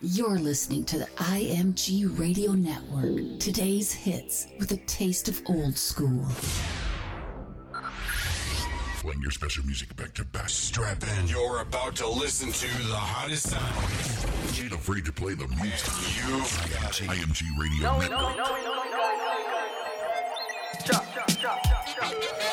You're 0.00 0.38
listening 0.38 0.84
to 0.84 0.98
the 1.00 1.06
IMG 1.16 2.16
Radio 2.20 2.52
Network. 2.52 3.40
Today's 3.40 3.92
hits 3.92 4.46
with 4.60 4.70
a 4.70 4.76
taste 4.76 5.28
of 5.28 5.42
old 5.46 5.76
school. 5.76 6.24
Bring 9.02 9.20
your 9.20 9.32
special 9.32 9.66
music 9.66 9.96
back 9.96 10.14
to 10.14 10.24
back. 10.24 10.50
Strap 10.50 11.02
in. 11.02 11.26
You're 11.26 11.62
about 11.62 11.96
to 11.96 12.08
listen 12.08 12.52
to 12.52 12.88
the 12.88 12.94
hottest 12.94 13.50
sound. 13.50 14.56
You 14.56 14.64
ain't 14.64 14.72
afraid 14.72 15.04
to 15.04 15.12
play 15.12 15.34
the 15.34 15.48
music. 15.48 15.90
You've 16.28 16.80
got. 16.80 16.92
IMG 16.92 17.42
Radio 17.58 17.82
no, 17.82 17.98
Network. 17.98 18.36
No, 18.36 18.36
no, 18.36 18.67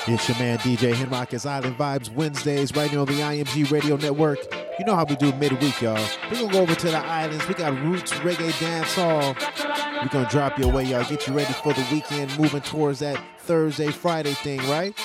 It's 0.07 0.29
your 0.29 0.37
man 0.37 0.59
DJ 0.59 0.93
Henrock 0.93 1.33
It's 1.33 1.47
Island 1.47 1.79
Vibes 1.79 2.13
Wednesdays 2.13 2.75
right 2.75 2.91
here 2.91 2.99
on 2.99 3.07
the 3.07 3.13
IMG 3.13 3.71
Radio 3.71 3.95
Network. 3.95 4.37
You 4.77 4.85
know 4.85 4.93
how 4.93 5.03
we 5.03 5.15
do 5.15 5.33
midweek, 5.33 5.81
y'all. 5.81 5.99
We're 6.29 6.41
gonna 6.41 6.53
go 6.53 6.61
over 6.61 6.75
to 6.75 6.87
the 6.91 6.97
islands. 6.97 7.47
We 7.47 7.55
got 7.55 7.73
Roots 7.81 8.11
Reggae 8.13 8.57
Dance 8.59 8.93
Hall. 8.93 9.35
We're 10.03 10.09
gonna 10.09 10.29
drop 10.29 10.59
your 10.59 10.71
way, 10.71 10.83
y'all. 10.83 11.03
Get 11.05 11.25
you 11.25 11.33
ready 11.33 11.51
for 11.53 11.73
the 11.73 11.83
weekend, 11.91 12.37
moving 12.37 12.61
towards 12.61 12.99
that 12.99 13.19
Thursday, 13.39 13.89
Friday 13.89 14.33
thing, 14.33 14.59
right? 14.69 14.95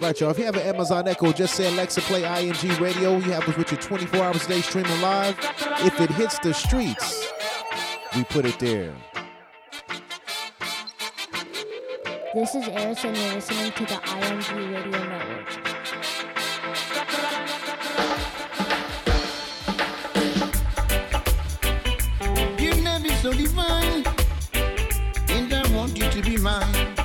Right, 0.00 0.20
y'all. 0.20 0.30
If 0.30 0.38
you 0.38 0.44
have 0.44 0.54
an 0.54 0.62
Amazon 0.62 1.08
Echo, 1.08 1.32
just 1.32 1.56
say 1.56 1.66
Alexa 1.66 2.02
play 2.02 2.22
IMG 2.22 2.78
Radio. 2.78 3.16
You 3.16 3.32
have 3.32 3.48
us 3.48 3.56
with 3.56 3.72
you 3.72 3.76
24 3.76 4.20
hours 4.22 4.44
a 4.44 4.48
day 4.48 4.60
streaming 4.60 5.00
live. 5.00 5.36
If 5.80 6.00
it 6.00 6.10
hits 6.10 6.38
the 6.38 6.54
streets, 6.54 7.28
we 8.14 8.22
put 8.22 8.44
it 8.44 8.60
there. 8.60 8.94
This 12.34 12.54
is 12.56 12.66
Eris, 12.66 13.04
and 13.04 13.16
you're 13.16 13.34
listening 13.34 13.70
to 13.70 13.84
the 13.84 13.94
IMG 13.94 14.56
Radio 14.74 15.04
Network. 15.06 15.50
You 22.60 22.74
never 22.82 23.14
so 23.22 23.32
divine, 23.32 24.04
and 25.28 25.54
I 25.54 25.76
want 25.76 25.96
you 25.96 26.10
to 26.10 26.22
be 26.22 26.36
mine. 26.36 27.03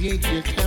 create 0.00 0.24
your 0.32 0.59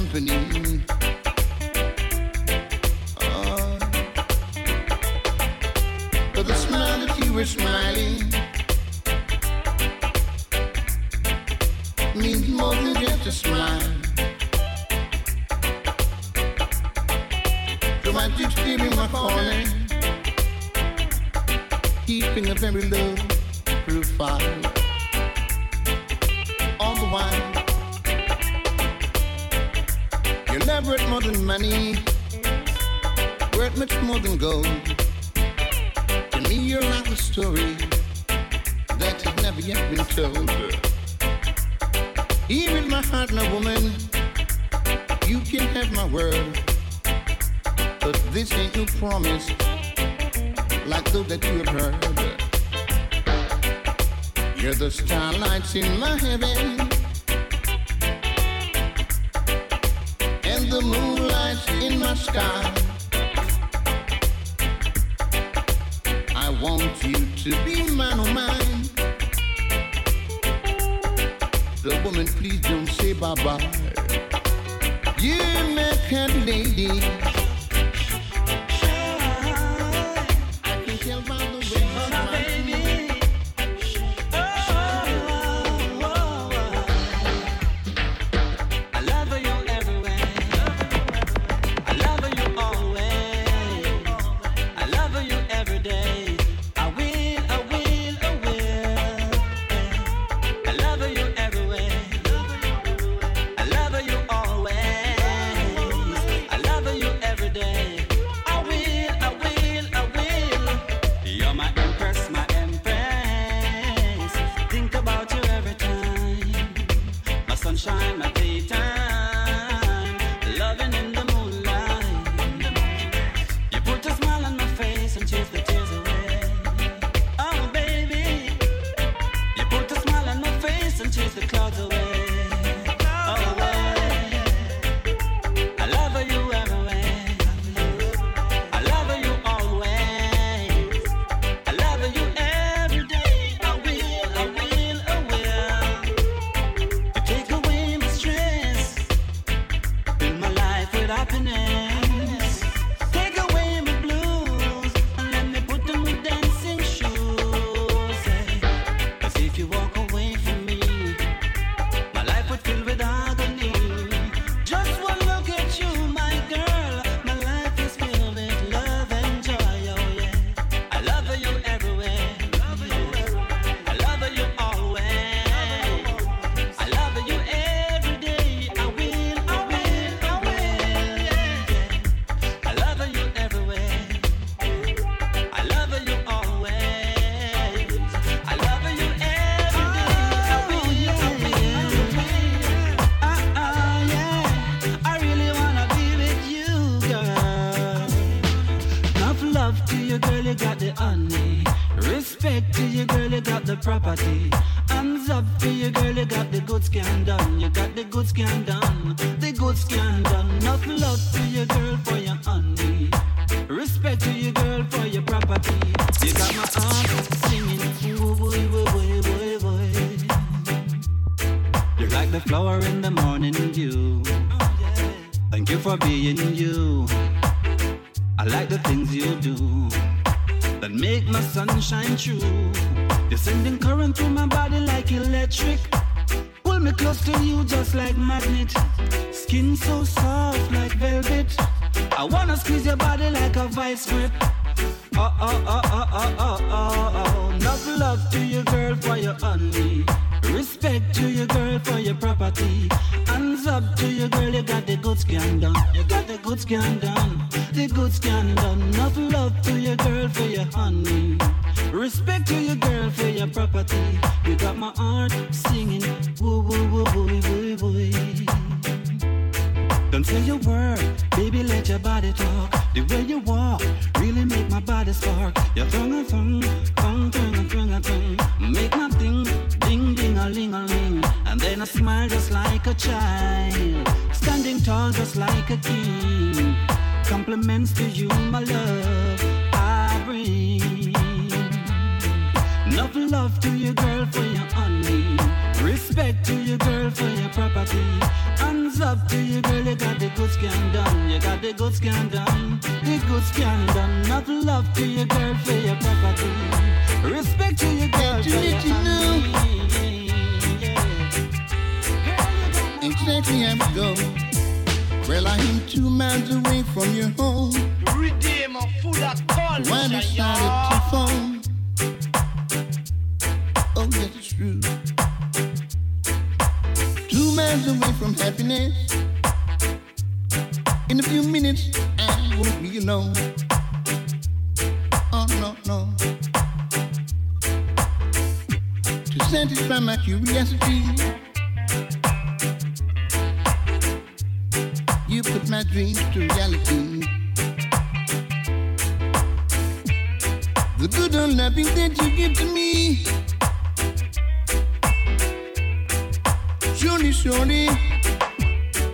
surely. 357.33 357.87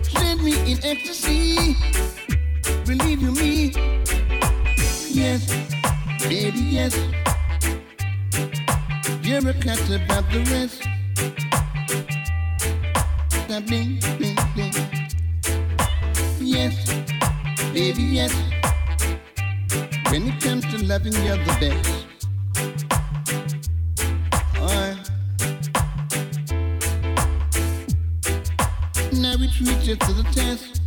Send 0.01 0.43
me 0.43 0.53
in 0.71 0.77
ecstasy. 0.83 1.75
Believe 2.85 3.21
you 3.21 3.31
me. 3.31 3.71
Yes, 5.09 5.47
baby, 6.27 6.59
yes. 6.59 6.95
You're 9.23 9.49
a 9.49 9.53
cat 9.53 9.79
about 9.89 10.29
the 10.31 10.39
rest. 10.51 10.83
That 13.47 13.65
bling, 13.65 13.99
bling. 14.17 14.37
Yes, 16.39 16.75
baby, 17.73 18.03
yes. 18.03 18.33
When 20.11 20.27
it 20.27 20.41
comes 20.41 20.65
to 20.65 20.83
loving, 20.85 21.13
you're 21.25 21.37
the 21.37 21.57
best. 21.59 22.08
to 30.09 30.23
the 30.23 30.23
test. 30.31 30.78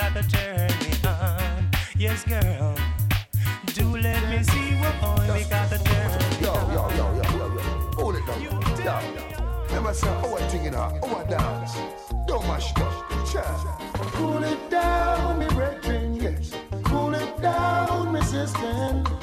Why 0.00 0.10
because 0.10 0.24
it 0.24 0.30
turn 0.30 0.68
me 0.80 1.08
on. 1.08 1.70
Yes, 1.96 2.24
girl. 2.24 2.74
Do 3.74 3.96
let 3.96 4.22
me 4.30 4.42
see 4.42 4.74
why 4.80 5.38
because 5.38 5.72
it 5.72 5.84
turn 5.84 6.40
me 6.40 6.46
Yo, 6.46 6.52
on. 6.52 6.74
yo, 6.74 6.88
yo, 6.90 7.14
yo, 7.14 7.38
yo, 7.38 7.54
yo. 7.54 7.60
Hold 7.96 8.16
it 8.16 8.26
down. 8.26 8.42
Yo. 8.42 9.64
Remember, 9.68 9.94
say, 9.94 10.08
oh, 10.08 10.30
what 10.30 10.42
thing 10.50 10.64
in 10.64 10.72
her? 10.72 11.00
Oh, 11.02 11.20
a 11.20 11.28
dance. 11.28 11.76
Don't 12.26 12.46
mash 12.46 12.70
it 12.72 12.78
up. 12.80 13.26
Chat. 13.30 13.44
Cool 14.14 14.42
it 14.42 14.70
down, 14.70 15.38
me 15.38 15.46
brethren, 15.48 16.14
yes. 16.14 16.52
Cool 16.84 17.14
it 17.14 17.40
down, 17.40 18.12
me 18.12 18.20
sister. 18.22 19.19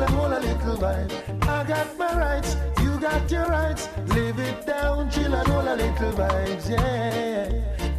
Chill 0.00 0.08
and 0.08 0.14
hold 0.14 0.32
a 0.32 0.40
little 0.40 0.76
bite? 0.76 1.12
I 1.42 1.64
got 1.64 1.98
my 1.98 2.18
rights, 2.18 2.56
you 2.82 2.98
got 2.98 3.30
your 3.30 3.46
rights. 3.46 3.88
Live 4.08 4.38
it 4.38 4.66
down, 4.66 5.10
chill 5.10 5.34
and 5.34 5.48
hold 5.48 5.66
a 5.66 5.76
little 5.76 6.12
vibes, 6.12 6.70
yeah. 6.70 7.48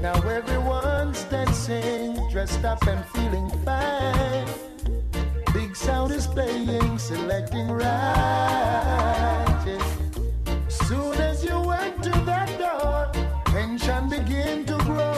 Now 0.02 0.16
everyone's 0.22 1.24
dancing, 1.26 2.16
dressed 2.32 2.66
up 2.66 2.86
and 2.88 3.06
feeling 3.08 3.50
fine. 3.66 4.48
Big 5.54 5.76
sound 5.76 6.12
is 6.12 6.28
playing, 6.28 6.98
selecting 6.98 7.70
right. 7.70 7.86
yeah. 9.68 10.68
Soon 10.68 11.14
as 11.16 11.44
you 11.44 11.58
enter 11.70 12.18
that 12.26 12.50
door, 12.58 13.12
tension 13.46 14.10
begin 14.10 14.66
to 14.66 14.78
grow. 14.86 15.11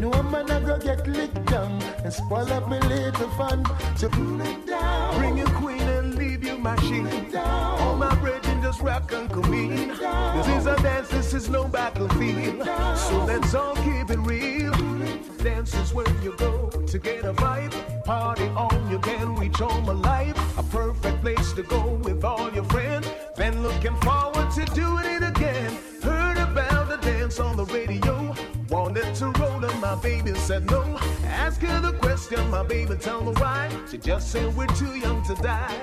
You 0.00 0.08
know 0.08 0.18
a 0.18 0.22
man 0.22 0.50
a 0.50 0.60
go 0.62 0.78
get 0.78 1.06
licked 1.06 1.44
down 1.44 1.72
and 2.02 2.10
spoil 2.10 2.50
up 2.54 2.70
my 2.70 2.78
little 2.88 3.28
fun. 3.32 3.62
So 3.98 4.08
pull 4.08 4.40
it 4.40 4.66
down. 4.66 5.18
Bring 5.18 5.36
your 5.36 5.50
queen 5.50 5.82
and 5.82 6.14
leave 6.14 6.42
your 6.42 6.56
machine. 6.56 7.06
All 7.36 7.96
my 7.96 8.14
brethren 8.14 8.62
just 8.62 8.80
rock 8.80 9.12
and 9.12 9.30
come 9.30 9.52
in. 9.52 9.88
This 9.88 10.48
is 10.48 10.64
a 10.64 10.76
dance, 10.76 11.10
this 11.10 11.34
is 11.34 11.50
no 11.50 11.68
battlefield. 11.68 12.64
So 12.96 13.24
let's 13.26 13.52
all 13.54 13.74
keep 13.74 14.08
it 14.08 14.20
real. 14.20 14.72
Dance 15.42 15.74
is 15.74 15.92
where 15.92 16.08
you 16.22 16.34
go 16.38 16.70
to 16.70 16.98
get 16.98 17.26
a 17.26 17.34
vibe. 17.34 17.74
Party 18.06 18.46
on, 18.56 18.90
you 18.90 19.00
can 19.00 19.36
reach 19.36 19.58
home 19.58 19.86
alive. 19.86 20.34
A 20.56 20.62
perfect 20.62 21.20
place 21.20 21.52
to 21.52 21.62
go 21.62 22.00
with 22.04 22.24
all 22.24 22.50
your 22.54 22.64
friends. 22.64 23.06
Been 23.36 23.62
looking 23.62 23.96
forward 23.96 24.50
to 24.52 24.64
doing 24.74 25.04
it 25.04 25.22
again. 25.22 25.39
My 29.90 29.96
baby 29.96 30.32
said 30.34 30.70
no. 30.70 30.82
Ask 31.24 31.60
her 31.62 31.80
the 31.80 31.92
question, 31.98 32.48
my 32.48 32.62
baby 32.62 32.94
tell 32.94 33.24
me 33.24 33.32
why. 33.32 33.68
She 33.90 33.98
just 33.98 34.30
said 34.30 34.54
we're 34.56 34.68
too 34.68 34.94
young 34.94 35.20
to 35.24 35.34
die. 35.34 35.74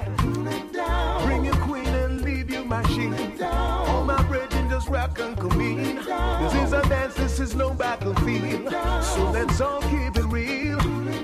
Bring 1.26 1.43
your 1.43 1.60
queen 1.67 1.88
and 1.88 2.22
leave 2.22 2.50
you 2.50 2.60
your 2.60 2.65
machine. 2.65 3.13
All 3.43 4.06
my 4.06 4.22
brethren 4.24 4.70
just 4.70 4.88
rock 4.88 5.20
and 5.20 5.36
come 5.38 5.60
in. 5.60 5.96
This 6.41 6.54
is 6.54 6.72
a 6.72 6.82
dance, 6.88 7.15
this 7.15 7.39
is 7.41 7.54
no 7.54 7.74
battlefield. 7.74 8.72
So 9.04 9.30
let's 9.32 9.60
all 9.60 9.82
keep 9.82 10.15
it 10.15 10.28
real. 10.38 10.80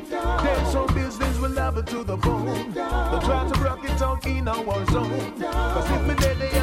Dance 0.09 0.75
on 0.75 0.93
business, 0.93 1.39
we 1.39 1.47
love 1.47 1.77
it 1.77 1.87
to 1.87 2.03
the 2.03 2.17
bone. 2.17 2.73
Don't 2.73 3.23
try 3.23 3.49
to 3.49 3.59
rock 3.61 3.85
it 3.85 4.01
out 4.01 4.25
in 4.27 4.45
our 4.49 4.85
zone. 4.91 5.41
Cause 5.41 5.89
if 5.89 6.05
me 6.05 6.15
dead, 6.15 6.62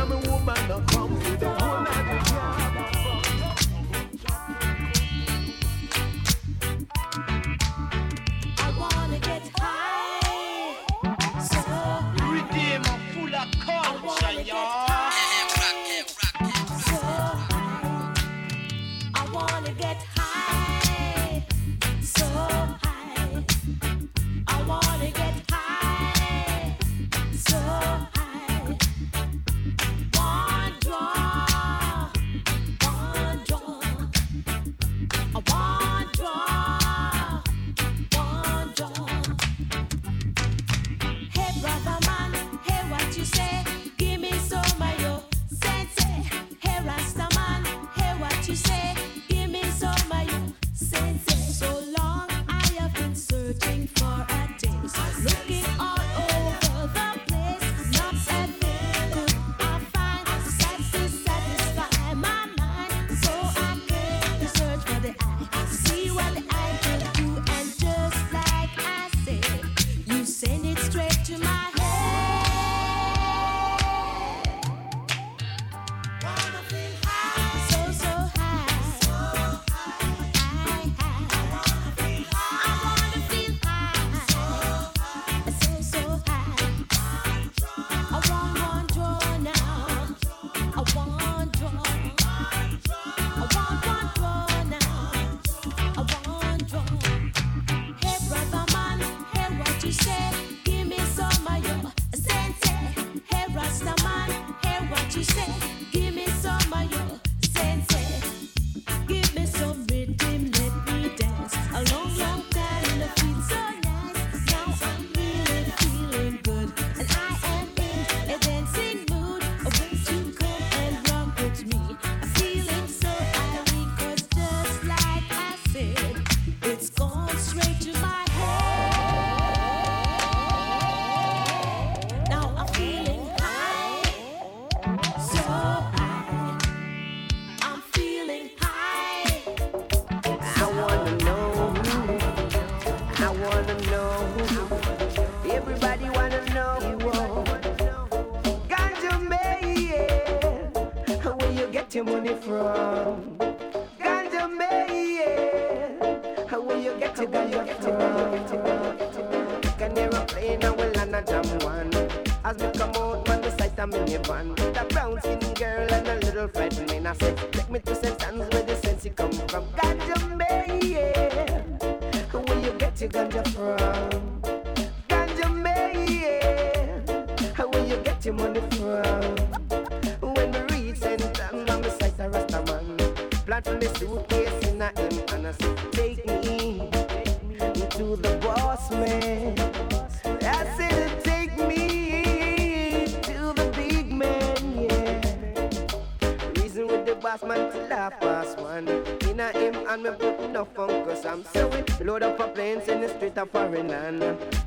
planes 202.54 202.88
in 202.88 203.00
the 203.00 203.08
street 203.08 203.36
of 203.38 203.50
foreign 203.50 203.90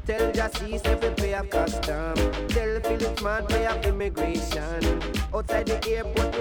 Tell 0.06 0.32
Jacis 0.32 0.86
if 0.86 1.02
we 1.02 1.10
pay 1.22 1.34
a 1.34 1.44
custom. 1.44 2.16
Tell 2.50 2.80
Philip 2.82 3.22
man 3.22 3.46
pay 3.48 3.66
a 3.66 3.82
immigration. 3.82 5.02
Outside 5.34 5.68
the 5.68 5.80
airport 5.90 6.33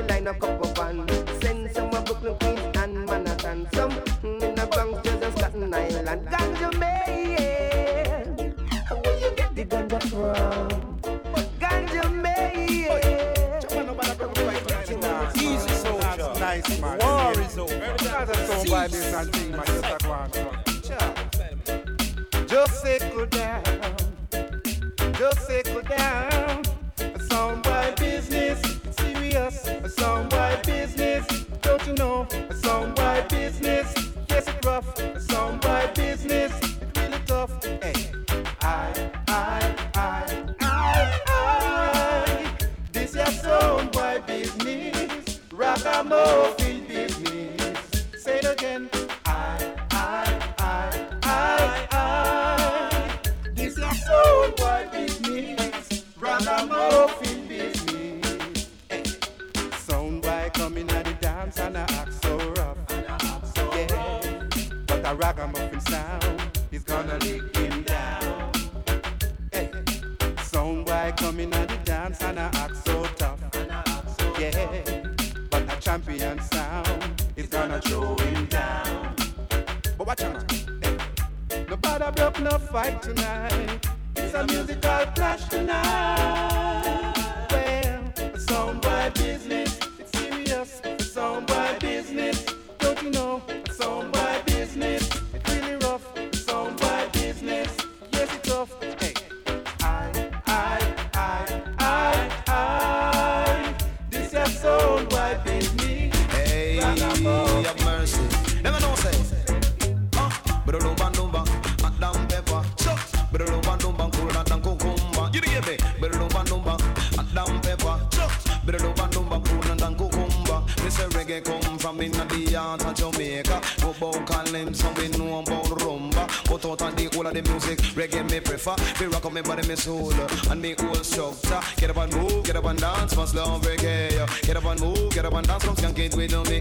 ese 120.93 121.09
reggae 121.09 121.43
con 121.43 121.72
from 121.83 122.01
in 122.01 122.13
the 122.13 122.55
heart 122.57 122.85
of 122.85 122.95
Jamaica. 122.95 123.61
No 123.81 123.91
about 123.91 124.25
calling, 124.25 124.73
so 124.73 124.89
we 124.93 125.09
know 125.09 125.41
about 125.41 125.65
rumba. 125.83 126.25
But 126.49 126.65
out 126.65 126.83
on 126.83 126.95
the 126.95 127.11
whole 127.13 127.27
of 127.27 127.35
the 127.35 127.43
music, 127.43 127.79
reggae 127.99 128.23
me 128.31 128.39
prefer. 128.39 128.77
Feel 128.95 129.11
rock 129.11 129.27
on 129.27 129.35
me 129.35 129.43
body, 129.43 129.67
me 129.67 129.75
soul, 129.75 130.15
uh, 130.15 130.51
and 130.51 130.63
me 130.63 130.77
whole 130.79 130.95
structure. 130.95 131.61
Get 131.77 131.91
up 131.91 131.97
and 131.97 132.15
move, 132.15 132.45
get 132.45 132.55
up 132.55 132.67
and 132.67 132.79
dance, 132.79 133.17
must 133.17 133.35
love 133.35 133.63
reggae. 133.63 134.47
Get 134.47 134.57
up 134.57 134.65
and 134.65 134.81
move, 134.81 135.11
get 135.13 135.27
up 135.27 135.35
and 135.35 135.47
dance, 135.47 135.65
come 135.65 135.75
skank 135.75 135.99
it 135.99 136.15
with 136.15 136.49
me. 136.49 136.61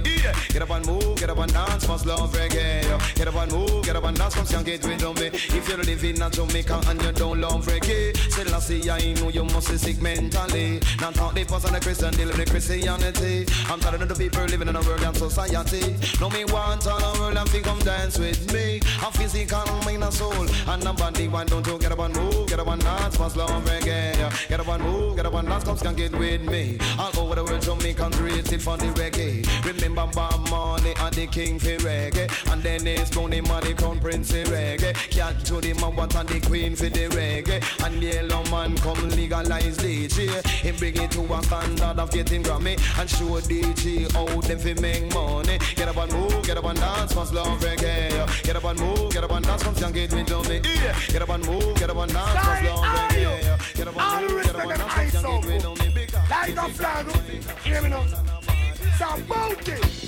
Get 0.50 0.62
up 0.64 0.72
and 0.72 0.86
move, 0.88 1.18
get 1.20 1.30
up 1.30 1.38
and 1.38 1.54
dance, 1.54 1.88
must 1.88 2.06
love 2.08 2.34
reggae. 2.34 3.16
Get 3.16 3.28
up 3.28 3.36
and 3.36 3.52
move, 3.52 3.86
get 3.86 3.96
up 3.96 4.04
and 4.04 4.18
dance, 4.18 4.34
come 4.34 4.46
skank 4.46 4.68
it 4.70 4.84
with 4.84 5.20
me. 5.20 5.28
If 5.56 5.70
you're 5.70 5.78
living 5.78 6.20
in 6.20 6.32
Jamaica 6.32 6.82
and 6.88 7.02
you 7.02 7.12
don't 7.12 7.40
love 7.40 7.68
reggae, 7.68 8.18
still 8.32 8.92
I 8.92 9.14
know 9.14 9.30
you 9.30 9.44
must 9.44 9.70
be 9.70 9.78
sick 9.78 10.02
mentally. 10.02 10.80
Not 11.00 11.14
talk 11.14 11.36
the 11.36 11.46
person 11.46 11.74
the 11.74 11.80
Christian, 11.80 12.18
with 12.18 12.38
the 12.38 12.46
Christianity. 12.46 13.46
I'm 13.70 13.80
tired 13.80 14.02
of 14.02 14.10
the 14.10 14.16
people 14.16 14.44
living 14.46 14.68
in 14.68 14.76
a 14.76 14.82
world 14.82 15.11
and 15.12 15.18
society. 15.18 15.96
No 16.20 16.30
me 16.30 16.46
want 16.46 16.88
all 16.88 17.00
the 17.00 17.20
world 17.20 17.38
and 17.38 17.64
come 17.64 17.80
dance 17.80 18.18
with 18.18 18.54
me. 18.54 18.80
A 19.02 19.12
physical, 19.12 19.66
mind 19.86 20.04
and 20.04 20.14
soul, 20.14 20.48
and 20.68 20.84
a 20.84 20.94
body. 20.94 21.28
Why 21.28 21.44
don't 21.44 21.66
you 21.68 21.78
get 21.78 21.92
up 21.92 22.00
and 22.00 22.16
move, 22.16 22.48
get 22.48 22.60
up 22.60 22.68
and 22.68 22.82
dance, 22.82 23.20
must 23.20 23.36
love 23.36 23.64
reggae. 23.66 24.50
Get 24.50 24.60
up 24.60 24.68
and 24.68 24.84
move, 24.84 25.16
get 25.16 25.26
up 25.26 25.34
and 25.34 25.48
dance, 25.48 25.64
come 25.64 25.78
skank 25.78 26.00
it 26.00 26.18
with 26.18 26.42
me. 26.42 26.78
All 26.98 27.12
over 27.20 27.36
the 27.36 27.44
world, 27.44 27.62
Jamaican 27.62 28.12
created 28.14 28.62
for 28.62 28.78
the 28.78 28.86
reggae. 28.86 29.46
Remember 29.66 30.08
Bob 30.14 30.50
Marley 30.50 30.94
and 31.02 31.14
the 31.16 31.28
king 31.28 31.58
for 31.60 31.76
reggae, 31.78 32.30
and 32.52 32.62
then 32.62 32.86
it's 32.86 33.10
Tony 33.10 33.42
Man, 33.42 33.64
the 33.64 33.74
crown 33.74 34.00
prince 34.00 34.32
for 34.32 34.44
reggae. 34.44 34.94
Cat 35.10 35.44
to 35.46 35.56
the 35.56 35.74
Mawat 35.74 36.16
and 36.16 36.30
the 36.30 36.40
queen 36.48 36.76
for 36.76 36.90
the 36.90 37.08
reggae, 37.10 37.62
and 37.86 38.02
the 38.02 38.08
Yellowman 38.08 38.78
come 38.78 39.10
legalize 39.10 39.78
DJ. 39.78 40.46
He 40.48 40.72
bring 40.72 40.98
it 40.98 41.12
to 41.12 41.22
a 41.34 41.44
standard 41.44 42.00
of 42.00 42.12
getting 42.12 42.44
Grammy 42.44 42.78
and 43.00 43.10
show 43.10 43.40
DJ 43.42 44.12
how 44.12 44.42
them 44.42 44.60
fi 44.60 44.74
make 44.76 45.14
money. 45.14 45.58
Get 45.76 45.88
up 45.88 45.98
and 45.98 46.14
move, 46.14 46.44
get 46.44 46.58
up 46.58 46.66
and 46.66 46.80
dance, 46.80 47.16
must 47.16 47.34
love 47.34 47.60
reggae. 47.60 48.44
Get 48.44 48.56
up 48.56 48.64
and 48.64 48.80
move, 48.80 49.12
get 49.12 49.24
up 49.24 49.32
and 49.32 49.46
dance, 49.46 49.64
come 49.64 49.76
sing 49.76 49.96
it 49.96 50.14
with 50.14 50.50
me. 50.50 50.62
Yeah. 50.64 51.00
Get 51.08 51.22
up 51.22 51.30
and 51.30 51.46
move, 51.46 51.76
get 51.78 51.90
up 51.90 51.98
and 51.98 52.14
dance, 52.14 52.46
must 52.46 52.64
love 52.64 52.86
reggae. 52.86 53.76
Get 53.76 53.88
up 53.88 53.98
and 53.98 54.30
move, 54.30 54.44
get 54.44 54.56
up 54.56 54.62
and 54.62 54.78
dance, 54.78 55.14
come 55.14 55.44
sing 55.44 55.52
it 55.52 55.66
with 55.66 55.80
me. 55.80 55.92
Big 55.94 56.16
up. 56.16 56.30
Like 56.30 56.58
a 56.58 56.70
flag, 56.70 57.06
hear 57.64 57.82
me 57.82 57.90
now. 57.90 58.06
It 59.04 59.68
way. 59.68 60.01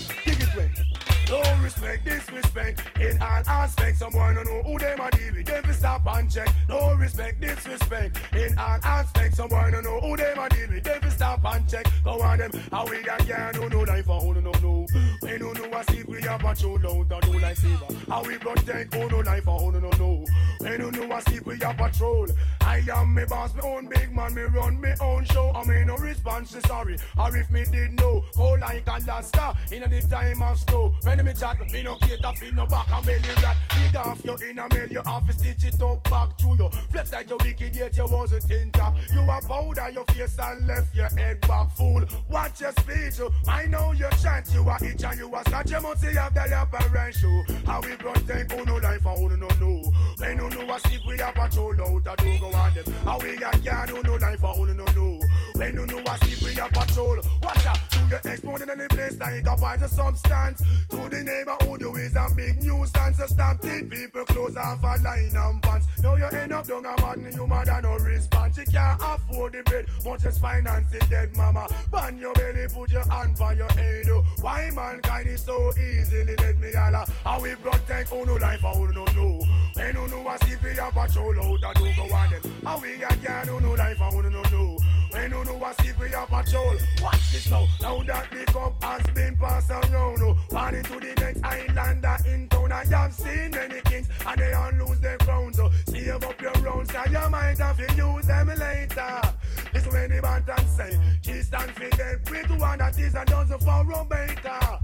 No 1.33 1.41
respect, 1.63 2.05
disrespect 2.05 2.81
in 3.01 3.19
all 3.19 3.41
aspects. 3.47 3.97
Someone 3.97 4.35
don't 4.35 4.45
know 4.45 4.61
who 4.61 4.77
them 4.77 4.99
a 4.99 5.09
deal 5.09 5.33
with. 5.33 5.47
Them 5.47 5.63
fi 5.63 5.71
stop 5.71 6.05
and 6.05 6.31
check. 6.31 6.47
No 6.69 6.93
respect, 6.93 7.41
disrespect 7.41 8.19
in 8.35 8.55
all 8.59 8.77
aspects. 8.83 9.37
Someone 9.37 9.71
don't 9.71 9.83
know 9.83 9.99
who 9.99 10.15
them 10.15 10.37
a 10.37 10.47
deal 10.49 10.69
with. 10.69 10.83
Them 10.83 11.01
fi 11.01 11.09
stop 11.09 11.43
and 11.43 11.67
check. 11.67 11.87
Go 12.03 12.21
on 12.21 12.37
them. 12.37 12.51
How 12.71 12.85
we 12.85 13.01
got 13.01 13.25
can 13.25 13.53
do 13.53 13.67
no 13.67 13.81
life 13.81 14.05
for 14.05 14.21
who 14.21 14.35
no 14.35 14.51
know. 14.51 14.85
We 15.23 15.37
no 15.39 15.53
know 15.53 15.75
a 15.75 15.83
secret 15.85 16.07
we 16.07 16.27
a 16.27 16.37
patrol 16.37 16.85
out 16.85 17.11
and 17.11 17.21
do 17.31 17.39
like 17.39 17.57
saver. 17.57 17.87
How 18.07 18.23
we 18.23 18.37
protect 18.37 18.93
who 18.93 19.09
no 19.09 19.19
life 19.21 19.43
for 19.43 19.57
who 19.59 19.71
no 19.71 19.89
know. 19.89 20.25
We 20.61 20.77
no 20.77 20.89
know 20.91 21.15
a 21.15 21.21
secret 21.23 21.47
we 21.47 21.65
a 21.65 21.73
patrol. 21.73 22.27
I 22.61 22.83
am 22.93 23.15
me 23.15 23.25
boss, 23.25 23.55
me 23.55 23.61
own 23.63 23.87
big 23.87 24.15
man. 24.15 24.35
Me 24.35 24.43
run 24.43 24.79
me 24.79 24.91
own 25.01 25.25
show. 25.25 25.51
I 25.55 25.65
me 25.65 25.83
no 25.83 25.95
response 25.97 26.55
sorry. 26.67 26.97
Or 27.17 27.35
if 27.35 27.49
me 27.49 27.65
did 27.71 27.99
know, 27.99 28.23
go 28.35 28.51
like 28.53 28.85
Alaska 28.87 29.57
in 29.71 29.89
the 29.89 30.01
time 30.01 30.43
of 30.43 30.59
snow. 30.59 30.93
When 31.01 31.22
me 31.23 31.33
chat, 31.33 31.71
me 31.71 31.83
no 31.83 31.95
cater 31.95 32.33
fi 32.35 32.51
no 32.51 32.65
back 32.65 32.91
and 32.91 33.05
belly 33.05 33.33
rat. 33.41 33.57
Big 33.69 33.95
off 33.95 34.25
you 34.25 34.35
in 34.49 34.59
a 34.59 34.67
mail, 34.73 34.87
you 34.89 35.01
have 35.05 35.25
to 35.27 35.33
stitch 35.33 35.63
it 35.65 35.81
up 35.81 36.03
back 36.03 36.37
to 36.37 36.47
you. 36.47 36.69
Flex 36.91 37.11
like 37.11 37.29
you 37.29 37.37
wicked 37.43 37.75
yet 37.75 37.97
you 37.97 38.05
wasn't 38.05 38.51
in 38.51 38.71
top. 38.71 38.95
You 39.13 39.21
a 39.21 39.39
powder 39.47 39.89
your 39.91 40.05
face 40.05 40.37
and 40.39 40.67
left 40.67 40.95
your 40.95 41.09
head 41.17 41.39
back 41.41 41.71
fool. 41.71 42.03
Watch 42.29 42.61
your 42.61 42.71
speech, 42.71 43.19
oh. 43.21 43.31
I 43.47 43.65
know 43.67 43.93
you 43.93 44.09
chant, 44.21 44.53
you 44.53 44.67
a 44.67 44.75
itch 44.83 45.03
and 45.03 45.19
you 45.19 45.33
a 45.33 45.39
scratch. 45.41 45.71
You 45.71 45.81
must 45.81 46.01
see 46.01 46.13
have 46.13 46.33
the 46.33 46.55
upper 46.55 47.11
show. 47.11 47.43
How 47.65 47.81
we 47.81 47.95
protect 47.95 48.51
who 48.51 48.65
no 48.65 48.75
life 48.77 49.05
and 49.05 49.17
who 49.17 49.37
no 49.37 49.47
know. 49.59 49.93
They 50.17 50.35
no 50.35 50.47
know 50.49 50.73
a 50.73 50.79
stick 50.79 51.01
we 51.07 51.19
a 51.19 51.31
patrol 51.31 51.81
out 51.81 52.07
a 52.07 52.23
do 52.23 52.39
go 52.39 52.47
on 52.47 52.73
them. 52.73 52.93
How 53.05 53.19
we 53.19 53.37
got 53.37 53.63
can 53.63 53.87
who 53.87 54.03
no 54.03 54.15
life 54.15 54.43
and 54.43 54.55
who 54.55 54.73
no 54.73 54.85
know. 54.85 55.19
They 55.55 55.71
no 55.71 55.85
know 55.85 55.99
a 55.99 56.17
stick 56.17 56.41
we 56.41 56.59
a 56.59 56.67
patrol. 56.67 57.17
Watch 57.41 57.65
out, 57.65 57.79
the 58.21 58.31
exploding 58.31 58.69
in 58.69 58.77
the 58.77 58.87
place 58.89 59.17
like 59.17 59.45
a 59.45 59.51
of 59.51 59.89
substance. 59.89 60.61
To 60.89 61.09
the 61.09 61.23
neighborhood, 61.23 61.81
you 61.81 61.95
is 61.95 62.15
a 62.15 62.27
big 62.35 62.61
nuisance. 62.61 63.17
So 63.17 63.25
stop 63.25 63.63
it, 63.63 63.89
people 63.89 64.25
close 64.25 64.55
off 64.57 64.83
a 64.83 65.01
line 65.01 65.35
and 65.35 65.61
pants. 65.61 65.87
Now 66.01 66.15
you 66.15 66.25
end 66.25 66.53
up 66.53 66.67
down 66.67 66.85
a 66.85 66.93
man, 67.01 67.31
you 67.33 67.45
and 67.45 67.83
no 67.83 67.97
response. 67.97 68.57
You 68.57 68.65
can't 68.65 69.01
afford 69.01 69.53
the 69.53 69.63
bread, 69.63 69.85
much 70.05 70.25
as 70.25 70.37
finance 70.37 70.93
it 70.93 71.09
dead 71.09 71.35
mama. 71.35 71.67
Ban 71.91 72.17
your 72.17 72.33
belly, 72.33 72.67
put 72.73 72.91
your 72.91 73.07
hand 73.09 73.37
for 73.37 73.53
your 73.53 73.71
head. 73.71 74.09
oh. 74.09 74.23
Why 74.41 74.69
mankind 74.73 75.27
is 75.29 75.41
so 75.41 75.71
easily 75.71 76.35
let 76.35 76.59
me 76.59 76.71
holla? 76.73 77.05
How 77.23 77.41
we 77.41 77.55
protect 77.55 78.09
who 78.09 78.25
no 78.25 78.35
life 78.35 78.61
who 78.61 78.91
no 78.91 79.05
know. 79.05 79.41
They 79.75 79.91
no 79.93 80.05
know 80.05 80.27
a 80.27 80.33
a 80.33 80.91
patrol 80.91 81.39
out 81.39 81.75
a 81.75 81.79
do 81.79 81.89
go 81.95 82.15
on 82.15 82.29
them. 82.29 82.41
How 82.63 82.79
we 82.79 82.97
got 82.97 83.21
can 83.23 83.47
who 83.47 83.59
no 83.59 83.73
life 83.73 84.01
or 84.01 84.11
who 84.11 84.29
no 84.29 84.41
know. 84.43 84.77
They 85.13 85.27
no 85.27 85.43
know 85.43 85.63
a 85.63 85.73
secret 85.83 86.13
a 86.13 86.25
patrol. 86.25 86.75
Watch 87.01 87.31
this 87.31 87.49
now. 87.49 87.67
Now 87.81 88.01
that 88.03 88.31
the 88.31 88.51
cup 88.51 88.83
has 88.83 89.05
been 89.13 89.37
passed 89.37 89.69
around. 89.69 90.21
Oh. 90.21 90.37
On 90.55 90.75
into 90.75 90.99
the 90.99 91.13
next 91.19 91.43
islander 91.43 92.17
in 92.25 92.49
town. 92.49 92.71
I 92.71 92.85
have 92.85 93.13
seen 93.13 93.51
many 93.51 93.81
kings 93.81 94.07
and 94.25 94.39
they 94.39 94.53
all 94.53 94.71
lose 94.71 94.99
their 94.99 95.17
crowns. 95.19 95.57
So 95.57 95.69
save 95.87 96.23
up 96.23 96.41
your 96.41 96.51
rounds, 96.53 96.91
cause 96.91 97.11
you 97.11 97.29
might 97.29 97.57
have 97.59 97.77
to 97.77 97.95
use 97.95 98.25
them 98.25 98.47
later. 98.47 99.21
This 99.71 99.87
when 99.87 100.09
the 100.09 100.21
button 100.21 100.67
say, 100.67 100.99
she 101.21 101.41
stand 101.41 101.71
for 101.71 101.89
get 101.89 102.29
with 102.29 102.59
one 102.59 102.79
that 102.79 102.97
is 102.99 103.15
a 103.15 103.25
dozen 103.25 103.59
for 103.59 103.85
Roberta. 103.85 104.82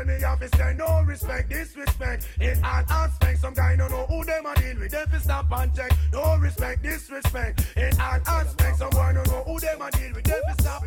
This 0.00 0.08
when 0.08 0.20
the 0.20 0.26
office 0.26 0.50
say, 0.56 0.74
no 0.78 1.02
respect, 1.02 1.50
disrespect. 1.50 2.26
In 2.40 2.56
all 2.64 2.84
aspects, 2.88 3.42
some 3.42 3.54
guy 3.54 3.76
don't 3.76 3.90
know 3.90 4.06
who 4.06 4.24
them 4.24 4.46
a 4.46 4.54
deal 4.54 4.78
with. 4.78 4.90
Them 4.90 5.06
fi 5.08 5.18
stop 5.18 5.52
and 5.52 5.74
check. 5.74 5.92
No 6.12 6.36
respect, 6.38 6.82
disrespect. 6.82 7.66
In 7.76 8.00
all 8.00 8.18
aspects, 8.26 8.78
someone 8.78 9.14
don't 9.14 9.26
know 9.28 9.42
who 9.46 9.60
them 9.60 9.82
a 9.82 9.90
deal 9.90 10.12
with. 10.14 10.24
Them 10.24 10.40
fi 10.46 10.52
stop. 10.62 10.82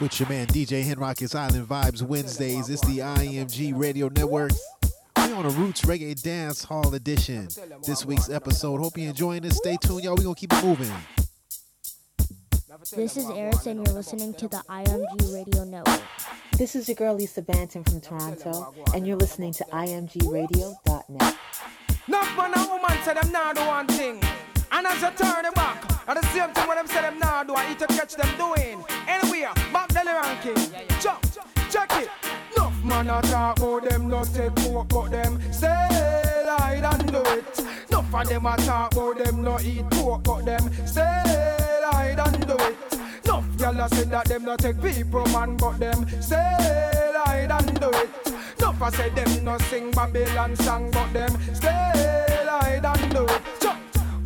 With 0.00 0.18
your 0.18 0.28
man 0.28 0.48
DJ 0.48 0.84
Henrock, 0.84 1.22
it's 1.22 1.36
Island 1.36 1.68
Vibes 1.68 2.02
Wednesdays. 2.02 2.68
It's 2.70 2.84
the 2.86 2.98
IMG 2.98 3.78
Radio 3.78 4.08
Network. 4.08 4.50
We're 5.16 5.34
on 5.36 5.46
a 5.46 5.50
Roots 5.50 5.82
Reggae 5.82 6.20
Dance 6.20 6.64
Hall 6.64 6.92
edition. 6.92 7.48
This 7.86 8.04
week's 8.04 8.30
episode. 8.30 8.80
Hope 8.80 8.98
you're 8.98 9.10
enjoying 9.10 9.42
this. 9.42 9.58
Stay 9.58 9.76
tuned, 9.80 10.02
y'all. 10.02 10.16
We 10.16 10.24
gonna 10.24 10.34
keep 10.34 10.52
it 10.52 10.64
moving. 10.64 10.90
This 12.90 13.16
is 13.16 13.30
Eris, 13.30 13.66
and 13.66 13.86
you're 13.86 13.94
listening 13.94 14.34
to 14.34 14.48
the 14.48 14.56
IMG 14.68 15.32
Radio 15.32 15.64
Network. 15.64 16.02
This 16.58 16.74
is 16.74 16.88
your 16.88 16.96
girl 16.96 17.14
Lisa 17.14 17.40
Banton 17.40 17.88
from 17.88 18.00
Toronto, 18.00 18.74
and 18.92 19.06
you're 19.06 19.16
listening 19.16 19.52
to 19.52 19.64
imgradio.net. 19.72 21.36
Enough 22.08 22.36
man 22.36 22.52
and 22.54 22.68
woman 22.68 23.02
say 23.04 23.14
them 23.14 23.30
now 23.30 23.52
do 23.52 23.64
one 23.66 23.86
thing. 23.86 24.20
And 24.72 24.86
as 24.86 25.00
you 25.00 25.10
turn 25.10 25.44
it 25.44 25.54
back, 25.54 26.08
at 26.08 26.20
the 26.20 26.26
same 26.28 26.52
time 26.52 26.66
when 26.66 26.76
them 26.76 26.88
say 26.88 27.02
them 27.02 27.20
now 27.20 27.44
do, 27.44 27.54
I 27.54 27.70
eat 27.70 27.78
to 27.78 27.86
catch 27.86 28.16
them 28.16 28.28
doing. 28.36 28.84
Anywhere, 29.06 29.52
back 29.72 29.88
Delly 29.90 30.20
ranking. 30.20 31.00
Jump, 31.00 31.22
check 31.70 31.90
it. 31.92 32.10
Enough 32.56 32.84
man 32.84 33.08
a 33.08 33.22
talk 33.22 33.58
about 33.58 33.88
them, 33.88 34.08
not 34.08 34.24
take 34.34 34.54
coke, 34.56 34.88
but 34.88 35.10
them 35.10 35.40
stay 35.52 36.44
light 36.46 36.82
and 36.82 37.12
do 37.12 37.22
it. 37.26 37.64
Enough 38.12 38.24
of 38.24 38.28
them 38.28 38.46
a 38.46 38.56
talk 38.58 38.92
about 38.92 39.24
them, 39.24 39.42
not 39.42 39.64
eat 39.64 39.90
pork, 39.90 40.22
but 40.24 40.44
them 40.44 40.70
stay 40.86 41.80
light 41.82 42.18
and 42.18 42.46
do 42.46 42.52
it. 42.52 42.76
Enough 43.24 43.44
gyal 43.56 43.86
a 43.86 43.94
say 43.94 44.04
that 44.04 44.26
them 44.26 44.44
not 44.44 44.58
take 44.58 44.82
people 44.82 45.24
man, 45.28 45.56
but 45.56 45.78
them 45.78 46.06
stay 46.20 47.10
light 47.14 47.48
and 47.50 47.80
do 47.80 47.88
it. 47.88 48.10
Enough 48.58 48.82
a 48.82 48.92
say 48.92 49.08
them 49.08 49.44
no 49.44 49.56
sing 49.56 49.90
Babylon 49.92 50.54
song, 50.56 50.90
but 50.90 51.10
them 51.14 51.54
stay 51.54 52.44
light 52.46 52.84
and 52.84 53.14
do 53.14 53.24
it. 53.24 53.42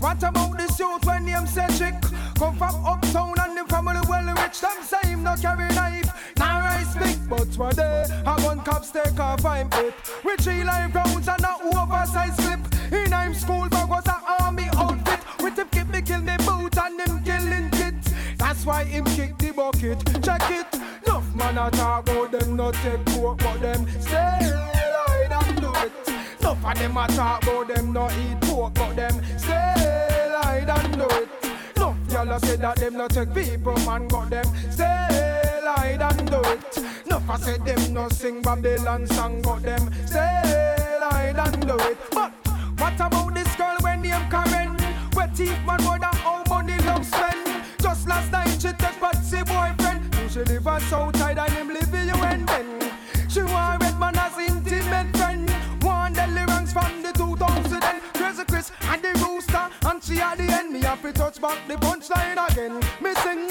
What 0.00 0.20
about 0.20 0.58
this 0.58 0.76
youth 0.80 1.06
when 1.06 1.24
name 1.24 1.46
say 1.46 1.68
chick? 1.78 1.94
Come 2.40 2.56
from 2.56 2.84
uptown 2.84 3.34
and 3.38 3.56
the 3.56 3.64
family 3.68 4.00
well 4.08 4.34
rich. 4.34 4.60
Them 4.62 4.82
say 4.82 5.10
him 5.10 5.22
no 5.22 5.36
carry 5.36 5.72
knife, 5.76 6.34
now 6.36 6.58
rice 6.58 6.96
big. 6.96 7.28
But 7.28 7.56
one 7.56 7.76
day, 7.76 8.06
I 8.26 8.44
one 8.44 8.62
cops 8.62 8.90
take 8.90 9.20
off 9.20 9.44
I'm 9.44 9.68
it. 9.74 9.94
With 10.24 10.40
three 10.40 10.64
live 10.64 10.92
rounds 10.92 11.28
and 11.28 11.44
a 11.44 11.54
oversized 11.62 12.38
clip. 12.38 12.75
In 12.92 13.12
I'm 13.12 13.34
school, 13.34 13.68
but 13.68 13.88
was 13.88 14.06
a 14.06 14.16
army 14.42 14.68
outfit. 14.74 15.20
With 15.42 15.58
him 15.58 15.68
keep 15.70 15.88
me 15.88 16.02
kill 16.02 16.20
me 16.20 16.36
boot 16.38 16.76
and 16.78 17.00
him 17.00 17.22
killing 17.24 17.70
kids. 17.70 18.12
That's 18.38 18.64
why 18.64 18.84
him 18.84 19.04
kick 19.04 19.36
the 19.38 19.52
bucket. 19.52 19.98
Check 20.22 20.50
it. 20.50 20.66
Enough 21.06 21.34
man 21.34 21.58
a 21.58 21.70
talk 21.70 22.08
about 22.08 22.32
them 22.32 22.56
not 22.56 22.74
take 22.74 23.04
coke, 23.06 23.38
but 23.38 23.60
them 23.60 23.86
stay 24.00 24.38
light 24.40 25.30
and 25.30 25.60
do 25.60 25.72
it. 25.84 25.92
Enough 26.40 26.64
of 26.64 26.78
them 26.78 26.96
a 26.96 27.06
talk 27.08 27.42
about 27.42 27.68
them 27.68 27.92
not 27.92 28.12
eat 28.12 28.40
pork, 28.42 28.74
but 28.74 28.96
them 28.96 29.20
stay 29.38 30.30
light 30.32 30.68
and 30.68 30.96
do 30.96 31.06
it. 31.16 31.28
Enough 31.76 31.96
y'all 32.12 32.38
say 32.38 32.56
that 32.56 32.76
them 32.76 32.94
not 32.94 33.10
take 33.10 33.34
people 33.34 33.76
man, 33.84 34.08
but 34.08 34.30
them 34.30 34.46
stay 34.70 35.60
light 35.64 36.00
and 36.00 36.30
do 36.30 36.40
it. 36.40 36.78
Enough 37.06 37.30
I 37.30 37.36
say 37.38 37.58
them 37.58 37.94
no 37.94 38.08
sing 38.08 38.42
Babylon 38.42 39.06
song, 39.08 39.42
but 39.42 39.62
them 39.62 39.90
stay 40.06 40.98
light 41.00 41.34
and 41.36 41.66
do 41.66 41.76
it. 41.78 41.98
But 42.12 42.32
what 42.78 42.94
about 42.94 43.34
this 43.34 43.54
girl 43.56 43.76
when 43.80 44.02
name 44.02 44.28
Karen? 44.30 44.76
Where 45.14 45.28
my 45.64 45.76
man 45.78 46.00
mother 46.00 46.18
all 46.24 46.42
money 46.48 46.78
love 46.84 47.04
spend? 47.04 47.62
Just 47.80 48.06
last 48.08 48.30
night 48.32 48.48
she 48.60 48.72
take 48.72 49.00
Patsy 49.00 49.38
boyfriend. 49.38 50.14
Who 50.14 50.28
she 50.28 50.40
live 50.40 50.82
so 50.88 51.10
tight 51.12 51.38
and 51.38 51.52
him 51.52 51.68
live 51.68 51.92
you 51.92 52.22
and 52.24 52.48
then. 52.48 52.92
She 53.28 53.42
want 53.42 53.82
red 53.82 53.98
man 53.98 54.16
as 54.16 54.38
intimate 54.38 55.16
friend. 55.16 55.48
One 55.82 56.14
Delly 56.14 56.46
Ranks 56.46 56.72
from 56.72 57.02
the 57.02 57.12
2000 57.12 57.84
and 57.84 58.02
Crazy 58.14 58.44
Chris 58.44 58.72
and 58.82 59.02
the 59.02 59.12
rooster 59.24 59.68
and 59.86 60.02
she 60.02 60.20
at 60.20 60.38
the 60.38 60.44
end. 60.44 60.72
Me 60.72 60.82
have 60.82 61.02
to 61.02 61.12
touch 61.12 61.40
back 61.40 61.58
the 61.68 61.74
punchline 61.74 62.38
again. 62.50 62.80
Me 63.00 63.14
sing 63.22 63.50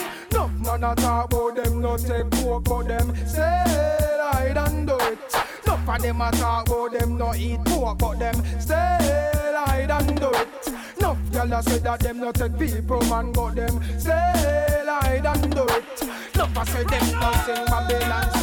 man 0.79 0.91
a 0.91 0.95
talk 0.95 1.31
about 1.31 1.55
them, 1.55 1.81
no 1.81 1.97
take 1.97 2.29
coke, 2.31 2.63
but 2.63 2.87
them 2.87 3.15
say 3.25 3.41
I 3.43 4.51
don't 4.53 4.85
do 4.85 4.97
it. 4.97 5.19
No 5.67 5.77
for 5.77 5.99
them 5.99 6.21
a 6.21 6.31
talk 6.31 6.67
about 6.67 6.91
them, 6.91 7.17
no 7.17 7.33
eat 7.35 7.63
pork, 7.65 7.97
but 7.97 8.19
them 8.19 8.35
say 8.59 8.75
I 9.67 9.85
don't 9.87 10.19
do 10.19 10.29
it. 10.29 10.73
No 10.99 11.17
gyal 11.31 11.59
a 11.59 11.63
say 11.63 11.79
that 11.79 11.99
them 11.99 12.19
no 12.19 12.31
take 12.31 12.57
people, 12.57 13.01
man, 13.05 13.31
but 13.31 13.55
them 13.55 13.81
say 13.99 14.11
I 14.13 15.19
don't 15.23 15.49
do 15.49 15.63
it. 15.63 16.35
No 16.35 16.45
for 16.47 16.65
say 16.65 16.83
them 16.83 17.19
no 17.19 17.31
sing 17.45 17.65
Babylon 17.65 18.34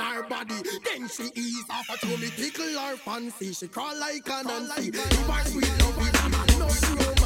on 0.00 0.14
her 0.14 0.22
body. 0.22 0.54
Then 0.84 1.08
she 1.08 1.24
ease 1.34 1.64
off 1.70 1.88
a 1.90 1.96
throw 1.98 2.16
me 2.16 2.28
tickle 2.36 2.78
her 2.78 2.96
fancy. 2.96 3.52
She 3.52 3.68
crawl 3.68 3.98
like 3.98 4.28
an 4.28 4.48
auntie. 4.48 4.88
If 4.88 5.30
I 5.30 5.42
sweet 5.44 5.68
love 5.80 5.96
with 5.96 6.24
a 6.24 6.28
man, 6.28 6.58
no 6.58 7.21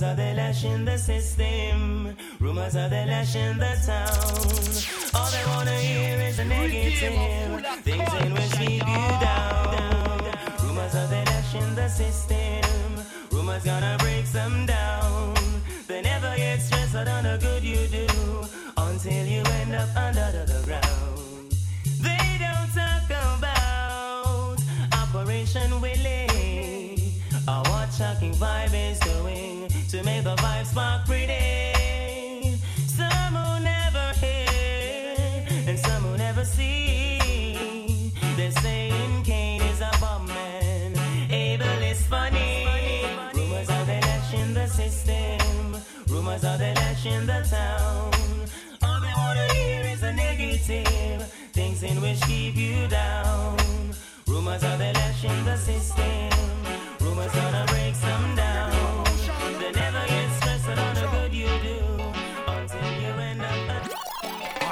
rumors 0.00 0.12
of 0.12 0.16
the 0.16 0.34
lash 0.34 0.64
in 0.64 0.84
the 0.84 0.96
system. 0.96 2.16
Rumors 2.38 2.74
of 2.74 2.90
the 2.90 3.04
lash 3.06 3.36
in 3.36 3.58
the 3.58 3.76
town. 3.84 5.12
All 5.14 5.30
they 5.30 5.44
wanna 5.46 5.76
hear 5.76 6.20
is 6.20 6.38
a 6.38 6.44
negative. 6.44 7.64
Things 7.82 8.14
in 8.14 8.32
which 8.32 8.52
keep 8.52 8.86
you 8.86 9.08
down. 9.20 10.24
Rumors 10.62 10.94
of 10.94 11.10
the 11.10 11.22
lash 11.26 11.54
in 11.54 11.74
the 11.74 11.88
system. 11.88 13.04
Rumors 13.30 13.64
gonna 13.64 13.96
break 13.98 14.26
some 14.26 14.64
down. 14.66 15.34
They 15.86 16.00
never 16.02 16.34
get 16.36 16.62
stressed 16.62 16.94
out 16.94 17.08
on 17.08 17.24
the 17.24 17.36
good 17.38 17.59
the. 30.74 32.58
Some 32.86 33.34
who 33.34 33.60
never 33.60 34.12
hear 34.20 35.46
and 35.66 35.78
some 35.78 36.02
who 36.02 36.16
never 36.16 36.44
see. 36.44 38.12
They're 38.36 38.50
saying 38.50 39.22
Cain 39.24 39.62
is 39.62 39.80
a 39.80 39.90
bomb 40.00 40.26
man, 40.26 40.94
Abel 41.30 41.82
is 41.82 42.02
funny. 42.06 42.66
Rumors 43.34 43.68
are 43.70 43.84
the 43.84 44.00
lash 44.00 44.34
in 44.34 44.54
the 44.54 44.66
system, 44.66 45.76
rumors 46.08 46.44
are 46.44 46.58
the 46.58 46.72
lash 46.74 47.06
in 47.06 47.26
the 47.26 47.46
town. 47.50 48.10
All 48.82 49.00
they 49.00 49.12
wanna 49.16 49.52
hear 49.54 49.82
is 49.86 50.02
a 50.02 50.12
negative, 50.12 51.22
things 51.52 51.82
in 51.82 52.00
which 52.00 52.20
keep 52.22 52.56
you 52.56 52.86
down. 52.88 53.58
Rumors 54.26 54.62
are 54.64 54.76
the 54.78 54.92
lash 54.92 55.24
in 55.24 55.44
the 55.44 55.56
system. 55.56 56.30
Rumors 57.00 57.32
gonna 57.32 57.64
break 57.68 57.94
some 57.94 58.36
down. 58.36 59.04
They 59.58 59.72
never 59.72 60.04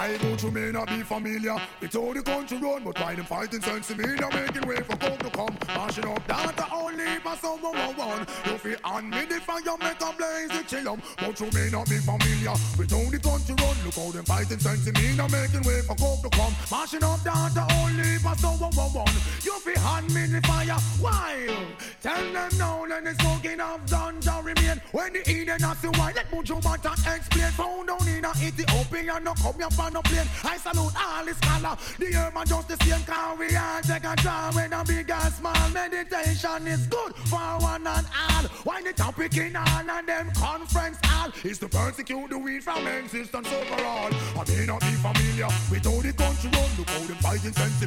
I 0.09 0.17
go 0.17 0.35
to 0.37 0.51
may 0.51 0.71
not 0.73 0.89
be 0.89 1.03
familiar 1.03 1.57
with 1.81 1.95
all 1.95 2.15
the 2.15 2.23
country 2.23 2.57
run, 2.57 2.83
but 2.83 2.99
why 2.99 3.15
them 3.15 3.27
fighting 3.27 3.61
sense 3.61 3.95
me 3.95 4.07
now 4.15 4.31
making 4.31 4.67
way 4.67 4.77
for 4.77 4.97
folk 4.97 5.19
to 5.19 5.29
come. 5.29 5.55
Mashing 5.69 6.07
up 6.07 6.27
data 6.27 6.67
only 6.73 7.05
for 7.21 7.37
someone 7.37 7.77
one 7.77 7.97
one. 7.97 8.27
You 8.47 8.57
feel 8.57 8.79
on 8.85 9.11
me 9.11 9.27
the 9.27 9.39
fire 9.41 9.77
make 9.79 10.01
a 10.01 10.13
blaze 10.17 10.49
chill 10.49 10.65
chill 10.65 10.93
'em. 10.93 11.03
But 11.19 11.39
you 11.41 11.51
may 11.53 11.69
not 11.69 11.91
be 11.91 11.99
familiar 11.99 12.57
with 12.79 12.93
all 12.95 13.11
the 13.11 13.19
country 13.19 13.55
run. 13.61 13.77
Look 13.85 13.97
how 13.97 14.11
them 14.11 14.25
fighting 14.25 14.59
sense 14.59 14.87
me 14.87 15.15
now 15.15 15.29
making 15.29 15.63
way 15.69 15.83
for 15.83 15.97
folk 15.97 16.23
to 16.23 16.31
come. 16.31 16.55
Mashing 16.71 17.05
up 17.05 17.23
data 17.23 17.67
only 17.83 18.17
for 18.25 18.35
someone 18.37 18.73
one 18.75 18.93
one. 19.05 19.17
You 19.45 19.59
feel 19.61 19.83
on 19.85 20.07
me 20.15 20.25
the 20.25 20.41
fire 20.49 20.81
while 21.05 21.67
tell 22.01 22.33
them 22.33 22.51
now 22.57 22.87
then 22.89 23.05
the 23.05 23.15
smoking 23.21 23.61
of 23.61 23.85
ganja 23.85 24.43
remain. 24.43 24.81
When 24.93 25.13
the 25.13 25.21
Eden 25.31 25.61
has 25.61 25.83
to 25.83 25.91
why 26.01 26.13
let 26.17 26.31
Buju 26.31 26.63
Banton 26.63 26.97
explain. 27.15 27.53
Found 27.61 27.89
down 27.89 28.09
in 28.09 28.25
a 28.25 28.33
Ethiopia 28.41 29.21
no 29.21 29.35
come 29.35 29.59
here 29.59 29.71
for 29.71 29.91
no 29.91 29.98
plane. 30.03 30.29
I 30.45 30.57
salute 30.57 30.95
all 30.97 31.25
the 31.25 31.35
scholar. 31.35 31.77
The 31.99 32.09
urban 32.17 32.47
just 32.47 32.69
the 32.69 32.77
same 32.85 33.05
car 33.05 33.37
we 33.37 33.57
all 33.57 33.81
take 33.83 34.05
a 34.05 34.15
draw 34.17 34.53
when 34.53 34.73
a 34.73 34.85
big 34.85 35.11
and 35.11 35.33
small 35.35 35.69
meditation 35.71 36.67
is 36.67 36.87
good 36.87 37.15
for 37.31 37.49
one 37.61 37.87
and 37.87 38.07
all. 38.07 38.45
Why 38.65 38.83
the 38.83 38.93
topic 38.93 39.37
in 39.37 39.57
all 39.57 39.91
and 39.91 40.09
them 40.09 40.31
conference 40.35 40.99
all 41.13 41.31
is 41.45 41.59
to 41.59 41.69
persecute 41.69 42.31
the 42.31 42.39
weed 42.39 42.63
from 42.63 42.87
existence 42.87 43.49
overall. 43.53 44.11
I 44.39 44.45
may 44.49 44.67
not 44.67 44.81
be 44.81 44.95
familiar 44.99 45.49
with 45.71 45.87
all 45.87 46.01
the 46.01 46.13
country 46.13 46.51
run. 46.51 46.71
Look 46.79 46.89
how 46.91 47.07
them 47.07 47.17
fighting 47.17 47.53
sense 47.53 47.79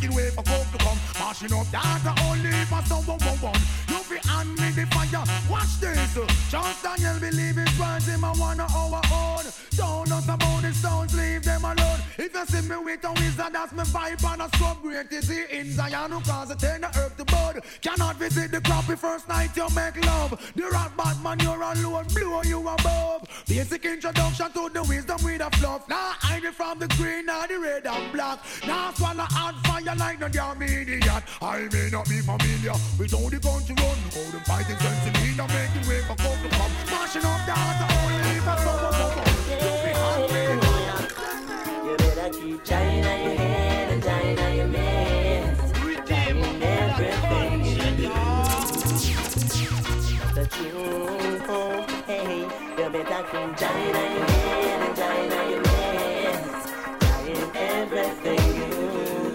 making 0.00 0.14
way 0.14 0.30
for 0.30 0.42
folk 0.42 0.66
to 0.72 0.78
come. 0.78 0.98
Mashing 1.18 1.52
up 1.52 1.66
data 1.70 2.12
only 2.28 2.52
for 2.70 2.82
someone 2.86 3.18
one 3.18 3.38
one. 3.52 3.60
You 3.88 4.00
be 4.10 4.18
on 4.28 4.48
me 4.56 4.70
the 4.74 4.86
fire. 4.90 5.24
Watch 5.48 5.78
this. 5.80 6.18
Just 6.50 6.82
Daniel 6.82 7.18
believe 7.20 7.56
it's 7.56 7.78
right, 7.78 8.02
him 8.02 8.24
I 8.24 8.32
wanna 8.32 8.66
our 8.66 9.02
own. 9.14 9.44
Don't 9.76 10.10
us 10.10 10.24
about 10.24 10.62
the 10.62 10.72
stones, 10.74 11.14
leave 11.14 11.44
them 11.44 11.64
alone. 11.64 12.00
If 12.18 12.34
you 12.34 12.46
see 12.46 12.68
me 12.68 12.76
with 12.76 13.04
a 13.04 13.12
wizard, 13.12 13.52
that's 13.52 13.72
my 13.72 13.84
vibe 13.84 14.32
and 14.32 14.42
a 14.42 14.48
scrub 14.56 14.82
great 14.82 15.12
is 15.12 15.28
he 15.28 15.44
in 15.56 15.72
Zion 15.72 16.10
who 16.10 16.20
cause 16.20 16.50
it 16.50 16.58
turn 16.58 16.80
the 16.80 16.88
earth 16.98 17.16
to 17.16 17.24
bud. 17.24 17.62
Cannot 17.80 18.16
visit 18.16 18.50
the 18.50 18.60
crappy 18.60 18.96
first 18.96 19.28
night 19.28 19.56
you 19.56 19.66
make 19.74 20.04
love. 20.04 20.30
The 20.56 20.64
rock 20.64 20.96
Batman 20.96 21.38
you're 21.40 21.62
alone, 21.62 22.06
blow 22.12 22.42
you 22.42 22.60
above. 22.60 23.28
Basic 23.46 23.84
introduction 23.84 24.50
to 24.52 24.68
the 24.72 24.82
wisdom 24.82 25.18
with 25.22 25.40
a 25.40 25.50
fluff. 25.56 25.88
Now 25.88 26.12
hide 26.18 26.44
it 26.44 26.54
from 26.54 26.78
the 26.80 26.88
green 26.88 27.30
or 27.30 27.46
the 27.46 27.58
red 27.58 27.86
and 27.86 28.12
black. 28.12 28.40
Now 28.66 28.92
swallow 28.92 29.24
hot 29.24 29.54
fire 29.66 29.96
like 29.96 30.20
no 30.20 30.28
damn 30.28 30.60
idiot. 30.62 31.22
I 31.40 31.68
may 31.72 31.88
not 31.90 32.08
be 32.08 32.20
familiar 32.20 32.74
with 32.98 33.14
all 33.14 33.30
the 33.30 33.38
country 33.38 33.74
run. 33.78 33.99
How 34.08 34.30
them 34.32 34.40
fighting 34.44 34.78
sense 34.78 35.06
in 35.06 35.12
me, 35.22 35.36
making 35.52 35.88
way 35.88 36.00
for 36.02 36.16
come 36.16 36.38
to 36.42 36.48
come. 36.56 36.72
Mashing 36.90 37.24
up 37.24 37.40
the 37.46 37.52
heart 37.52 37.80
of 37.84 37.90
some 38.64 38.80
You 41.84 41.96
better 41.96 42.30
keep 42.38 42.64
China 42.64 43.12
your 43.24 43.36
head 43.36 43.92
and 43.92 44.02
China 44.02 44.54
your 44.54 44.68
mess. 44.68 45.72
Trying 46.06 46.62
everything 46.62 47.64
you 47.64 47.96
do. 47.96 48.10
Oh, 51.52 51.86
hey, 52.06 52.40
you 52.40 52.90
better 52.90 53.22
keep 53.30 53.56
China 53.56 54.02
your 54.14 54.26
head 54.26 54.80
and 54.86 54.96
China 54.96 55.50
your 55.50 55.62
mess. 55.62 56.42
Trying 57.00 57.56
everything 57.56 58.44
you 58.56 58.70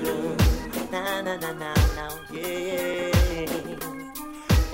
do. 0.04 0.36
Na 0.92 1.22
na 1.22 1.36
na 1.38 1.52
na 1.54 1.74
na, 1.96 2.06
yeah. 2.32 3.05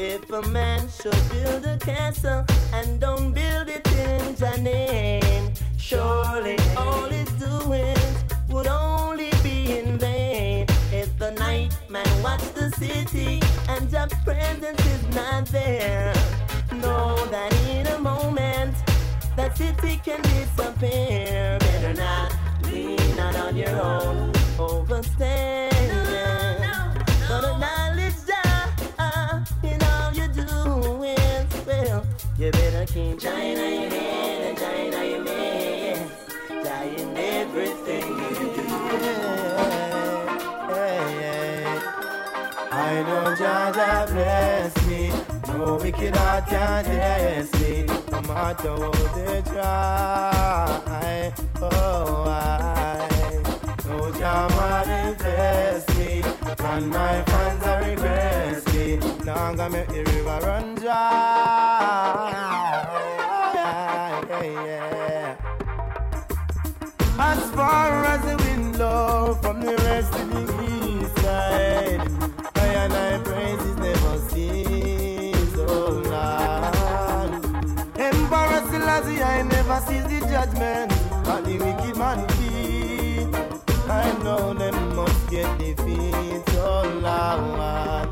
If 0.04 0.32
a 0.32 0.41
man 0.49 0.89
should 0.89 1.30
build 1.30 1.64
a 1.64 1.78
castle 1.78 2.43
and 2.74 2.99
don't 2.99 3.34
build 3.34 3.68
it 3.70 3.88
in 3.88 4.36
your 4.36 4.58
name, 4.58 5.54
surely 5.78 6.58
all 6.76 7.04
his 7.04 7.30
doings 7.34 8.24
would 8.49 8.66
only 8.66 9.30
be 9.43 9.78
in 9.78 9.99
vain. 9.99 10.66
If 10.91 11.16
the 11.20 11.30
night 11.38 11.78
man 11.88 12.24
watch 12.24 12.41
the 12.56 12.72
city 12.80 13.41
and 13.70 13.91
your 13.91 14.08
presence 14.26 14.84
is 14.88 15.16
not 15.16 15.45
there, 15.45 16.16
know 16.74 17.24
that 17.28 17.54
in 17.70 17.86
a 17.86 17.99
moment 17.99 18.76
that 19.36 19.56
city 19.56 20.02
can 20.04 20.20
disappear. 20.24 21.60
Better 21.60 21.93
not 21.93 22.36
lean 22.64 23.20
out 23.20 23.36
on 23.36 23.56
your 23.56 23.80
own, 23.80 24.34
overstand. 24.58 25.70
You 32.42 32.50
better 32.50 32.86
keep 32.92 33.20
China 33.20 33.62
your 33.62 33.89
head 33.92 34.42
and 34.50 34.58
China 34.58 35.06
your 35.06 35.24
man, 35.24 36.10
everything 37.16 38.08
you 38.18 38.34
do. 38.56 38.64
I 42.72 43.04
know 43.06 43.36
Jah 43.36 43.72
Jah 43.76 44.08
bless 44.10 44.74
me. 44.88 45.12
No 45.50 45.76
wicked 45.76 46.16
heart 46.16 46.48
can 46.48 46.84
test 46.86 47.54
me. 47.62 47.86
No 48.12 48.22
matter 48.22 48.74
what 48.74 49.14
they 49.14 49.42
try. 49.44 51.32
Oh, 51.62 52.24
I 52.28 53.38
know 53.86 54.12
Jah 54.14 54.48
manifest 54.58 55.96
me. 55.96 56.31
And 56.60 56.89
my 56.89 57.24
fans 57.24 57.64
are 57.64 57.82
me. 57.82 58.97
Now 59.26 59.36
I'm 59.36 59.56
gonna 59.56 59.70
make 59.70 59.88
the 59.88 60.04
river 60.04 60.39
run 60.43 60.76
dry. 60.76 61.12
As 67.18 67.52
far 67.52 68.06
as 68.06 68.22
the 68.26 68.36
wind 68.43 68.74
blow 68.74 69.38
from 69.41 69.62
the 69.62 69.78
rest 69.78 70.14
of 70.14 70.30
the 70.30 70.41
east 70.66 71.16
side, 71.20 72.02
I 72.56 72.68
and 72.84 72.93
I 72.93 73.20
praises 73.24 73.78
never 73.78 74.18
cease, 74.30 75.56
oh 75.58 76.02
Lord. 76.12 77.34
Emperor 77.97 78.62
Selassie, 78.72 79.24
I 79.24 79.43
never 79.43 79.80
sees 79.88 80.04
the 80.04 80.20
judgment 80.30 80.91
of 81.28 81.45
the 81.45 81.58
wicked 81.60 81.97
man. 81.97 82.51
I 83.92 83.94
know 84.24 84.54
them 84.54 84.96
must 84.96 85.30
get 85.30 85.50
defeated, 85.60 86.44
oh 86.56 86.84
Lord. 87.08 88.08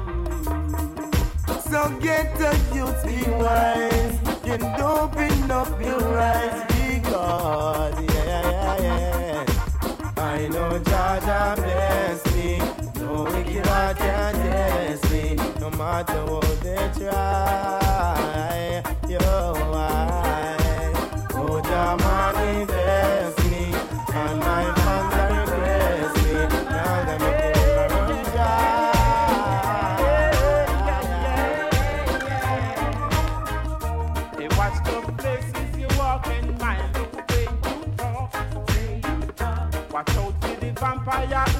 So 1.69 1.79
get 1.99 2.25
the 2.37 2.51
youth, 2.75 3.01
be 3.05 3.19
wise, 3.31 4.17
and 4.45 4.63
open 4.81 5.51
up 5.51 5.71
your 5.81 6.17
eyes, 6.19 6.59
because, 6.73 7.95
yeah, 8.13 8.41
yeah, 8.51 8.81
yeah. 8.81 9.45
I 10.17 10.47
know 10.47 10.71
Jah 10.79 11.19
Jah 11.25 11.55
bless 11.55 12.21
me, 12.35 12.49
no 12.99 13.23
wicked 13.23 13.65
heart 13.67 13.97
can 13.97 14.33
test 14.35 15.11
me, 15.11 15.25
no 15.59 15.69
matter 15.71 16.21
what 16.25 16.59
they 16.61 16.89
try. 16.97 18.83
Yo, 19.07 19.19
I, 19.73 20.53
oh 21.35 21.61
Jah 21.61 21.95
manifest 22.03 22.88
the 41.11 41.58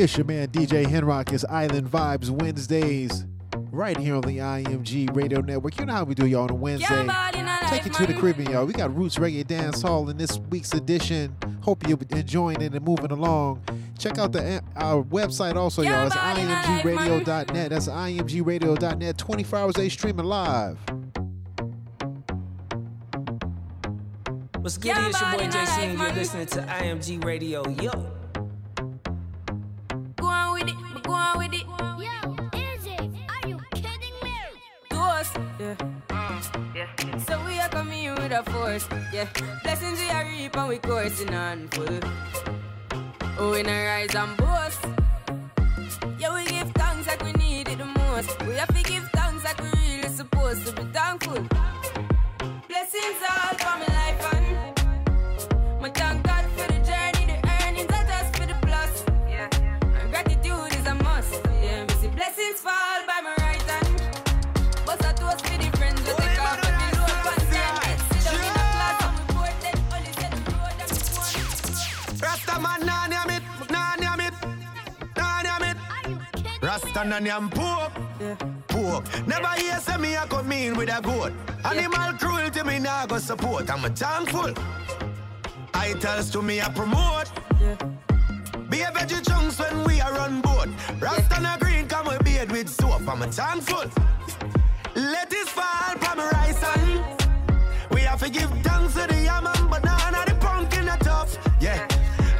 It's 0.00 0.16
your 0.16 0.26
man 0.26 0.46
DJ 0.46 0.86
Henrock. 0.86 1.32
It's 1.32 1.44
Island 1.46 1.90
Vibes 1.90 2.30
Wednesdays, 2.30 3.24
right 3.72 3.96
here 3.96 4.14
on 4.14 4.20
the 4.20 4.38
IMG 4.38 5.12
Radio 5.12 5.40
Network. 5.40 5.76
You 5.76 5.86
know 5.86 5.92
how 5.92 6.04
we 6.04 6.14
do, 6.14 6.24
y'all, 6.24 6.42
on 6.42 6.50
a 6.50 6.54
Wednesday. 6.54 7.08
Take 7.68 7.84
you 7.84 7.90
to 7.90 8.06
the 8.06 8.14
Caribbean, 8.14 8.52
y'all. 8.52 8.64
We 8.64 8.74
got 8.74 8.96
Roots 8.96 9.16
Reggae 9.16 9.44
Dance 9.44 9.82
Hall 9.82 10.08
in 10.08 10.16
this 10.16 10.38
week's 10.50 10.72
edition. 10.72 11.36
Hope 11.62 11.88
you're 11.88 11.98
enjoying 12.10 12.60
it 12.60 12.74
and 12.74 12.84
moving 12.84 13.10
along. 13.10 13.60
Check 13.98 14.18
out 14.18 14.30
the 14.30 14.62
our 14.76 15.02
website 15.02 15.56
also, 15.56 15.82
y'all. 15.82 16.06
It's 16.06 16.14
imgradio.net. 16.14 17.70
That's 17.70 17.88
imgradio.net. 17.88 19.18
24 19.18 19.58
hours 19.58 19.74
a 19.74 19.78
day 19.78 19.88
streaming 19.88 20.26
live. 20.26 20.78
What's 24.58 24.78
good? 24.78 24.96
It's 24.96 25.20
your 25.20 25.32
boy 25.32 25.38
JC, 25.38 25.78
and 25.78 25.98
you're 25.98 26.12
listening 26.12 26.46
to 26.46 26.60
IMG 26.60 27.24
Radio. 27.24 27.68
Yo. 27.70 28.17
With 38.28 38.46
a 38.46 38.50
force, 38.50 38.88
yeah. 39.12 39.26
Blessings 39.62 39.98
we 39.98 40.10
are 40.10 40.24
reap 40.24 40.56
and 40.56 40.68
we 40.68 40.78
coursing 40.78 41.34
on 41.34 41.68
full. 41.68 42.00
Oh, 43.38 43.52
we 43.52 43.62
not 43.62 43.72
rise 43.72 44.14
and 44.14 44.36
boast. 44.36 44.84
Yeah, 46.18 46.34
we 46.34 46.44
give 46.46 46.70
thanks 46.72 47.06
like 47.06 47.22
we 47.24 47.32
need 47.32 47.68
it 47.68 47.78
the 47.78 47.84
most. 47.84 48.40
We 48.42 48.54
to 48.54 48.87
it. 76.98 77.08
Rasta 77.08 77.08
nah 77.08 77.18
name 77.18 77.48
poop, 77.50 77.92
poop. 78.68 79.26
Never 79.26 79.48
hear 79.60 79.78
say 79.80 79.96
me 79.98 80.14
a 80.14 80.26
come 80.26 80.52
in 80.52 80.76
with 80.76 80.90
a 80.90 81.00
goat. 81.00 81.32
Animal 81.64 82.12
cruelty 82.18 82.62
me 82.62 82.78
nah 82.78 83.06
go 83.06 83.18
support. 83.18 83.70
I'm 83.70 83.84
a 83.84 83.88
thankful. 83.90 84.52
Titles 85.72 86.30
to 86.30 86.42
me 86.42 86.60
I 86.60 86.68
promote. 86.68 87.30
Be 88.70 88.80
a 88.80 88.90
veggie 88.90 89.26
chunks 89.26 89.58
when 89.58 89.84
we 89.84 90.00
are 90.00 90.18
on 90.18 90.40
board. 90.40 90.70
Rasta 91.00 91.40
na 91.40 91.56
green 91.58 91.86
come 91.86 92.08
we 92.08 92.18
beard 92.18 92.50
with 92.50 92.68
soap. 92.68 93.08
I'm 93.08 93.22
a 93.22 93.26
thankful. 93.26 93.84
Let 94.94 95.30
this 95.30 95.48
fall 95.48 95.96
from 95.98 96.18
rice 96.18 96.62
and 96.76 97.04
we 97.92 98.00
have 98.02 98.20
to 98.20 98.30
give 98.30 98.50
thanks 98.62 98.94
to 98.94 99.06
the 99.06 99.22
yam 99.22 99.46
and 99.46 99.70
banana, 99.70 100.24
the 100.26 100.34
pumpkin 100.40 100.88
a 100.88 100.96
tough. 100.98 101.38
Yeah, 101.60 101.86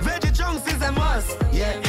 veggie 0.00 0.36
chunks 0.36 0.66
is 0.72 0.82
a 0.82 0.92
must. 0.92 1.36
Yeah, 1.52 1.80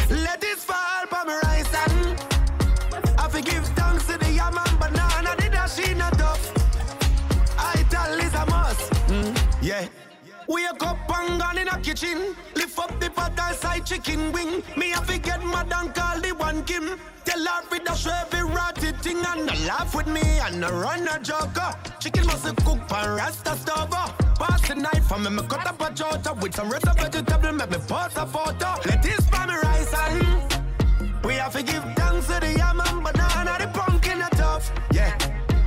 Wake 10.50 10.82
up 10.82 10.98
and 11.20 11.40
gone 11.40 11.60
in 11.60 11.68
a 11.68 11.80
kitchen. 11.80 12.36
Lift 12.56 12.80
up 12.80 13.00
the 13.00 13.08
pot 13.12 13.40
and 13.40 13.56
side 13.56 13.86
chicken 13.86 14.32
wing. 14.32 14.64
Me 14.76 14.90
have 14.90 15.06
to 15.06 15.20
get 15.20 15.46
mad 15.46 15.72
and 15.72 15.94
call 15.94 16.20
the 16.20 16.32
one 16.32 16.64
Kim. 16.66 17.00
Tell 17.24 17.46
her 17.46 17.62
with 17.70 17.86
the 17.86 18.26
every 18.26 18.50
ratty 18.50 18.92
thing 18.94 19.24
and 19.28 19.46
no 19.46 19.54
laugh 19.68 19.94
with 19.94 20.08
me 20.08 20.22
and 20.22 20.60
no 20.60 20.72
run 20.72 21.08
a 21.08 21.20
joker. 21.20 21.76
Chicken 22.00 22.26
must 22.26 22.48
cook 22.66 22.80
pan 22.88 23.16
rasta 23.16 23.56
stove. 23.58 23.92
Pass 24.40 24.68
the 24.68 24.74
knife 24.74 25.12
and 25.12 25.24
me, 25.24 25.30
me 25.30 25.44
cut 25.48 25.68
up 25.68 25.82
a 25.82 25.94
jota 25.94 26.34
with 26.42 26.56
some 26.56 26.74
of 26.74 26.82
vegetable. 26.98 27.52
Make 27.52 27.70
me 27.70 27.78
pass 27.88 28.18
a 28.18 28.26
photo. 28.26 28.74
Let 28.88 29.04
this 29.04 29.30
for 29.30 29.46
me 29.46 29.54
rice 29.54 29.94
and 29.94 31.24
we 31.24 31.36
have 31.36 31.54
to 31.54 31.62
give 31.62 31.84
thanks 31.96 32.26
to 32.26 32.40
the 32.40 32.56
yam 32.58 32.80
and 32.80 33.04
banana, 33.04 33.56
the 33.60 33.68
pumpkin 33.68 34.20
a 34.24 34.30
tough. 34.32 34.72
Yeah, 34.92 35.16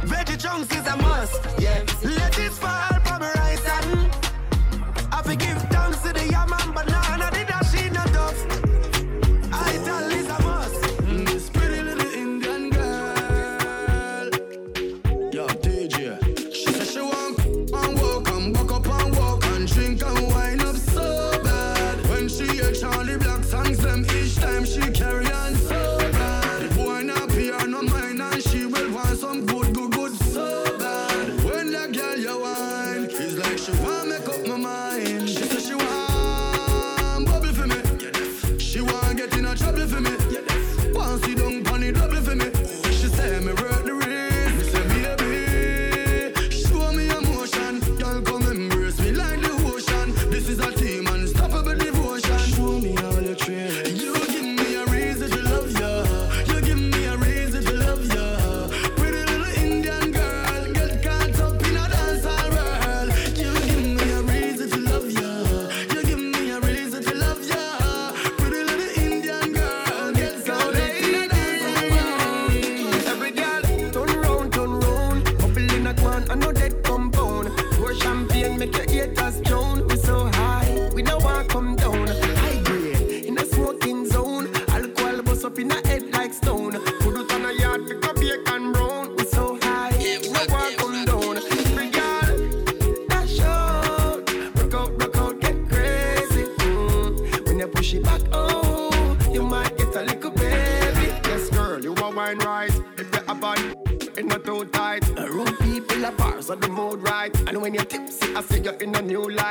veggie 0.03 0.41
chunks 0.43 0.75
is 0.75 0.87
a 0.89 0.97
must. 0.97 1.41
Yeah, 1.61 1.85
let 2.03 2.33
this 2.33 2.52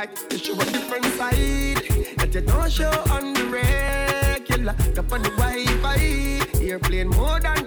light. 0.01 0.25
You 0.31 0.37
show 0.37 0.53
a 0.53 0.65
different 0.65 1.05
side 1.19 1.81
that 2.17 2.29
you 2.33 2.41
don't 2.41 2.71
show 2.71 2.91
on 3.11 3.33
the 3.33 3.45
regular. 3.45 4.75
Up 4.97 5.11
on 5.13 5.21
the 5.21 5.29
Wi-Fi, 5.41 6.61
airplane 6.61 7.09
more 7.09 7.39
than 7.39 7.61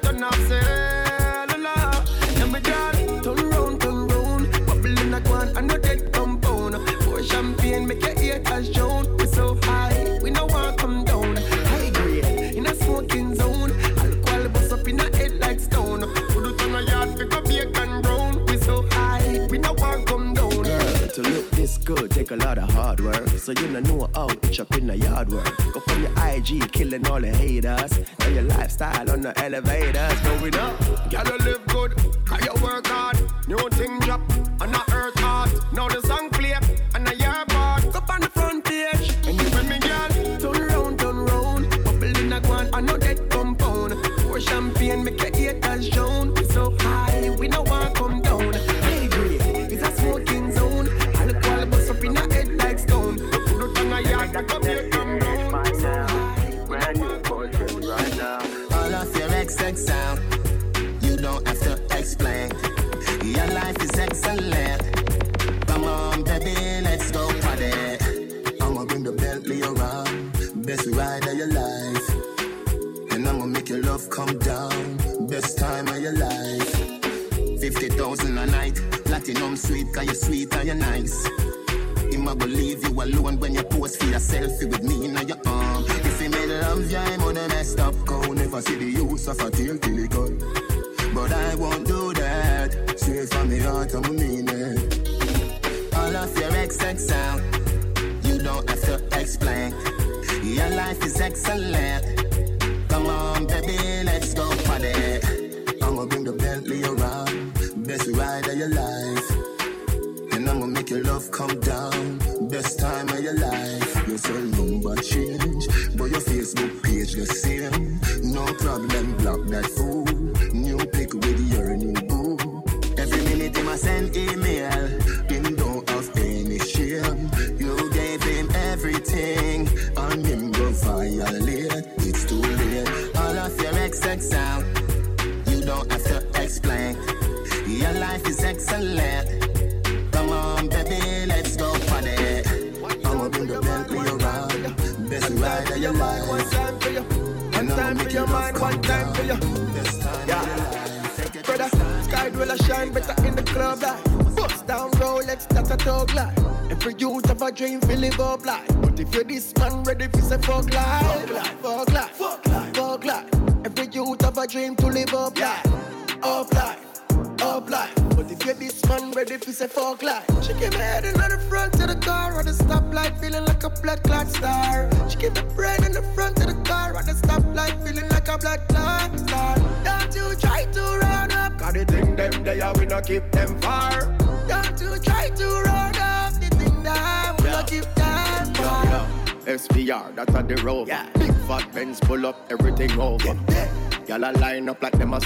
a 22.34 22.36
lot 22.44 22.58
of 22.58 22.68
hard 22.70 23.00
work. 23.00 23.28
So 23.28 23.52
you 23.52 23.68
don't 23.68 23.84
know 23.84 24.08
how 24.14 24.28
it's 24.42 24.58
up 24.58 24.76
in 24.76 24.86
the 24.88 24.96
yard 24.96 25.28
work. 25.28 25.56
Go 25.72 25.80
from 25.80 26.02
your 26.02 26.12
IG, 26.26 26.72
killing 26.72 27.06
all 27.06 27.20
the 27.20 27.30
haters. 27.30 28.00
Now 28.18 28.28
your 28.28 28.42
lifestyle 28.42 29.10
on 29.10 29.20
the 29.20 29.38
elevators 29.40 30.20
going 30.20 30.54
up. 30.56 31.10
Gotta 31.10 31.36
live 31.44 31.64
good, 31.66 31.92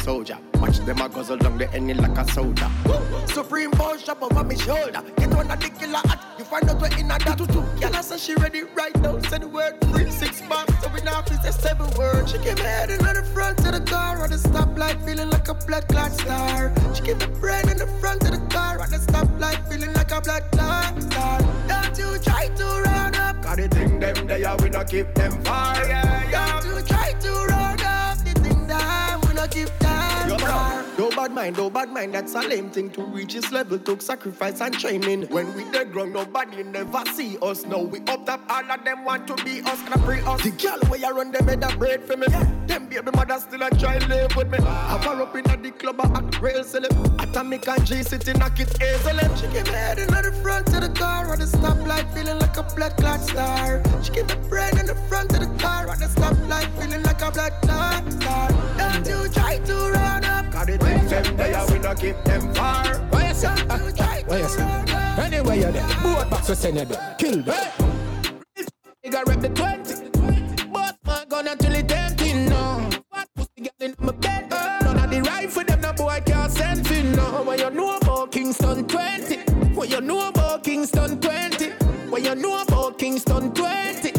soldier. 0.09 0.39
Watch 0.55 0.79
them 0.87 1.03
a 1.03 1.09
guzzle 1.11 1.37
down 1.37 1.59
the 1.59 1.71
ending 1.75 1.99
like 1.99 2.17
a 2.17 2.25
soda. 2.33 2.71
Supreme 3.27 3.71
boss 3.73 4.03
shop 4.03 4.23
over 4.23 4.43
my 4.43 4.55
shoulder. 4.55 5.03
Get 5.19 5.29
one 5.35 5.51
of 5.51 5.61
the 5.61 5.69
killer 5.79 6.03
hat. 6.09 6.21
You 6.39 6.45
find 6.47 6.67
out 6.71 6.81
where 6.81 6.99
in 6.99 7.11
a 7.11 7.19
that. 7.19 7.39
Y'all 7.81 8.03
say 8.03 8.17
she 8.17 8.35
ready 8.37 8.63
right 8.81 8.97
now. 9.03 9.21
Say 9.29 9.39
the 9.39 9.49
word 9.49 9.75
three, 9.91 10.11
six 10.11 10.41
months. 10.49 10.73
So 10.81 10.89
we 10.95 11.03
now 11.03 11.23
say 11.25 11.51
seven 11.51 11.89
words. 11.99 12.33
She 12.33 12.39
give 12.39 12.57
me 12.57 12.63
head 12.63 12.89
in 12.89 12.99
the 13.05 13.23
front 13.35 13.59
of 13.67 13.73
the 13.77 13.83
car 13.93 14.25
at 14.25 14.31
the 14.31 14.37
stoplight, 14.37 14.97
feeling 15.05 15.29
like 15.29 15.47
a 15.49 15.55
blood 15.55 15.87
clot 15.89 16.13
star. 16.13 16.73
She 16.95 17.03
give 17.03 17.19
me 17.21 17.27
brain 17.39 17.69
in 17.69 17.77
the 17.77 17.89
front 18.01 18.23
of 18.25 18.31
the 18.31 18.43
car 18.55 18.81
at 18.81 18.89
the 18.89 19.01
stoplight, 19.09 19.61
feeling 19.69 19.93
like 19.93 20.11
a 20.11 20.23
blood 20.23 20.45
clot 20.53 21.03
star. 21.03 21.39
Don't 21.69 21.99
you 21.99 22.19
try 22.29 22.49
to 22.49 22.65
run 22.65 23.15
up, 23.15 23.43
Cause 23.43 23.57
the 23.59 23.69
thing 23.69 24.01
them 24.01 24.27
there 24.27 24.57
we 24.63 24.71
not 24.71 24.89
keep 24.89 25.13
them 25.15 25.33
far. 25.45 25.77
Yeah, 25.87 26.31
yeah. 26.31 26.61
Don't 26.63 26.77
you 26.77 26.83
try 26.93 27.13
to 27.13 27.33
run 27.53 27.81
up, 27.81 28.17
the 28.25 28.33
thing 28.43 28.67
that 28.69 29.27
we 29.27 29.35
not 29.35 29.51
keep 29.51 29.69
them 29.81 29.88
far. 30.39 30.85
No 30.99 31.11
bad 31.11 31.33
mind, 31.33 31.57
no 31.57 31.71
bad 31.71 31.91
mind, 31.91 32.15
that's 32.15 32.35
a 32.35 32.41
lame 32.41 32.71
thing 32.71 32.91
to 32.91 33.03
reach 33.03 33.35
this 33.35 33.53
level. 33.53 33.79
Took 33.79 34.03
sacrifice 34.03 34.61
and 34.61 34.79
training. 34.79 35.23
When 35.29 35.55
we 35.55 35.65
dead 35.71 35.93
ground, 35.93 36.13
nobody 36.13 36.63
never 36.63 37.05
see 37.15 37.39
us. 37.41 37.65
Now 37.65 37.83
we 37.83 38.01
up 38.01 38.27
top, 38.27 38.41
all 38.49 38.71
of 38.71 38.85
them 38.85 39.05
want 39.05 39.27
to 39.29 39.35
be 39.45 39.61
us 39.63 39.81
and 39.81 40.03
pray 40.03 40.21
us. 40.23 40.43
The 40.43 40.51
girl 40.51 40.79
where 40.89 41.01
you 41.01 41.11
run 41.15 41.33
them 41.33 41.47
head 41.47 41.63
a 41.63 41.77
bread 41.77 42.03
for 42.03 42.17
me. 42.17 42.27
Yeah. 42.31 42.51
Them 42.67 42.87
baby 42.89 43.11
mother 43.15 43.39
still 43.39 43.63
a 43.63 43.71
try 43.71 43.99
live 43.99 44.35
with 44.37 44.51
me. 44.51 44.59
Have 44.59 45.05
her 45.05 45.23
up 45.23 45.37
in 45.37 45.63
the 45.63 45.71
club, 45.71 46.01
I 46.01 46.19
act 46.19 46.41
real 46.41 46.65
silly. 46.65 46.89
Atomic 47.19 47.69
and 47.69 47.87
G 47.87 48.03
City 48.03 48.33
knock 48.33 48.59
it 48.61 48.71
easily. 48.83 49.37
She 49.37 49.47
give 49.53 49.67
me 49.67 49.73
head 49.73 49.99
in 49.99 50.09
the 50.09 50.33
front 50.43 50.69
of 50.75 50.81
the 50.83 50.91
car 50.99 51.33
at 51.33 51.39
the 51.39 51.45
stoplight, 51.45 52.13
feeling 52.13 52.39
like 52.39 52.57
a 52.57 52.63
blood 52.63 52.97
clot 52.97 53.21
star. 53.21 53.83
She 54.03 54.13
give 54.13 54.29
me 54.29 54.49
brain 54.49 54.79
in 54.79 54.87
the 54.87 54.95
front 55.09 55.33
of 55.33 55.41
the 55.41 55.63
car 55.63 55.89
at 55.89 55.99
the 55.99 56.07
stoplight, 56.07 56.69
feeling 56.81 57.03
like 57.03 57.23
a 57.23 57.31
blood 57.31 57.53
clot 57.63 58.13
star. 58.13 58.49
Don't 58.79 59.07
you 59.07 59.29
try 59.33 59.59
to 59.59 59.75
run 59.75 60.25
up, 60.29 60.53
Cause 60.53 60.67
the 60.67 60.79
things 60.79 61.11
them 61.11 61.37
there 61.37 61.65
we 61.71 61.79
not 61.79 61.99
keep 62.01 62.17
them 62.25 62.55
far. 62.55 62.99
Why 63.11 63.29
you 63.29 63.35
say? 63.35 63.49
Why 64.27 64.39
you 64.39 64.49
say? 64.49 64.63
Anyway 65.19 65.61
you're 65.61 65.73
there, 65.73 65.87
boat 66.03 66.31
box 66.31 66.49
we 66.49 66.55
send 66.55 66.79
you 66.79 66.85
there. 66.85 67.17
Kill 67.19 67.43
them. 67.43 67.73
Nigga 69.05 69.25
rep 69.27 69.41
the 69.41 69.49
20. 69.49 70.69
But 70.73 70.97
my 71.05 71.25
gun 71.29 71.49
until 71.49 71.75
it 71.75 71.91
empty 71.93 72.33
now. 72.33 72.89
What 73.11 73.29
pussy 73.35 73.63
girl 73.63 73.71
in 73.81 73.95
my 74.01 74.13
bed? 74.13 74.51
None 74.83 74.99
of 74.99 75.11
the 75.11 75.23
rifle 75.23 75.65
them 75.65 75.81
no 75.81 75.93
boy 75.93 76.21
can't 76.27 76.53
send 76.53 76.87
for 76.87 76.95
no. 76.95 77.43
What 77.43 77.59
you 77.59 77.71
know 77.71 77.97
about 77.97 78.33
Kingston 78.33 78.87
20? 78.87 79.37
What 79.75 79.89
you 79.91 80.01
know 80.01 80.29
about 80.29 80.65
Kingston 80.65 81.21
20? 81.21 81.71
What 82.11 82.23
you 82.23 82.35
know 82.35 82.63
about 82.63 82.99
Kingston 82.99 83.55
20? 83.55 84.11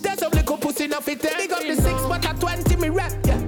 There's 0.00 0.18
some 0.18 0.32
little 0.32 0.56
pussy 0.58 0.84
enough 0.84 1.08
it 1.08 1.24
eh? 1.24 1.34
Big 1.36 1.52
up 1.52 1.60
the 1.60 1.74
six 1.74 2.02
but 2.02 2.24
a 2.24 2.34
20 2.38 2.76
me 2.76 2.88
rap. 2.90 3.12
Yeah, 3.24 3.40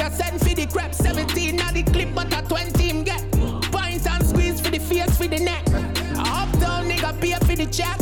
a 0.00 0.10
send 0.10 0.40
for 0.40 0.54
the 0.54 0.66
crap. 0.66 0.94
17 0.94 1.56
now 1.56 1.70
the 1.72 1.82
clip 1.82 2.14
but 2.14 2.32
a 2.36 2.42
20 2.48 2.82
him 2.82 3.04
get. 3.04 3.22
Points 3.32 3.70
Point 3.70 4.10
and 4.10 4.26
squeeze 4.26 4.60
for 4.60 4.70
the 4.70 4.78
face 4.78 5.16
for 5.16 5.28
the 5.28 5.38
neck. 5.38 5.64
Uptown 6.16 6.88
nigga 6.88 7.20
pay 7.20 7.34
for 7.46 7.56
the 7.56 7.66
check. 7.66 7.98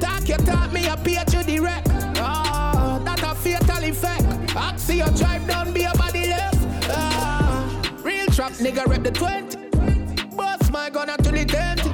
Talk 0.00 0.28
your 0.28 0.38
talk 0.38 0.72
me 0.72 0.86
a 0.88 0.96
pay 0.96 1.22
to 1.24 1.44
the 1.44 1.60
wreck. 1.60 1.84
Ah, 2.16 3.00
that 3.04 3.22
a 3.22 3.34
fatal 3.34 3.84
effect. 3.84 4.56
Oxy 4.56 4.96
you 4.96 5.10
drive 5.16 5.46
down 5.46 5.72
be 5.72 5.84
a 5.84 5.92
body 5.94 6.28
left. 6.28 6.58
Ah, 6.90 7.82
real 8.02 8.26
trap 8.26 8.52
nigga 8.52 8.86
rep 8.86 9.02
the 9.02 9.10
20. 9.10 10.36
Bust 10.36 10.72
my 10.72 10.90
gun 10.90 11.10
until 11.10 11.36
empty. 11.36 11.90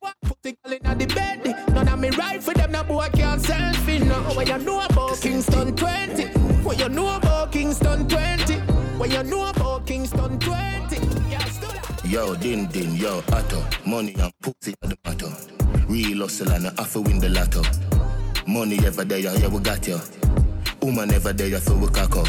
What 0.00 0.14
put 0.22 0.42
the 0.42 0.52
girl 0.52 0.72
in 0.72 0.98
the 0.98 1.06
bed? 1.06 1.30
None 1.72 1.88
of 1.88 1.98
me 1.98 2.10
right 2.10 2.42
for 2.42 2.54
them, 2.54 2.72
no 2.72 2.82
boy 2.84 3.08
can't 3.12 3.44
for 3.44 4.04
no. 4.04 4.14
What 4.34 4.48
you 4.48 4.58
know 4.58 4.80
about 4.80 5.20
Kingston 5.20 5.74
20? 5.76 6.24
What 6.62 6.78
you 6.78 6.88
know 6.88 7.16
about 7.16 7.52
Kingston 7.52 8.08
20? 8.08 8.29
What 9.10 9.24
you 9.24 9.30
know 9.30 9.50
about 9.50 9.86
Kingston 9.86 10.38
20? 10.38 12.08
Yo, 12.08 12.36
din 12.36 12.66
din, 12.66 12.94
yo, 12.94 13.18
atto. 13.32 13.60
Money 13.84 14.14
and 14.14 14.32
pussy 14.40 14.72
are 14.82 14.88
the 14.88 14.96
matter. 15.04 15.32
Real 15.88 16.20
hustle 16.20 16.52
and 16.52 16.68
I 16.68 16.70
have 16.78 16.92
to 16.92 17.00
win 17.00 17.18
the 17.18 17.28
lotto. 17.28 17.60
Money 18.46 18.78
ever 18.86 19.04
there, 19.04 19.18
yeah, 19.18 19.48
we 19.48 19.58
got 19.58 19.84
you. 19.88 19.98
Woman 20.80 21.10
ever 21.12 21.32
there, 21.32 21.58
so 21.58 21.74
we 21.76 21.88
cock 21.88 22.16
up. 22.16 22.28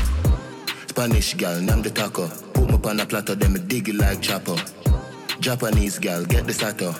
Spanish 0.87 1.35
gal, 1.35 1.61
name 1.61 1.83
the 1.83 1.91
taco. 1.91 2.27
Put 2.53 2.67
me 2.67 2.89
on 2.89 2.99
a 2.99 3.05
platter, 3.05 3.35
then 3.35 3.53
me 3.53 3.59
dig 3.59 3.89
it 3.89 3.95
like 3.95 4.19
chopper. 4.19 4.55
Japanese 5.39 5.99
gal, 5.99 6.25
get 6.25 6.47
the 6.47 6.53
sato. 6.53 6.95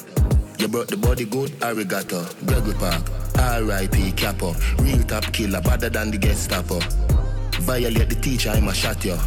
You 0.60 0.68
brought 0.68 0.90
the 0.90 0.98
body 0.98 1.26
good, 1.26 1.50
arigato. 1.60 2.22
Gregory 2.46 2.76
Park, 2.76 3.02
R.I.P. 3.40 4.12
Capo. 4.12 4.54
Real 4.78 5.02
top 5.06 5.24
killer, 5.34 5.60
better 5.62 5.90
than 5.90 6.12
the 6.12 6.20
Gestapo. 6.20 6.80
Violate 7.62 8.10
the 8.10 8.16
teacher, 8.16 8.52
I'ma 8.52 8.74
shot 8.74 9.04
you. 9.04 9.18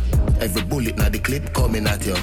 Every 0.41 0.63
bullet 0.63 0.97
na 0.97 1.09
the 1.09 1.19
clip 1.19 1.53
coming 1.53 1.87
at 1.87 2.05
you. 2.07 2.17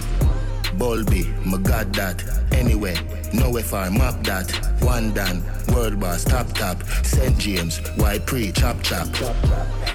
Bulby, 0.78 1.28
my 1.46 1.58
god 1.58 1.94
that. 1.96 2.24
Anyway, 2.52 2.96
nowhere 3.34 3.64
far 3.64 3.92
map 3.92 4.24
that. 4.24 4.50
One 4.82 5.14
done, 5.14 5.44
world 5.74 6.00
boss, 6.00 6.24
top 6.24 6.48
top. 6.54 6.82
St. 7.04 7.38
James, 7.38 7.80
why 7.98 8.20
pre, 8.20 8.52
chop 8.52 8.82
chop. 8.82 9.08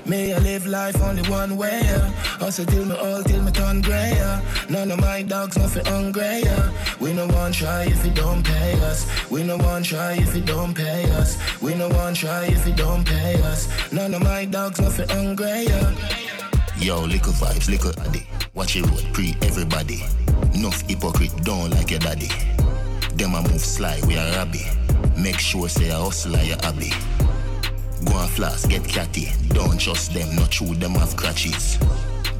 May 0.07 0.35
I 0.35 0.39
live 0.39 0.67
life 0.67 1.01
only 1.03 1.29
one 1.29 1.57
way, 1.57 1.81
yeah. 1.83 2.13
Also 2.41 2.65
till 2.65 2.85
me 2.85 2.95
all, 2.95 3.23
till 3.23 3.43
me 3.43 3.51
turn 3.51 3.81
grey, 3.81 4.13
yeah. 4.15 4.41
None 4.71 4.91
of 4.91 5.01
my 5.01 5.23
dogs 5.23 5.57
nothing 5.57 5.85
hungry, 5.87 6.43
yeah. 6.45 6.71
We 7.01 7.13
no 7.13 7.27
one 7.27 7.53
try 7.53 7.85
if 7.85 8.05
you 8.05 8.13
don't 8.13 8.45
pay 8.45 8.75
us. 8.83 9.07
We 9.31 9.43
no 9.43 9.57
one 9.57 9.83
try 9.83 10.13
if 10.13 10.35
you 10.37 10.43
don't 10.43 10.75
pay 10.75 11.11
us. 11.13 11.37
We 11.61 11.75
no 11.75 11.89
one 11.89 12.15
try 12.15 12.45
if 12.45 12.67
you 12.67 12.75
don't 12.75 13.05
pay 13.05 13.41
us. 13.43 13.67
None 13.93 14.15
of 14.15 14.23
my 14.23 14.45
dogs 14.45 14.81
nothing 14.81 15.09
hungry, 15.09 15.65
yeah. 15.67 15.95
Yo, 16.79 17.01
liquor 17.01 17.31
vibes, 17.31 17.71
liquor 17.71 17.93
addy. 18.03 18.27
Watch 18.55 18.77
it 18.77 18.85
road, 18.87 19.05
pre 19.15 19.35
everybody. 19.43 20.05
Enough 20.53 20.83
hypocrite, 20.83 21.35
don't 21.43 21.71
like 21.71 21.91
your 21.91 22.01
daddy. 22.01 22.29
Them 23.15 23.35
a 23.35 23.43
move 23.43 23.63
sly, 23.63 23.99
we 24.07 24.17
are 24.19 24.31
rabby. 24.33 24.61
Make 25.17 25.39
sure 25.39 25.71
say 25.71 25.89
a 25.89 25.97
hustler 25.97 26.39
your 26.43 26.59
hobby. 26.63 26.91
Go 28.05 28.19
and 28.19 28.31
flask, 28.31 28.69
get 28.69 28.87
catty. 28.87 29.31
Don't 29.49 29.81
trust 29.81 30.13
them, 30.13 30.37
not 30.37 30.51
true, 30.51 30.75
them 30.75 30.93
have 30.93 31.17
crutches. 31.17 31.79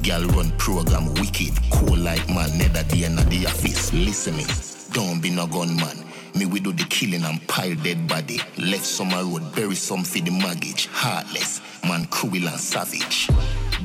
Girl 0.03 0.23
run 0.27 0.51
program 0.59 1.13
wicked, 1.15 1.57
cool 1.71 1.97
like 1.97 2.29
man, 2.29 2.55
neither 2.59 2.83
the 2.83 3.05
end 3.05 3.19
of 3.19 3.27
the 3.31 3.47
office. 3.47 3.91
Listen 3.91 4.37
me, 4.37 4.45
don't 4.93 5.19
be 5.19 5.31
no 5.31 5.47
gunman. 5.47 6.05
Me 6.35 6.45
we 6.45 6.59
do 6.59 6.71
the 6.71 6.85
killing 6.85 7.23
and 7.25 7.45
pile 7.47 7.75
dead 7.77 8.07
body. 8.07 8.39
Left 8.59 8.85
some 8.85 9.11
a 9.13 9.23
road, 9.23 9.55
bury 9.55 9.73
some 9.73 10.03
for 10.03 10.19
the 10.19 10.29
mortgage. 10.29 10.87
Heartless, 10.91 11.59
man 11.83 12.05
cruel 12.05 12.47
and 12.47 12.59
savage. 12.59 13.27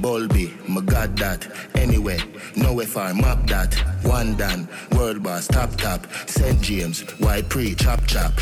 Bulby, 0.01 0.51
my 0.69 0.81
god 0.81 1.16
that. 1.19 1.47
Anyway, 1.74 2.19
nowhere 2.56 2.86
far 2.86 3.14
map 3.14 3.47
that. 3.47 3.74
One 4.02 4.36
done, 4.36 4.69
world 4.93 5.23
boss, 5.23 5.47
top 5.47 5.70
top. 5.77 6.06
St. 6.27 6.60
James, 6.60 7.02
why 7.19 7.43
pre, 7.43 7.74
chop 7.74 8.05
chop. 8.06 8.32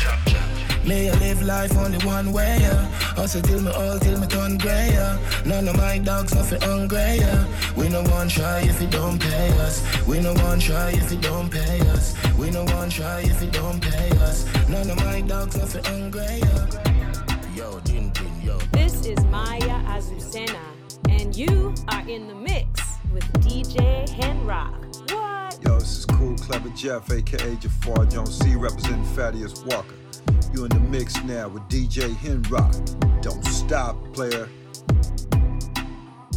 May 0.85 1.11
I 1.11 1.13
live 1.19 1.43
life 1.43 1.77
only 1.77 1.99
one 1.99 2.33
way, 2.33 2.57
yeah. 2.59 3.13
Also 3.15 3.39
till 3.41 3.61
me 3.61 3.71
all, 3.71 3.99
till 3.99 4.19
me 4.19 4.25
turn 4.27 4.57
grey, 4.57 4.89
yeah. 4.93 5.17
None 5.45 5.67
of 5.67 5.77
my 5.77 5.99
dogs 5.99 6.33
nothing 6.33 6.61
hungry, 6.61 7.17
yeah. 7.19 7.45
We 7.77 7.87
no 7.89 8.01
one 8.03 8.27
try 8.29 8.61
if 8.61 8.81
you 8.81 8.87
don't 8.87 9.21
pay 9.21 9.49
us. 9.59 9.83
We 10.07 10.19
no 10.19 10.33
one 10.33 10.59
try 10.59 10.89
if 10.91 11.11
you 11.11 11.19
don't 11.19 11.51
pay 11.51 11.79
us. 11.91 12.15
We 12.37 12.49
no 12.49 12.63
one 12.65 12.89
try 12.89 13.21
if 13.21 13.41
you 13.43 13.51
don't 13.51 13.79
pay 13.79 14.09
us. 14.21 14.45
None 14.69 14.89
of 14.89 14.97
my 15.05 15.21
dogs 15.21 15.55
nothing 15.57 15.83
hungry, 15.83 16.39
yeah. 16.39 16.65
Yo, 17.55 17.79
din 17.81 18.09
din, 18.09 18.41
yo. 18.43 18.57
This 18.71 19.05
is 19.05 19.23
Maya 19.25 19.77
Azucena, 19.85 20.57
you 21.41 21.73
are 21.87 22.07
in 22.07 22.27
the 22.27 22.35
mix 22.35 22.97
with 23.11 23.23
DJ 23.41 24.07
Henrock. 24.09 25.11
What? 25.11 25.57
Yo, 25.63 25.79
this 25.79 25.97
is 25.97 26.05
Cool 26.05 26.37
Clever 26.37 26.69
Jeff, 26.69 27.11
aka 27.11 27.55
Jafar 27.55 28.05
Jones 28.05 28.37
C, 28.37 28.55
representing 28.55 29.03
Thaddeus 29.15 29.65
Walker. 29.65 29.95
You 30.53 30.65
in 30.65 30.69
the 30.69 30.79
mix 30.79 31.23
now 31.23 31.47
with 31.47 31.63
DJ 31.63 32.09
Henrock. 32.09 32.75
Don't 33.23 33.43
stop, 33.45 33.95
player. 34.13 34.47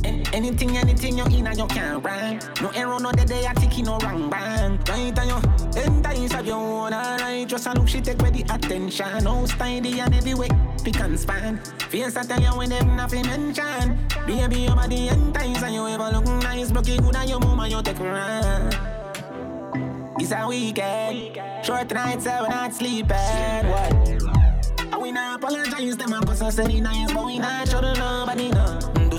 An- 0.05 0.25
Anything, 0.35 0.77
anything 0.77 1.17
you 1.19 1.25
in 1.27 1.47
and 1.47 1.57
you 1.59 1.67
can 1.67 2.03
rhyme. 2.03 2.39
No 2.61 2.69
error, 2.71 2.99
no 3.01 3.13
dead 3.13 3.29
day, 3.29 3.47
I 3.47 3.53
think 3.55 3.87
no 3.87 3.99
wrong 3.99 4.29
bang. 4.29 4.79
Right 4.89 5.19
and 5.19 5.31
you 5.31 5.81
enter 5.81 6.11
inside 6.13 6.47
your 6.47 6.57
own 6.57 6.93
alright. 6.93 7.47
Just 7.49 7.67
a 7.67 7.73
look, 7.73 7.89
she 7.89 8.01
take 8.01 8.21
where 8.21 8.31
the 8.33 8.43
attention. 8.53 9.25
No 9.25 9.47
style 9.47 9.87
and 9.87 10.15
everywhere, 10.15 10.49
pick 10.85 10.99
and 11.01 11.19
span. 11.19 11.59
Face 11.89 12.17
I 12.17 12.23
tell 12.25 12.41
you 12.41 12.49
when 12.59 12.71
them 12.71 12.97
nothing 12.97 13.27
mention. 13.27 13.99
Baby, 14.27 14.63
your 14.63 14.75
body 14.75 15.09
entice 15.09 15.63
and 15.63 15.75
you 15.75 15.87
ever 15.87 16.11
look 16.11 16.27
nice. 16.43 16.71
Look 16.73 16.87
good 16.87 17.15
and 17.17 17.31
your 17.31 17.41
mama, 17.41 17.69
you 17.69 17.81
take 17.83 17.99
run. 18.01 18.73
It's 20.19 20.33
a 20.33 20.47
weekend. 20.49 21.39
Short 21.65 21.93
nights, 21.93 22.27
I 22.27 22.41
will 22.41 22.49
not 22.51 22.75
sleep 22.75 23.11
at 23.11 23.65
what? 23.67 24.09
And 24.93 25.03
we 25.03 25.13
not 25.13 25.43
apologize, 25.43 25.97
them 25.97 26.13
and 26.13 26.27
cause 26.27 26.43
I 26.43 26.51
say 26.51 26.81
nice, 26.81 27.13
but 27.13 27.25
we 27.25 27.39
not 27.39 27.69
show 27.69 27.81
to 27.81 27.95
nobody, 27.95 28.51
no. 28.51 28.64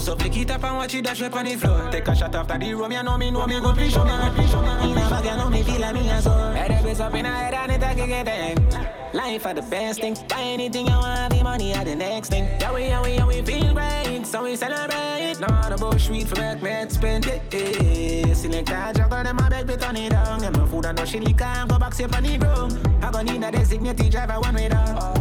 So 0.06 0.16
flick 0.16 0.38
it 0.38 0.52
up 0.52 0.64
and 0.64 0.76
watch 0.78 0.94
it 0.94 1.04
dash 1.04 1.24
up 1.24 1.36
on 1.36 1.46
the 1.46 1.56
floor. 1.56 1.90
Take 1.92 2.08
a 2.08 2.16
shot 2.16 2.36
after 2.36 2.60
the 2.60 2.76
room, 2.76 2.92
you 2.92 3.02
know 3.02 3.18
me, 3.18 3.32
know 3.32 3.48
me 3.48 3.60
good 3.60 3.76
fish, 3.76 3.92
show 3.92 4.06
me 4.06 4.12
good 4.12 4.34
fish, 4.34 4.52
show 4.52 4.62
me. 4.62 4.92
In 4.92 4.98
a 5.00 5.10
bag, 5.10 5.26
you 5.26 5.36
know 5.36 5.50
me 5.50 5.64
feel 5.64 5.82
like 5.82 5.96
me 5.96 6.08
a 6.08 6.22
soul. 6.22 6.52
Head 6.52 6.70
up 6.74 6.86
is 6.86 7.00
up 7.00 7.16
in 7.16 7.26
a 7.26 7.30
head 7.30 7.56
and 7.56 7.72
it 7.72 7.82
a 7.82 7.96
kick 7.96 8.12
it 8.12 8.28
in. 8.28 9.18
Life 9.18 9.48
are 9.48 9.56
the 9.56 9.64
best 9.64 10.02
thing. 10.02 10.16
Buy 10.30 10.42
anything 10.42 10.86
you 10.86 10.94
want, 10.94 11.34
the 11.34 11.42
money 11.44 11.76
are 11.76 11.84
the 11.84 11.96
next 11.96 12.30
thing. 12.30 12.44
Yeah, 12.62 12.72
we, 12.72 12.84
yeah, 12.84 13.02
we, 13.02 13.14
yeah, 13.16 13.26
we 13.26 13.42
feel 13.42 13.74
great, 13.74 14.28
so 14.28 14.44
we 14.44 14.56
celebrate. 14.56 15.40
No, 15.40 15.48
the 15.70 15.76
bush 15.80 16.06
sweet 16.06 16.28
for 16.28 16.36
back, 16.36 16.62
man, 16.62 16.88
spend 16.92 17.26
it. 17.26 17.42
eh. 17.52 18.32
Select 18.36 18.70
a 18.70 18.94
juggle, 18.96 19.24
them 19.24 19.40
a 19.40 19.50
beg, 19.50 19.68
we 19.68 19.76
turn 19.76 19.96
it 19.96 20.12
down. 20.12 20.40
Get 20.40 20.56
my 20.56 20.68
food 20.68 20.86
and 20.86 20.98
no 21.00 21.04
liquor, 21.04 21.44
and 21.46 21.68
go 21.68 21.80
back 21.80 21.96
safe 21.96 22.16
on 22.16 22.22
the 22.22 22.38
room. 22.38 23.04
I 23.04 23.10
gon' 23.10 23.26
need 23.26 23.44
a 23.44 23.52
designated 23.52 24.12
driver 24.12 24.40
one 24.40 24.54
way 24.54 24.70
down. 24.70 25.16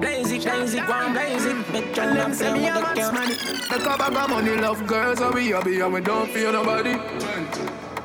Blaze 0.00 0.32
it, 0.32 0.42
blaze 0.44 0.74
it, 0.74 0.86
go 0.86 0.92
and 0.94 1.12
blaze 1.14 1.44
it. 1.44 1.72
Make 1.72 1.96
your 1.96 2.14
Them 2.14 2.32
say 2.34 2.52
me 2.54 2.68
a 2.68 2.74
they 2.74 2.80
box 2.80 2.98
care. 2.98 3.12
money. 3.12 3.34
The 3.34 3.78
cover 3.84 4.10
got 4.10 4.30
money, 4.30 4.56
love 4.56 4.86
girls, 4.86 5.20
and 5.20 5.34
we 5.34 5.48
happy 5.48 5.80
and 5.80 5.92
we 5.92 6.00
don't 6.00 6.30
feel 6.30 6.52
nobody. 6.52 6.90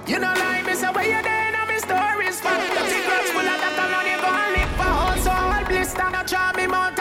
You 0.08 0.20
know 0.20 0.34
like 0.36 0.66
me, 0.66 0.74
say 0.74 0.92
where 0.92 1.06
you 1.06 1.22
there, 1.24 1.52
now 1.54 1.66
me 1.68 1.78
stories 1.80 2.42
fat. 2.42 2.60
The 2.76 2.84
secrets 2.92 3.32
full 3.32 3.40
of 3.40 3.60
that 3.64 3.76
money, 3.96 4.16
go 4.20 4.28
and 4.28 4.52
live 4.58 4.70
for 4.76 4.92
house, 4.92 5.24
so 5.24 5.32
all 5.32 5.66
blister. 5.70 6.10
No 6.12 6.24
charm 6.24 6.56
me 6.58 6.68
mount 6.68 7.00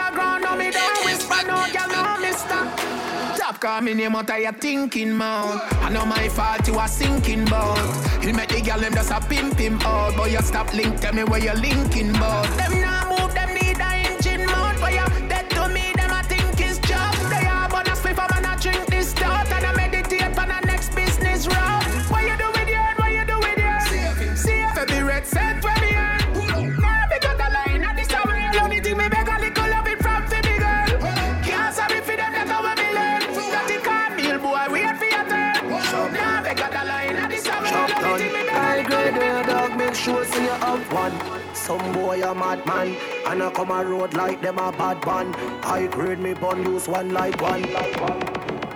call 3.63 3.79
me 3.79 3.93
name 3.93 4.13
out 4.13 4.29
of 4.29 4.39
your 4.39 4.51
thinking 4.51 5.13
mouth. 5.13 5.57
I 5.81 5.89
know 5.89 6.05
my 6.05 6.27
fault 6.27 6.67
you 6.67 6.75
are 6.77 6.87
sinking 6.87 7.45
boat. 7.45 7.79
You 8.21 8.33
make 8.33 8.49
the 8.49 8.59
girl 8.59 8.77
them 8.77 8.93
just 8.93 9.09
a 9.09 9.21
pimp 9.21 9.57
him 9.57 9.79
out, 9.83 10.17
but 10.17 10.29
you 10.29 10.41
stop 10.41 10.73
link, 10.73 10.99
tell 10.99 11.13
me 11.13 11.23
where 11.23 11.39
you're 11.39 11.55
linking 11.55 12.11
bout. 12.11 12.45
Them 12.57 12.81
now 12.81 13.09
move, 13.09 13.33
them 13.33 13.62
sure 40.03 40.25
see 40.25 40.43
you 40.43 40.49
have 40.49 40.93
one. 40.93 41.15
Some 41.55 41.93
boy 41.93 42.21
a 42.21 42.35
madman, 42.35 42.97
and 43.25 43.41
I 43.41 43.49
come 43.51 43.71
a 43.71 43.85
road 43.85 44.13
like 44.13 44.41
them 44.41 44.57
a 44.57 44.71
bad 44.71 45.05
man. 45.05 45.33
High 45.63 45.87
grade 45.87 46.19
me 46.19 46.33
bun 46.33 46.63
use 46.63 46.87
one 46.87 47.13
like 47.13 47.41
one. 47.41 47.63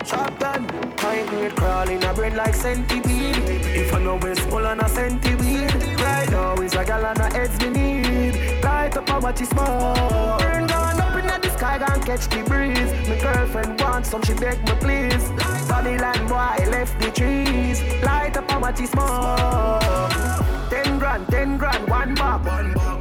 Chop 0.06 0.40
down. 0.40 0.64
High 0.98 1.26
grade 1.28 1.56
crawling 1.56 2.04
a 2.04 2.14
brain 2.14 2.36
like 2.36 2.56
centipede. 2.56 3.44
If 3.82 3.94
I 3.94 4.00
know 4.00 4.18
it's 4.24 4.40
full 4.40 4.66
on 4.66 4.80
a 4.80 4.88
centipede. 4.88 5.74
Right 6.00 6.30
now 6.32 6.56
is 6.62 6.74
a 6.76 6.86
gal 6.86 7.06
and 7.06 7.20
a 7.20 7.30
heads 7.36 7.60
me 7.62 7.70
need. 7.70 8.64
Light 8.64 8.96
up 8.96 9.10
a 9.10 9.20
watch 9.20 9.42
it 9.42 9.48
small. 9.48 10.40
Burn 10.40 10.68
gone 10.68 11.02
up 11.02 11.16
in 11.20 11.42
the 11.42 11.50
sky, 11.58 11.78
gone 11.78 12.02
catch 12.04 12.28
the 12.30 12.42
breeze. 12.44 12.92
My 13.10 13.20
girlfriend 13.20 13.82
wants 13.82 14.10
some, 14.12 14.24
she 14.24 14.34
beg 14.34 14.60
me 14.64 14.74
please. 14.80 15.30
Babylon 15.68 16.28
boy 16.28 16.36
I 16.36 16.66
left 16.72 16.98
the 17.02 17.12
trees. 17.12 17.82
Light 18.02 18.38
up 18.38 18.50
a 18.50 18.60
watch 18.60 18.80
it 18.80 18.88
small. 18.88 20.47
Ten 20.70 21.00
grand, 21.00 21.28
ten 21.28 21.58
grand, 21.58 21.90
one 21.90 22.16
bob. 22.16 22.46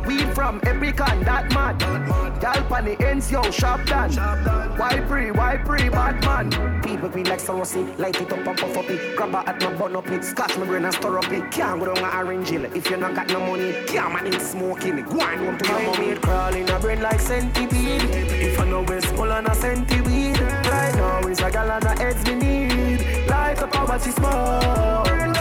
We 0.06 0.18
from 0.34 0.60
Epicon, 0.60 1.24
that 1.24 1.52
mad. 1.52 1.78
Gal 2.40 2.62
pan 2.68 2.84
the 2.84 3.06
ends, 3.06 3.30
yo, 3.30 3.43
shop 3.51 3.84
done. 3.86 4.12
Why 4.78 5.01
pre, 5.01 5.30
why 5.30 5.56
pre, 5.56 5.88
bad 5.88 6.22
man? 6.24 6.82
People 6.82 7.09
be 7.09 7.24
like 7.24 7.40
Sarosi, 7.40 7.98
light 7.98 8.20
it 8.20 8.32
up 8.32 8.47
and 8.47 8.59
puff 8.59 8.76
up 8.76 8.90
it. 8.90 9.16
Grab 9.16 9.34
a 9.34 9.48
at 9.48 9.60
my 9.62 9.72
bun 9.74 9.97
up 9.97 10.09
it, 10.10 10.22
scotch 10.22 10.56
my 10.59 10.66
brain 10.66 10.84
and 10.84 10.94
stir 10.94 11.18
up 11.18 11.30
it. 11.32 11.51
Can't 11.51 11.80
go 11.80 11.94
down 11.94 12.05
a 12.05 12.16
orange 12.18 12.51
hill 12.51 12.64
if 12.66 12.88
you 12.90 12.97
not 12.97 13.14
got 13.14 13.28
no 13.28 13.40
money. 13.40 13.72
Can't 13.86 14.12
man 14.12 14.26
it 14.26 14.40
smoking, 14.40 15.02
go 15.05 15.20
on 15.20 15.38
home 15.38 15.59
to 15.59 15.66
your 15.66 15.82
mommy. 15.82 16.14
crawling 16.16 16.70
a 16.70 16.78
brain 16.78 17.01
like 17.01 17.20
centipede. 17.20 18.02
If 18.02 18.60
I 18.60 18.68
know 18.68 18.84
it's 18.84 19.06
full 19.06 19.32
on 19.32 19.47
a 19.47 19.55
centipede. 19.55 20.38
Right 20.40 20.94
now 20.94 21.26
is 21.26 21.40
a 21.40 21.51
gal 21.51 21.70
and 21.70 21.84
a 21.84 21.98
heads 21.98 22.28
we 22.28 22.34
need. 22.34 23.26
Light 23.28 23.62
up 23.62 23.74
a 23.74 23.84
watch 23.84 24.02
small. 24.02 25.05
Burn 25.05 25.35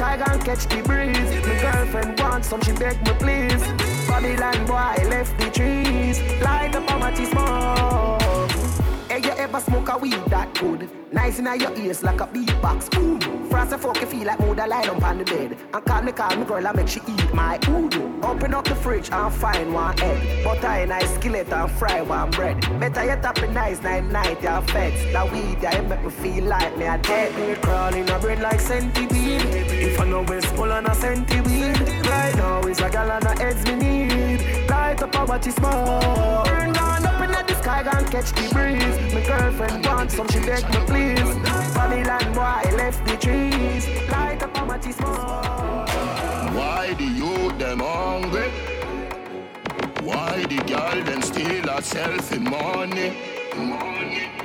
sky, 0.00 0.16
gonna 0.16 0.42
catch 0.42 0.64
the 0.66 0.82
breeze. 0.82 1.30
My 1.46 1.60
girlfriend 1.60 2.18
wants 2.20 2.48
some, 2.48 2.62
she 2.62 2.72
beg 2.72 2.96
me 3.06 3.12
please. 3.24 3.62
Babylon 4.08 4.66
boy 4.66 4.74
I 4.74 5.04
left 5.10 5.38
the 5.38 5.50
trees. 5.50 6.18
Light 6.40 6.74
up 6.74 6.90
a 6.90 6.98
watch 6.98 7.20
small. 7.32 8.18
Hey, 9.08 9.20
you 9.26 9.32
ever 9.44 9.60
smoke 9.60 9.90
a 9.90 9.98
weed 9.98 10.24
that 10.28 10.54
good? 10.54 10.88
Nice 11.12 11.38
in 11.38 11.44
your 11.44 11.76
ears 11.76 12.02
like 12.02 12.20
a 12.20 12.26
beatbox. 12.26 12.80
Ooh. 12.96 13.18
Frost 13.50 13.72
and 13.72 13.82
fuck 13.82 14.00
you 14.00 14.06
feel 14.06 14.24
like 14.24 14.40
mood 14.40 14.58
I 14.58 14.66
lie 14.66 14.86
down 14.86 15.02
on 15.02 15.18
the 15.18 15.24
bed. 15.24 15.58
And 15.74 15.84
call 15.84 16.02
me, 16.02 16.12
call 16.12 16.34
me 16.36 16.44
girl, 16.46 16.66
I 16.66 16.72
make 16.72 16.88
she 16.88 17.00
eat 17.06 17.34
my 17.34 17.58
food. 17.58 17.94
Open 18.22 18.54
up 18.54 18.64
the 18.64 18.76
fridge 18.76 19.10
and 19.10 19.34
find 19.34 19.74
one 19.74 20.00
egg. 20.00 20.44
Butter 20.44 20.82
in 20.82 20.92
a 20.92 21.00
skillet 21.14 21.52
and 21.52 21.70
fry 21.72 22.00
one 22.00 22.30
bread. 22.30 22.58
Better 22.80 23.04
yet 23.04 23.24
up 23.26 23.42
in 23.42 23.52
nice 23.52 23.82
night 23.82 24.04
night, 24.04 24.40
your 24.42 24.62
feds. 24.62 25.12
That 25.12 25.30
weed, 25.30 25.58
yeah, 25.60 25.80
make 25.82 26.02
me 26.02 26.10
feel 26.10 26.44
like 26.44 26.74
me 26.78 26.86
a 26.86 26.96
dead. 26.96 27.60
Crawling 27.60 28.08
a 28.08 28.18
bread 28.18 28.40
like 28.40 28.60
centipede. 28.60 29.19
If 29.82 29.98
I 29.98 30.04
know 30.04 30.22
West 30.22 30.46
full 30.48 30.70
on 30.70 30.86
a 30.86 30.94
centipede. 30.94 32.06
Right 32.06 32.36
now 32.36 32.60
is 32.68 32.80
a 32.80 32.90
gal 32.90 33.10
and 33.10 33.24
a 33.24 33.42
heads 33.42 33.64
me 33.66 33.74
need. 33.76 34.68
Light 34.68 35.02
up 35.02 35.14
a 35.14 35.24
watch 35.24 35.46
it 35.46 35.54
smoke. 35.54 36.44
Burn 36.44 36.72
down 36.72 37.06
up 37.06 37.20
in 37.22 37.30
the 37.30 37.54
sky 37.62 37.80
and 37.80 38.06
catch 38.10 38.30
the 38.32 38.48
breeze. 38.52 39.14
My 39.14 39.22
girlfriend 39.26 39.86
wants 39.86 40.16
some, 40.16 40.28
she 40.28 40.40
beg 40.40 40.64
me 40.70 40.80
please. 40.86 41.34
Babylon 41.74 42.32
boy 42.34 42.76
left 42.76 43.06
the 43.06 43.16
trees. 43.16 43.88
Light 44.10 44.42
up 44.42 44.56
a 44.58 44.64
watch 44.66 44.86
it 44.86 44.94
smoke. 44.94 45.88
Why 46.56 46.94
the 46.98 47.04
youth 47.04 47.58
them 47.58 47.78
hungry? 47.80 48.50
Why 50.02 50.44
the 50.48 50.56
girl 50.66 51.04
them 51.04 51.22
steal 51.22 51.66
herself 51.68 52.32
in 52.32 52.44
money? 52.44 53.16
Money. 53.56 54.39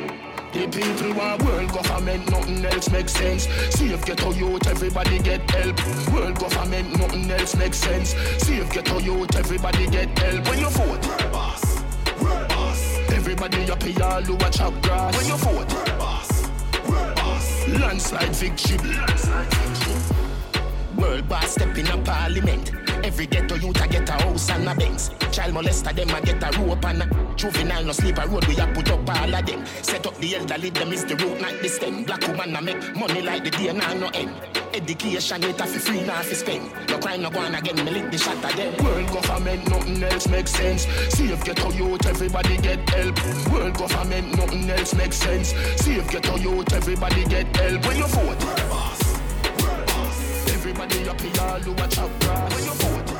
The 0.55 0.67
people 0.69 1.13
want 1.15 1.43
world 1.43 1.69
government, 1.73 2.31
nothing 2.31 2.63
else 2.63 2.89
makes 2.89 3.11
sense. 3.11 3.43
Safe 3.75 4.05
ghetto 4.05 4.31
youth, 4.31 4.65
everybody 4.67 5.19
get 5.19 5.51
help. 5.51 5.75
World 6.13 6.39
government, 6.39 6.97
nothing 6.97 7.29
else 7.29 7.55
makes 7.57 7.77
sense. 7.77 8.15
Safe 8.37 8.71
ghetto 8.71 8.99
youth, 8.99 9.35
everybody 9.35 9.85
get 9.87 10.17
help. 10.17 10.47
When 10.47 10.59
you 10.59 10.69
vote, 10.69 11.05
world 11.05 11.31
boss, 11.33 11.83
world 12.21 12.47
boss. 12.47 12.99
Everybody 13.11 13.69
up 13.69 13.83
here, 13.83 14.01
all 14.01 14.21
who 14.21 14.35
a 14.35 14.49
chop 14.49 14.81
grass. 14.81 15.17
When 15.17 15.27
you 15.27 15.35
vote, 15.35 15.73
world 15.73 15.99
boss, 15.99 16.49
world 16.87 17.15
boss. 17.17 17.67
Landslide 17.67 18.35
victory, 18.37 18.77
landslide 18.77 19.53
victory. 19.53 19.84
World 20.97 21.27
boss 21.27 21.51
step 21.51 21.77
in 21.77 21.87
a 21.87 21.97
parliament. 22.03 22.71
Every 23.03 23.25
ghetto 23.25 23.55
youth 23.55 23.81
a 23.81 23.87
get 23.87 24.09
a 24.09 24.13
house 24.13 24.49
and 24.49 24.67
a 24.67 24.75
Benz. 24.75 25.09
Child 25.31 25.53
molester 25.53 25.93
them 25.95 26.09
a 26.09 26.21
get 26.21 26.41
a 26.41 26.59
rope 26.59 26.85
and 26.85 27.03
a 27.03 27.35
juvenile 27.35 27.83
no 27.83 27.91
sleep 27.91 28.17
a 28.17 28.27
road 28.27 28.45
we 28.47 28.57
a 28.57 28.67
put 28.67 28.89
up 28.89 29.09
all 29.09 29.35
of 29.35 29.45
them. 29.45 29.65
Set 29.81 30.07
up 30.07 30.15
the 30.17 30.35
elderly 30.35 30.69
them 30.69 30.93
is 30.93 31.05
the 31.05 31.15
root 31.17 31.39
not 31.41 31.53
the 31.61 31.69
stem. 31.69 32.03
Black 32.03 32.25
woman 32.27 32.55
a 32.55 32.61
make 32.61 32.95
money 32.95 33.21
like 33.21 33.43
the 33.43 33.51
day 33.51 33.71
now 33.73 33.93
no 33.93 34.07
end. 34.13 34.31
Education 34.73 35.43
it 35.43 35.61
a 35.61 35.65
free 35.65 36.01
now 36.03 36.21
fi 36.21 36.33
spend. 36.33 36.89
No 36.89 36.97
crime 36.97 37.21
no 37.21 37.29
go 37.29 37.39
on 37.39 37.55
again 37.55 37.75
me 37.83 37.91
lick 37.91 38.11
the 38.11 38.17
shot 38.17 38.53
again. 38.53 38.83
World 38.83 39.07
government 39.11 39.69
nothing 39.69 40.03
else 40.03 40.27
makes 40.27 40.51
sense. 40.51 40.85
Safe 41.09 41.43
ghetto 41.43 41.71
youth 41.71 42.05
everybody 42.05 42.57
get 42.57 42.89
help. 42.89 43.15
World 43.51 43.77
government 43.77 44.37
nothing 44.37 44.69
else 44.69 44.93
makes 44.93 45.17
sense. 45.17 45.49
Safe 45.77 46.09
ghetto 46.09 46.37
youth 46.37 46.73
everybody 46.73 47.25
get 47.25 47.55
help. 47.55 47.85
When 47.85 47.97
you 47.97 48.07
vote. 48.07 48.84
Everybody 50.77 51.29
here, 51.29 51.41
all 51.41 51.59
who 51.61 51.73
chop 51.87 52.11
grass. 52.19 52.53
When 52.53 52.63
you 52.65 52.73
vote. 52.73 53.11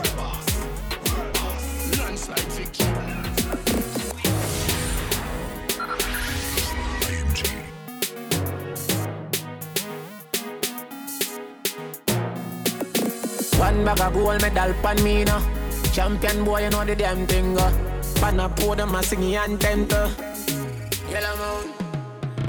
Landslide. 1.99 2.55
One 13.57 13.85
bag 13.85 14.01
of 14.01 14.13
gold 14.13 14.41
medal 14.41 14.73
pan 14.83 15.03
me 15.03 15.23
now. 15.23 15.41
Champion 15.93 16.43
boy, 16.43 16.63
you 16.63 16.69
know 16.71 16.83
the 16.83 16.93
damn 16.93 17.25
thing. 17.25 17.57
Uh. 17.57 17.71
Pan 18.15 18.39
a 18.41 18.49
podium, 18.49 18.93
I 18.93 19.01
sing 19.01 19.33
anthem. 19.33 19.87
Yellow 21.09 21.63
moon. 21.63 21.84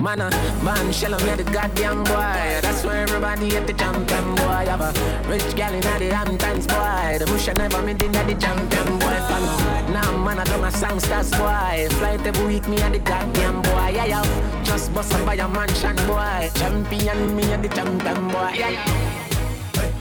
Man, 0.01 0.20
uh, 0.20 0.31
man, 0.62 0.93
shell 0.93 1.12
me 1.12 1.35
the 1.35 1.44
goddamn 1.44 2.05
boy. 2.05 2.60
That's 2.62 2.85
why 2.85 2.98
everybody 2.98 3.56
at 3.56 3.66
the 3.66 3.73
champion 3.73 4.35
boy. 4.35 4.66
Have 4.68 4.81
a 4.81 5.28
rich 5.28 5.56
gal 5.56 5.73
in 5.73 5.81
the 5.81 6.14
Hamptons 6.14 6.66
boy. 6.66 7.16
The 7.18 7.27
bush 7.27 7.48
never 7.56 7.82
made 7.82 8.02
in 8.02 8.12
the 8.12 8.36
champion 8.39 8.98
boy. 8.98 9.16
Fan. 9.28 9.93
Now, 9.93 10.16
man, 10.18 10.39
I 10.39 10.44
do 10.44 10.59
my 10.59 10.70
songsters 10.70 11.31
boy. 11.32 11.89
Flight 11.97 12.27
every 12.27 12.47
week, 12.47 12.68
me 12.68 12.81
and 12.82 12.94
the 12.94 12.98
goddamn 12.98 13.62
boy. 13.62 13.90
Yeah, 13.94 14.05
yeah. 14.05 14.62
Just 14.64 14.93
bust 14.93 15.14
up 15.14 15.24
by 15.24 15.35
a 15.35 15.48
mansion 15.48 15.97
boy. 16.06 16.51
Champion, 16.55 17.35
me 17.35 17.44
and 17.52 17.64
the 17.64 17.68
champion 17.68 18.28
boy. 18.28 18.52
Yeah, 18.55 18.70
yeah. 18.70 19.26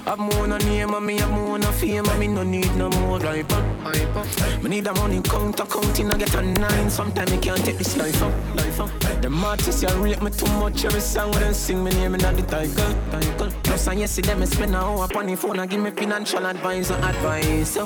I'm 0.08 0.20
more 0.20 0.46
no 0.46 0.58
name 0.58 0.94
and 0.94 1.06
me, 1.06 1.20
I'm 1.20 1.32
more 1.32 1.58
no 1.58 1.72
fame 1.72 2.06
and 2.06 2.20
me 2.20 2.28
no 2.28 2.44
need 2.44 2.76
no 2.76 2.90
more 2.90 3.18
life 3.20 3.52
up. 3.52 4.64
Me 4.64 4.70
need 4.70 4.86
a 4.86 4.94
money 4.94 5.20
count, 5.22 5.58
counting, 5.58 6.12
I 6.12 6.18
get 6.18 6.36
a 6.36 6.42
nine. 6.44 6.90
Sometimes 6.92 7.32
me 7.32 7.38
can't 7.40 7.66
take 7.66 7.80
this 7.80 7.98
life 7.98 8.22
up, 8.22 8.32
life 8.56 8.80
up. 8.80 8.90
The 9.22 9.30
artists 9.44 9.82
you 9.82 9.90
rate 10.04 10.22
me 10.22 10.30
too 10.30 10.46
much 10.60 10.86
every 10.86 11.02
song 11.02 11.32
when 11.32 11.42
they 11.42 11.54
sing 11.54 11.84
me 11.84 11.90
name 11.92 12.14
in 12.14 12.22
the 12.22 12.44
title, 12.44 12.96
title. 13.10 13.52
Plus 13.64 13.88
and 13.88 14.00
them 14.00 14.40
me 14.40 14.46
spend 14.46 14.76
a 14.76 14.78
hour 14.78 15.06
upon 15.06 15.26
the 15.26 15.36
phone 15.36 15.60
and 15.60 15.70
give 15.70 15.82
me 15.82 15.90
financial 15.90 16.46
advice 16.46 16.92
and 16.92 17.04
advice. 17.04 17.72
So, 17.72 17.86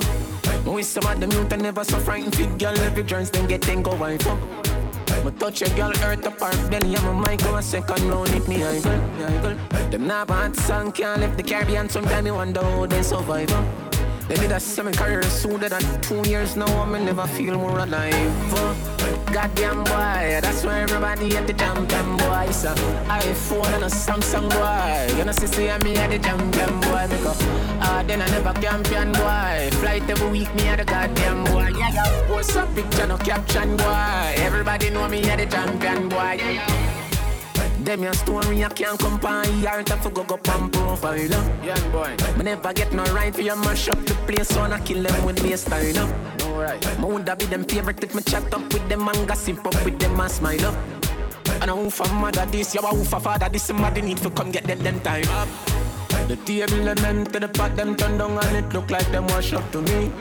we 0.70 0.82
some 0.82 1.06
of 1.06 1.20
them 1.20 1.32
youth 1.32 1.52
and 1.52 1.62
never 1.62 1.84
so 1.84 1.98
frightened 1.98 2.36
fit 2.36 2.58
girl 2.58 2.78
every 2.80 3.02
joints 3.02 3.30
then 3.30 3.46
get 3.46 3.62
ten 3.62 3.80
go 3.80 3.94
wife 3.94 4.26
up. 4.26 4.79
Me 5.24 5.30
touch 5.32 5.62
a 5.62 5.68
girl 5.76 5.92
earth 6.04 6.26
up 6.26 6.40
her 6.40 6.70
belly 6.70 6.94
and 6.94 7.04
my 7.04 7.30
mic 7.30 7.42
go 7.42 7.56
a 7.56 7.62
second 7.62 8.08
round 8.08 8.28
hit 8.30 8.48
me 8.48 8.64
I 8.64 8.80
girl. 8.80 9.56
Them 9.90 10.06
not 10.06 10.28
bad 10.28 10.56
song 10.56 10.92
can't 10.92 11.20
left 11.20 11.36
the 11.36 11.42
Caribbean 11.42 11.88
sometime 11.88 12.24
me 12.24 12.30
wonder 12.30 12.62
how 12.62 12.86
they 12.86 13.02
survive. 13.02 13.50
Uh. 14.30 14.34
They 14.34 14.40
did 14.40 14.52
a 14.52 14.60
seven 14.60 14.92
career 14.92 15.22
sooner 15.22 15.68
than 15.68 15.82
two 16.00 16.22
years 16.28 16.56
now 16.56 16.82
and 16.82 16.92
me 16.92 17.04
never 17.04 17.26
feel 17.26 17.58
more 17.58 17.78
alive. 17.78 18.54
uh. 18.54 18.74
Goddamn 19.32 19.84
boy, 19.84 20.40
that's 20.42 20.64
why 20.64 20.80
everybody 20.80 21.36
at 21.36 21.46
the 21.46 21.52
champion 21.52 22.16
boy. 22.16 22.48
So 22.50 22.74
iPhone 23.06 23.72
and 23.74 23.84
a 23.84 23.86
Samsung 23.86 24.50
boy. 24.50 25.16
You 25.16 25.24
know 25.24 25.32
see 25.32 25.46
see 25.46 25.68
me 25.84 25.96
at 25.96 26.10
the 26.10 26.18
champion 26.18 26.80
boy. 26.80 27.06
Me 27.08 27.16
go, 27.22 27.32
ah 27.80 28.02
then 28.06 28.22
I 28.22 28.26
never 28.26 28.52
champion 28.60 29.12
boy. 29.12 29.70
Flight 29.78 30.10
every 30.10 30.30
week 30.30 30.54
me 30.56 30.66
at 30.68 30.78
the 30.78 30.84
goddamn 30.84 31.44
boy. 31.44 31.70
Yeah 31.78 31.92
yeah. 31.92 32.26
Post 32.26 32.56
a 32.56 32.66
picture 32.74 33.06
no 33.06 33.18
caption 33.18 33.76
boy. 33.76 34.34
Everybody 34.36 34.90
know 34.90 35.08
me 35.08 35.22
at 35.30 35.38
the 35.38 35.46
champion 35.46 36.08
boy. 36.08 36.36
Yeah 36.38 36.50
yeah. 36.50 36.99
Them 37.84 38.02
your 38.02 38.12
story, 38.12 38.62
I 38.62 38.68
can't 38.68 38.98
compare. 38.98 39.46
You 39.46 39.66
aren't 39.66 39.88
have 39.88 40.02
to 40.02 40.10
go 40.10 40.22
up 40.22 40.48
and 40.48 40.70
profile. 40.72 41.16
Young 41.64 41.92
boy, 41.92 42.14
me 42.36 42.44
never 42.44 42.72
get 42.74 42.92
no 42.92 43.04
right 43.14 43.34
for 43.34 43.40
you 43.40 43.56
mash 43.56 43.88
up 43.88 43.98
the 44.04 44.14
place, 44.26 44.48
so 44.48 44.60
I 44.62 44.78
kill 44.80 45.02
them 45.02 45.24
with 45.24 45.42
me 45.42 45.56
style. 45.56 45.98
Uh. 45.98 46.44
Alright, 46.44 46.98
me 46.98 47.04
woulda 47.06 47.36
be 47.36 47.46
them 47.46 47.64
favorite 47.64 48.04
if 48.04 48.14
me 48.14 48.22
chat 48.22 48.52
up 48.52 48.72
with 48.72 48.86
them 48.88 49.08
and 49.08 49.26
gossip 49.26 49.66
up 49.66 49.84
with 49.84 49.98
them 49.98 50.20
and 50.20 50.30
smile 50.30 50.66
up. 50.66 50.74
And 51.62 51.70
a 51.70 51.74
who 51.74 51.88
for 51.88 52.08
mother 52.14 52.44
this, 52.46 52.74
you 52.74 52.80
a 52.80 52.86
who 52.86 53.02
for 53.02 53.18
father 53.18 53.48
this, 53.48 53.62
somebody 53.62 54.02
need 54.02 54.18
to 54.18 54.30
come 54.30 54.50
get 54.50 54.64
them 54.64 54.78
them 54.80 55.00
time 55.00 55.28
up. 55.28 55.48
The 56.28 56.36
table 56.44 56.86
and 56.86 56.98
them 56.98 57.24
to 57.26 57.40
the 57.40 57.48
pot, 57.48 57.76
them 57.76 57.96
turn 57.96 58.18
down 58.18 58.38
and 58.44 58.56
it 58.56 58.74
look 58.74 58.90
like 58.90 59.10
them 59.10 59.26
wash 59.28 59.54
up 59.54 59.70
to 59.72 59.80
me. 59.82 60.12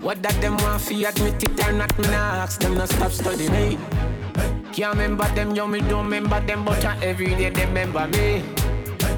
What 0.00 0.22
that 0.22 0.40
them 0.40 0.56
want 0.58 0.82
fi 0.82 1.04
admit 1.04 1.42
it 1.42 1.66
or 1.66 1.72
not, 1.72 1.96
me 1.98 2.08
nah 2.08 2.42
ask 2.44 2.60
them 2.60 2.76
not 2.76 2.88
stop 2.88 3.12
studying 3.12 3.52
me. 3.52 3.78
Can't 4.72 4.94
remember 4.94 5.28
them, 5.34 5.54
yo, 5.54 5.66
me 5.66 5.80
don't 5.80 6.04
remember 6.04 6.40
them, 6.40 6.64
but 6.64 6.84
uh, 6.84 6.94
every 7.02 7.34
day 7.34 7.50
they 7.50 7.66
remember 7.66 8.06
me. 8.08 8.44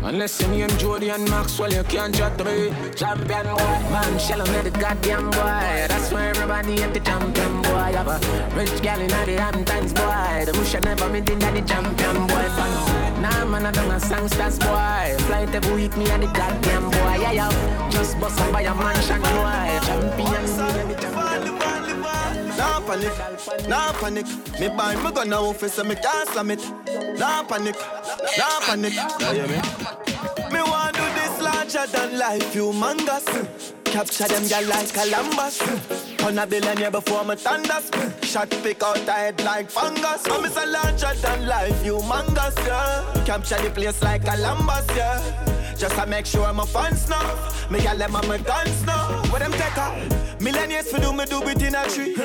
Unless 0.03 0.41
you 0.41 0.49
name 0.49 0.71
Jody 0.79 1.11
and 1.11 1.29
Maxwell, 1.29 1.73
you 1.73 1.83
can't 1.85 2.15
to 2.15 2.45
me. 2.45 2.73
Champion 2.97 3.45
boy, 3.45 3.81
man, 3.93 4.19
shell 4.19 4.41
on 4.41 4.65
the 4.65 4.71
goddamn 4.71 5.31
boy. 5.31 5.87
That's 5.89 6.11
why 6.11 6.29
everybody 6.29 6.83
at 6.83 6.95
the 6.95 7.01
champion 7.01 7.63
boy. 7.63 7.93
Have 7.93 8.09
a 8.09 8.57
rich 8.57 8.81
gal 8.83 9.01
in 9.01 9.09
the 9.09 9.41
Hamptons 9.41 9.93
boy. 9.93 10.45
The 10.47 10.53
bush 10.53 10.75
I 10.75 10.81
never 10.81 11.09
meet 11.11 11.29
in 11.29 11.39
the 11.39 11.63
champion 11.67 12.27
boy. 12.27 12.49
Fan. 12.57 13.00
Nah, 13.21 13.45
man, 13.45 13.67
I 13.67 13.71
don't 13.71 13.91
a 13.91 14.01
songsters 14.01 14.59
boy. 14.59 15.25
Flight 15.27 15.55
every 15.55 15.75
week, 15.75 15.97
me 15.97 16.09
and 16.11 16.23
the 16.23 16.27
goddamn 16.29 16.91
boy. 16.91 17.17
Yeah, 17.21 17.33
yeah. 17.33 17.91
Just 17.91 18.19
bust 18.19 18.41
up 18.41 18.53
by 18.53 18.63
a 18.63 18.75
mansion 18.75 19.21
boy. 19.21 19.69
Champion, 19.87 20.17
me 20.17 20.25
and 20.37 20.91
the 20.91 20.95
champion 21.01 21.21
Nah 22.57 22.81
panic, 22.81 23.69
nah 23.69 23.93
panic. 23.93 24.27
Me 24.59 24.69
buy 24.69 24.97
me 25.03 25.11
gun 25.13 25.29
now 25.31 25.45
office 25.45 25.75
so 25.75 25.85
me 25.85 25.95
can't 25.95 26.29
slam 26.29 26.51
it. 26.51 26.61
Nah 27.19 27.43
panic, 27.45 27.77
nah 28.37 28.61
panic. 28.61 28.95
Yeah, 28.95 29.33
yeah, 29.33 29.47
me. 29.47 29.59
Me 30.53 30.61
want 30.63 30.95
do 30.97 31.03
this 31.15 31.41
larger 31.41 31.87
than 31.87 32.19
life, 32.19 32.53
humongous. 32.53 33.80
Capture 33.91 34.29
them 34.29 34.47
girl 34.47 34.69
like 34.69 34.93
Columbus. 34.93 35.59
Turn 36.19 36.39
a 36.39 36.47
billionaire 36.47 36.93
before 36.93 37.25
me 37.25 37.35
thunders. 37.35 37.91
Shot 38.23 38.49
pick 38.63 38.83
out 38.85 39.05
the 39.05 39.13
head 39.13 39.43
like 39.43 39.69
fungus. 39.69 40.25
I'm 40.29 40.45
a 40.45 40.67
larger 40.67 41.13
than 41.21 41.47
life, 41.49 41.83
humongous, 41.83 42.57
yeah. 42.65 43.25
Capture 43.25 43.61
the 43.61 43.71
place 43.71 44.01
like 44.01 44.25
Columbus, 44.25 44.87
yeah. 44.95 45.75
Just 45.77 45.97
to 45.97 46.07
make 46.07 46.27
sure 46.27 46.53
my 46.53 46.65
fans 46.67 47.09
know. 47.09 47.51
Me 47.69 47.81
gal 47.81 47.97
them 47.97 48.15
on 48.15 48.29
my 48.29 48.39
guns 48.39 48.87
now. 48.87 49.23
What 49.31 49.41
them 49.41 49.51
take 49.53 49.77
out? 49.77 50.30
Millionaires 50.41 50.91
for 50.91 50.99
do 51.01 51.13
me 51.13 51.27
do 51.27 51.43
it 51.43 51.63
in 51.63 51.75
a 51.75 51.85
tree. 51.87 52.17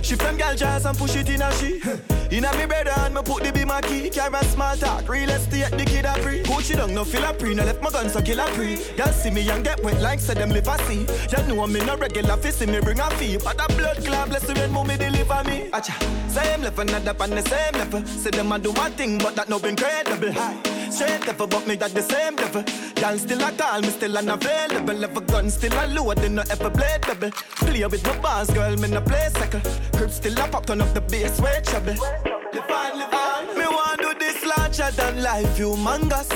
She 0.00 0.14
them 0.14 0.36
gal 0.36 0.54
jazz 0.54 0.84
and 0.84 0.96
push 0.96 1.16
it 1.16 1.28
in 1.28 1.42
a 1.42 1.50
she. 1.54 1.80
In 2.30 2.44
a 2.44 2.56
me 2.56 2.66
brother 2.66 2.92
and 2.98 3.14
me 3.14 3.22
put 3.22 3.42
the 3.42 3.52
be 3.52 3.64
my 3.64 3.80
key. 3.80 4.10
Carry 4.10 4.34
a 4.34 4.44
small 4.44 4.76
talk, 4.76 5.08
real 5.08 5.30
estate 5.30 5.70
the 5.72 5.84
kid 5.84 6.04
a 6.04 6.14
free. 6.22 6.40
It 6.40 6.76
down, 6.76 6.94
no 6.94 7.04
feel 7.04 7.24
a 7.24 7.32
pre, 7.32 7.54
no 7.54 7.64
left 7.64 7.82
my 7.82 7.90
gun 7.90 8.08
so 8.08 8.20
kill 8.22 8.38
a 8.38 8.46
pre. 8.52 8.76
Y'all 8.96 9.12
see 9.12 9.30
me 9.30 9.48
and 9.48 9.64
get 9.64 9.82
wet 9.82 10.00
like 10.00 10.20
say 10.20 10.34
them 10.34 10.50
live 10.50 10.68
a 10.68 10.78
see. 10.84 11.06
Y'all 11.32 11.46
know 11.48 11.66
me 11.66 11.80
no 11.84 11.96
regular 11.96 12.36
fi 12.36 12.50
see 12.50 12.66
me 12.66 12.80
bring 12.80 13.00
a 13.00 13.10
fee. 13.12 13.38
But 13.42 13.60
a 13.60 13.66
blood 13.74 14.04
clot 14.04 14.28
bless 14.28 14.46
the 14.46 14.54
when 14.54 14.70
mommy 14.70 14.96
deliver 14.96 15.42
me. 15.44 15.70
Acha, 15.70 15.94
same 16.34 16.62
level, 16.62 16.84
not 16.84 17.06
up 17.06 17.20
on 17.20 17.30
the 17.30 17.42
same 17.42 17.74
level. 17.74 18.04
Say 18.06 18.30
them 18.30 18.52
a 18.52 18.58
do 18.58 18.72
my 18.72 18.90
thing, 18.90 19.18
but 19.18 19.36
that 19.36 19.48
no 19.48 19.58
incredible. 19.58 20.32
High. 20.32 20.90
Straight 20.90 21.26
level, 21.26 21.46
but 21.46 21.66
me 21.66 21.76
that 21.76 21.92
the 21.92 22.02
same 22.02 22.36
level. 22.36 22.64
Y'all 23.00 23.18
still 23.18 23.40
a 23.40 23.52
call, 23.52 23.80
me 23.80 23.88
still 23.88 24.18
unavailable. 24.18 25.04
Ever 25.04 25.20
gun 25.20 25.50
still 25.50 25.72
a 25.72 25.86
load, 25.86 26.18
they 26.18 26.28
no 26.28 26.42
ever 26.50 26.70
blade 26.70 27.02
double. 27.02 27.30
Play 27.30 27.86
with 27.86 28.04
my 28.04 28.18
bars, 28.18 28.50
girl, 28.50 28.76
me 28.76 28.88
no 28.88 29.00
play 29.00 29.28
second. 29.38 29.62
Crib 29.92 30.10
still 30.10 30.38
a 30.38 30.48
pop, 30.48 30.66
turn 30.66 30.80
up 30.80 30.92
the 30.92 31.00
bass, 31.00 31.40
way 31.40 31.60
trouble. 31.64 31.94
Live 32.52 32.70
on, 32.70 32.98
live 32.98 33.14
on. 33.14 33.58
Me 33.58 33.66
want 33.66 34.00
do 34.00 34.14
this 34.18 34.44
larger 34.44 34.90
than 34.96 35.22
life, 35.22 35.56
humongous. 35.56 36.30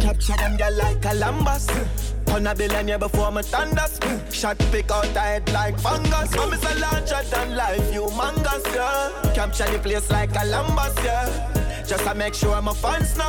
Capture 0.00 0.36
them, 0.36 0.56
girl, 0.56 0.74
like 0.76 1.00
Columbus. 1.00 2.09
Turn 2.30 2.46
a 2.46 2.54
billionaire 2.54 2.96
before 2.98 3.32
me 3.32 3.42
thunders. 3.42 3.98
Shot 4.30 4.56
pick 4.70 4.90
out 4.92 5.04
head 5.06 5.52
like 5.52 5.78
fungus. 5.80 6.32
Come 6.32 6.52
is 6.54 6.62
a 6.62 6.78
larger 6.78 7.22
than 7.28 7.56
life, 7.56 7.90
humongous, 7.90 8.74
yeah. 8.74 9.32
Capture 9.34 9.70
the 9.70 9.78
place 9.80 10.08
like 10.10 10.32
Columbus, 10.32 10.94
yeah. 11.04 11.69
Just 11.90 12.04
to 12.04 12.14
make 12.14 12.34
sure 12.34 12.62
my 12.62 12.72
fans 12.72 13.16
know. 13.16 13.26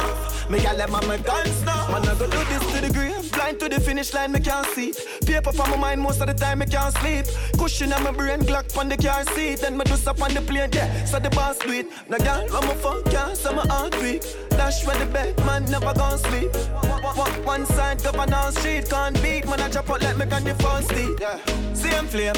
Me 0.48 0.60
gal 0.62 0.80
on 0.80 1.08
my 1.08 1.18
guns 1.18 1.64
now. 1.64 1.88
Man, 1.92 2.08
I 2.08 2.14
go 2.14 2.30
do 2.30 2.38
this 2.44 2.74
to 2.74 2.82
the 2.86 2.94
grave. 2.94 3.32
Blind 3.32 3.60
to 3.60 3.68
the 3.68 3.80
finish 3.80 4.14
line, 4.14 4.32
me 4.34 4.40
can't 4.40 4.68
see. 4.68 4.94
Paper 5.26 5.52
for 5.52 5.68
my 5.68 5.78
mind 5.78 6.00
most 6.00 6.22
of 6.22 6.28
the 6.28 6.36
time, 6.36 6.60
me 6.60 6.68
can't 6.68 6.96
sleep. 6.98 7.26
Cushion 7.58 7.92
on 7.92 8.04
my 8.04 8.12
brain, 8.12 8.42
Glock 8.42 8.78
on 8.78 8.88
the 8.88 8.98
car 8.98 9.26
seat. 9.34 9.62
Then 9.62 9.78
me 9.78 9.86
just 9.86 10.08
up 10.08 10.22
on 10.22 10.36
the 10.36 10.42
plane, 10.42 10.70
yeah. 10.74 11.06
So 11.06 11.18
the 11.18 11.32
boss 11.32 11.58
do 11.58 11.72
it. 11.72 11.88
Now, 12.08 12.20
gal, 12.20 12.42
when 12.42 12.68
my 12.68 12.76
phone 12.76 13.04
can't, 13.06 13.36
so 13.36 13.52
my 13.52 13.66
heart 13.66 14.00
weak. 14.00 14.22
Dash 14.52 14.86
where 14.86 15.00
the 15.00 15.08
bed, 15.08 15.36
man, 15.40 15.66
never 15.66 15.92
gonna 15.96 16.20
sleep. 16.20 16.54
One, 17.16 17.44
one 17.44 17.66
side, 17.66 18.04
governor 18.04 18.52
street, 18.52 18.88
can't 18.88 19.20
beat. 19.24 19.48
Man, 19.48 19.60
I 19.60 19.70
chop 19.70 19.90
out 19.90 20.04
like 20.04 20.18
me 20.18 20.28
can 20.28 20.44
the 20.44 20.54
first 20.62 20.88
seat. 20.90 21.18
Yeah. 21.20 21.40
Same 21.74 22.06
flame, 22.06 22.36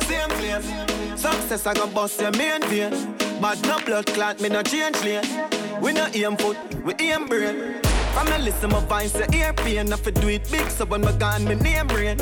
same 0.00 0.30
flame. 0.30 1.16
Success, 1.16 1.64
I 1.64 1.74
gon' 1.74 1.92
bust 1.92 2.20
your 2.20 2.32
main 2.32 2.60
vein. 2.62 3.14
But 3.40 3.62
no 3.62 3.78
blood 3.78 4.06
clot, 4.06 4.40
me 4.40 4.48
no 4.48 4.64
change 4.64 5.00
lane. 5.04 5.59
We 5.80 5.92
no 5.92 6.06
aim 6.12 6.36
foot, 6.36 6.56
we 6.84 6.94
aim 6.98 7.26
brain. 7.26 7.80
From 8.12 8.28
me 8.30 8.38
listen 8.38 8.70
my 8.70 8.80
voice, 8.84 9.14
your 9.14 9.26
ear 9.32 9.52
pain. 9.52 9.86
Enough 9.86 10.02
to 10.02 10.10
do 10.10 10.28
it 10.28 10.50
big, 10.50 10.68
so 10.70 10.84
when 10.84 11.02
my 11.02 11.12
gun, 11.12 11.44
me 11.44 11.54
name 11.54 11.88
rain. 11.88 12.16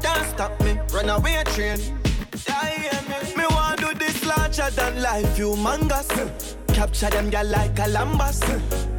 Don't 0.00 0.24
stop 0.26 0.58
me, 0.62 0.78
run 0.92 1.08
away 1.10 1.42
train. 1.46 1.78
Yeah, 2.46 2.82
yeah, 2.82 3.00
me. 3.08 3.36
me 3.36 3.46
want 3.50 3.80
do 3.80 3.94
this 3.94 4.24
larger 4.24 4.70
than 4.70 5.02
life, 5.02 5.26
humongous. 5.36 6.56
Capture 6.74 7.10
them 7.10 7.30
gal 7.30 7.46
like 7.46 7.74
Columbus. 7.76 8.40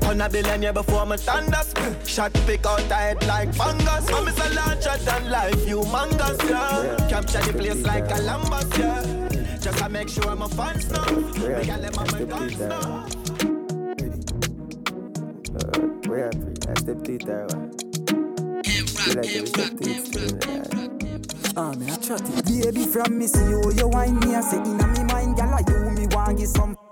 Turn 0.01 0.21
a 0.21 0.29
billionaire 0.29 0.73
before 0.73 1.05
my 1.05 1.17
thunders. 1.17 1.73
Shot 2.05 2.33
pick 2.45 2.65
out 2.65 2.79
head 2.81 3.25
like 3.27 3.53
fungus. 3.53 4.09
I'm 4.09 4.27
a 4.27 4.55
larger 4.55 4.97
than 5.03 5.29
life, 5.29 5.55
humongous, 5.65 6.49
yeah. 6.49 7.07
Capture 7.09 7.41
the 7.41 7.53
place 7.57 7.81
like 7.83 8.07
Columbus, 8.07 8.77
yeah. 8.77 9.57
Just 9.59 9.77
to 9.79 9.89
make 9.89 10.09
sure 10.09 10.35
my 10.35 10.47
fans 10.49 10.89
know. 10.91 11.05
Me 11.57 11.65
gal 11.65 11.81
them 11.81 11.93
on 11.97 12.11
my 12.11 12.23
guns 12.23 12.59
now. 12.59 13.54
Where 16.07 16.27
are 16.27 16.31
we? 16.35 16.53
I 16.67 16.73
to. 17.25 17.71
Feel 18.97 19.15
like 19.15 19.31
we 19.33 19.45
step 19.45 19.77
to 19.77 19.89
it 19.89 20.05
still. 20.05 20.39
Ah, 21.57 21.71
me 21.73 21.89
a 21.89 21.97
chat 21.97 22.21
it. 22.21 22.45
Baby 22.45 22.85
from 22.85 23.17
me 23.17 23.27
see 23.27 23.39
you, 23.49 23.71
you 23.73 23.87
wine 23.87 24.19
me. 24.19 24.35
I 24.35 24.41
say 24.41 24.57
inna 24.57 24.87
me 24.87 25.03
mind, 25.05 25.37
gyal, 25.37 25.67
you 25.69 25.91
me 25.91 26.07
want 26.15 26.37
give 26.37 26.47
some. 26.49 26.84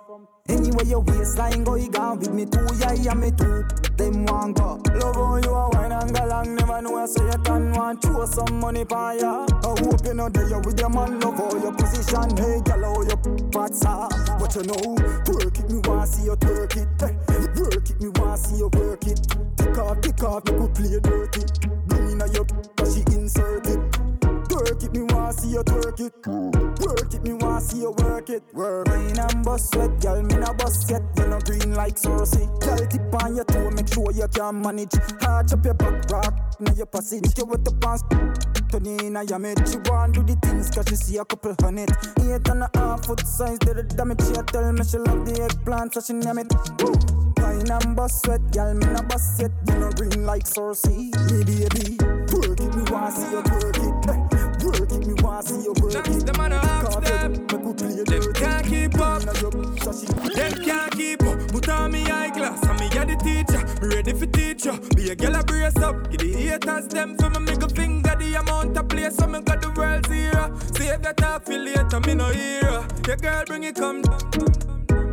Anyway, 0.50 0.84
your 0.86 1.00
waistline 1.00 1.64
go, 1.64 1.76
you 1.76 1.90
gone 1.90 2.20
with 2.20 2.34
me 2.34 2.46
too, 2.46 2.68
yeah, 2.78 2.92
yeah, 2.94 3.14
me 3.14 3.32
too. 3.32 3.64
Them 3.96 4.26
want 4.26 4.58
go. 4.58 4.82
Love 4.94 5.16
how 5.16 5.38
you 5.38 5.50
a 5.50 5.70
wine 5.70 5.94
and 5.94 6.14
go 6.14 6.26
long, 6.26 6.56
never 6.56 6.82
know 6.82 6.98
I 6.98 7.06
say 7.06 7.24
you 7.24 7.38
can 7.46 7.72
want 7.72 8.02
throw 8.02 8.26
some 8.26 8.60
money 8.60 8.84
pa 8.84 9.12
ya. 9.12 9.46
I 9.48 9.68
hope 9.80 10.06
you 10.06 10.14
know 10.14 10.28
that 10.28 10.50
you 10.50 10.60
with 10.60 10.78
your 10.78 10.90
man, 10.90 11.22
love 11.22 11.38
how 11.38 11.56
your 11.56 11.72
position, 11.72 12.36
hey, 12.36 12.60
gyal, 12.60 12.84
how 12.84 13.02
your 13.08 13.50
parts 13.52 13.86
are. 13.86 14.10
But 14.38 14.54
you 14.56 14.64
know, 14.64 14.96
twerk 15.24 15.60
it, 15.60 15.72
me 15.72 15.80
want 15.88 16.10
see 16.10 16.26
you 16.26 16.36
twerk 16.36 16.76
it. 16.76 16.90
Work 17.62 17.90
it, 17.90 18.02
me 18.02 18.10
want 18.20 18.40
see 18.40 18.58
you 18.58 18.68
work 18.68 19.08
it. 19.08 19.26
Take 19.56 19.78
off, 19.78 20.02
take 20.02 20.24
off, 20.24 20.44
me 20.44 20.52
could 20.60 20.76
play 20.76 21.00
dirty. 21.00 21.44
Bring 21.88 22.12
in 22.12 22.22
a 22.22 22.28
your, 22.34 22.44
cause 22.76 22.96
she 22.96 23.02
insert 23.16 23.68
it. 23.68 23.80
Work 24.54 24.84
it, 24.84 24.94
me 24.94 25.02
want 25.02 25.40
see 25.40 25.50
you 25.50 25.64
twerk 25.64 26.00
it. 26.00 26.14
Work 26.28 27.14
it, 27.14 27.24
me 27.24 27.34
want 27.34 27.64
see 27.64 27.80
you 27.80 27.92
work 27.92 28.30
it. 28.30 28.44
Work 28.54 28.88
mine 28.88 29.18
and 29.18 29.44
bust 29.44 29.74
sweat, 29.74 30.00
girl, 30.00 30.22
me 30.22 30.36
no 30.36 30.54
bust 30.54 30.90
yet. 30.92 31.02
You 31.18 31.28
no 31.28 31.40
green 31.40 31.74
like 31.74 31.96
Cersei. 31.96 32.46
Girl, 32.62 32.86
tip 32.88 33.24
on 33.24 33.36
your 33.36 33.46
toe, 33.46 33.72
make 33.72 33.92
sure 33.92 34.12
you 34.12 34.28
can 34.28 34.62
manage. 34.62 34.94
Arch 35.26 35.54
up 35.54 35.66
your 35.66 35.74
back, 35.74 36.10
rock, 36.12 36.34
now 36.60 36.74
your 36.74 36.86
passage. 36.86 37.36
You 37.36 37.46
with 37.46 37.64
the 37.66 37.72
pants, 37.82 38.04
turn 38.72 38.86
in 38.86 39.28
your 39.28 39.40
mid. 39.40 39.68
She 39.68 39.78
want 39.90 40.14
do 40.14 40.24
the 40.24 40.36
things, 40.36 40.70
cause 40.70 40.86
she 40.88 40.96
see 40.96 41.18
a 41.18 41.26
couple 41.26 41.56
hundred. 41.60 41.90
Eight 42.22 42.48
and 42.48 42.64
a 42.64 42.70
half 42.76 43.06
foot 43.06 43.26
size, 43.26 43.58
did 43.60 43.78
the 43.78 43.84
damage. 43.84 44.22
She 44.22 44.34
tell 44.34 44.72
me 44.72 44.84
she 44.84 44.98
love 44.98 45.26
the 45.26 45.50
eggplant, 45.50 45.96
so 45.96 46.02
she 46.02 46.14
name 46.14 46.38
it. 46.38 46.54
Woo. 46.80 46.94
Mine 47.42 47.72
and 47.72 47.96
bust 47.96 48.24
sweat, 48.24 48.42
girl, 48.52 48.74
me 48.76 48.86
no 48.86 49.02
bust 49.02 49.42
yet. 49.42 49.52
You 49.68 49.80
no 49.80 49.90
green 49.92 50.26
like 50.26 50.44
Cersei. 50.44 51.10
Me 51.32 51.44
baby, 51.44 51.98
work 52.32 52.60
it, 52.60 52.76
me 52.76 52.84
want 52.92 53.14
see 53.16 53.32
you 53.32 53.42
twerk 53.42 53.78
it. 53.82 54.23
Work 54.84 54.92
it, 54.92 55.08
me 55.08 55.14
want 55.24 55.48
see 55.48 55.64
you 55.64 55.74
work 55.80 55.96
it. 55.96 56.26
Them 56.26 56.42
ask 56.52 57.00
them. 57.04 57.34
Them 57.48 58.34
can't 58.34 58.68
keep 58.68 59.00
up. 59.00 59.22
Them 59.22 60.54
can't 60.66 60.92
keep 60.92 61.24
up. 61.24 61.48
Put 61.48 61.70
on 61.70 61.92
me 61.94 62.04
eyeglass 62.12 62.62
and 62.68 62.80
me 62.82 62.88
a 62.88 63.06
the 63.06 63.16
teacher. 63.24 63.64
Me 63.82 63.96
ready 63.96 64.12
for 64.12 64.26
teach 64.26 64.66
you. 64.66 64.78
Be 64.94 65.12
a 65.12 65.16
girl 65.16 65.36
a 65.36 65.44
brace 65.46 65.78
up. 65.78 66.12
Give 66.12 66.20
the 66.20 66.34
haters 66.34 66.88
them 66.90 67.16
for 67.18 67.30
me 67.30 67.40
middle 67.40 67.70
finger. 67.70 68.14
The 68.20 68.36
amount 68.36 68.76
of 68.76 68.90
place 68.90 69.16
so 69.16 69.26
me 69.26 69.40
got 69.40 69.62
the 69.62 69.72
world 69.72 70.06
zero. 70.08 70.54
Save 70.74 71.02
that 71.02 71.22
affiliate 71.24 72.06
me 72.06 72.16
no 72.16 72.28
hero. 72.28 72.86
Your 73.08 73.16
girl 73.16 73.44
bring 73.46 73.64
it 73.64 73.76
come. 73.76 74.04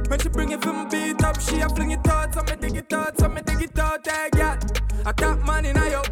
When 0.08 0.18
she 0.18 0.30
bring 0.30 0.50
it 0.50 0.62
from 0.64 0.88
beat 0.88 1.22
up, 1.22 1.40
she 1.40 1.60
a 1.60 1.68
fling 1.68 1.92
it 1.92 2.08
out, 2.08 2.34
so 2.34 2.42
me 2.42 2.56
dig 2.60 2.74
it 2.74 2.92
out, 2.92 3.16
so 3.16 3.28
me 3.28 3.40
dig 3.42 3.62
it 3.62 3.78
out, 3.78 4.04
hey 4.04 4.30
girl. 4.32 4.58
I 5.06 5.34
man 5.46 5.64
in 5.64 5.76
a 5.76 5.90
yo. 5.90 6.02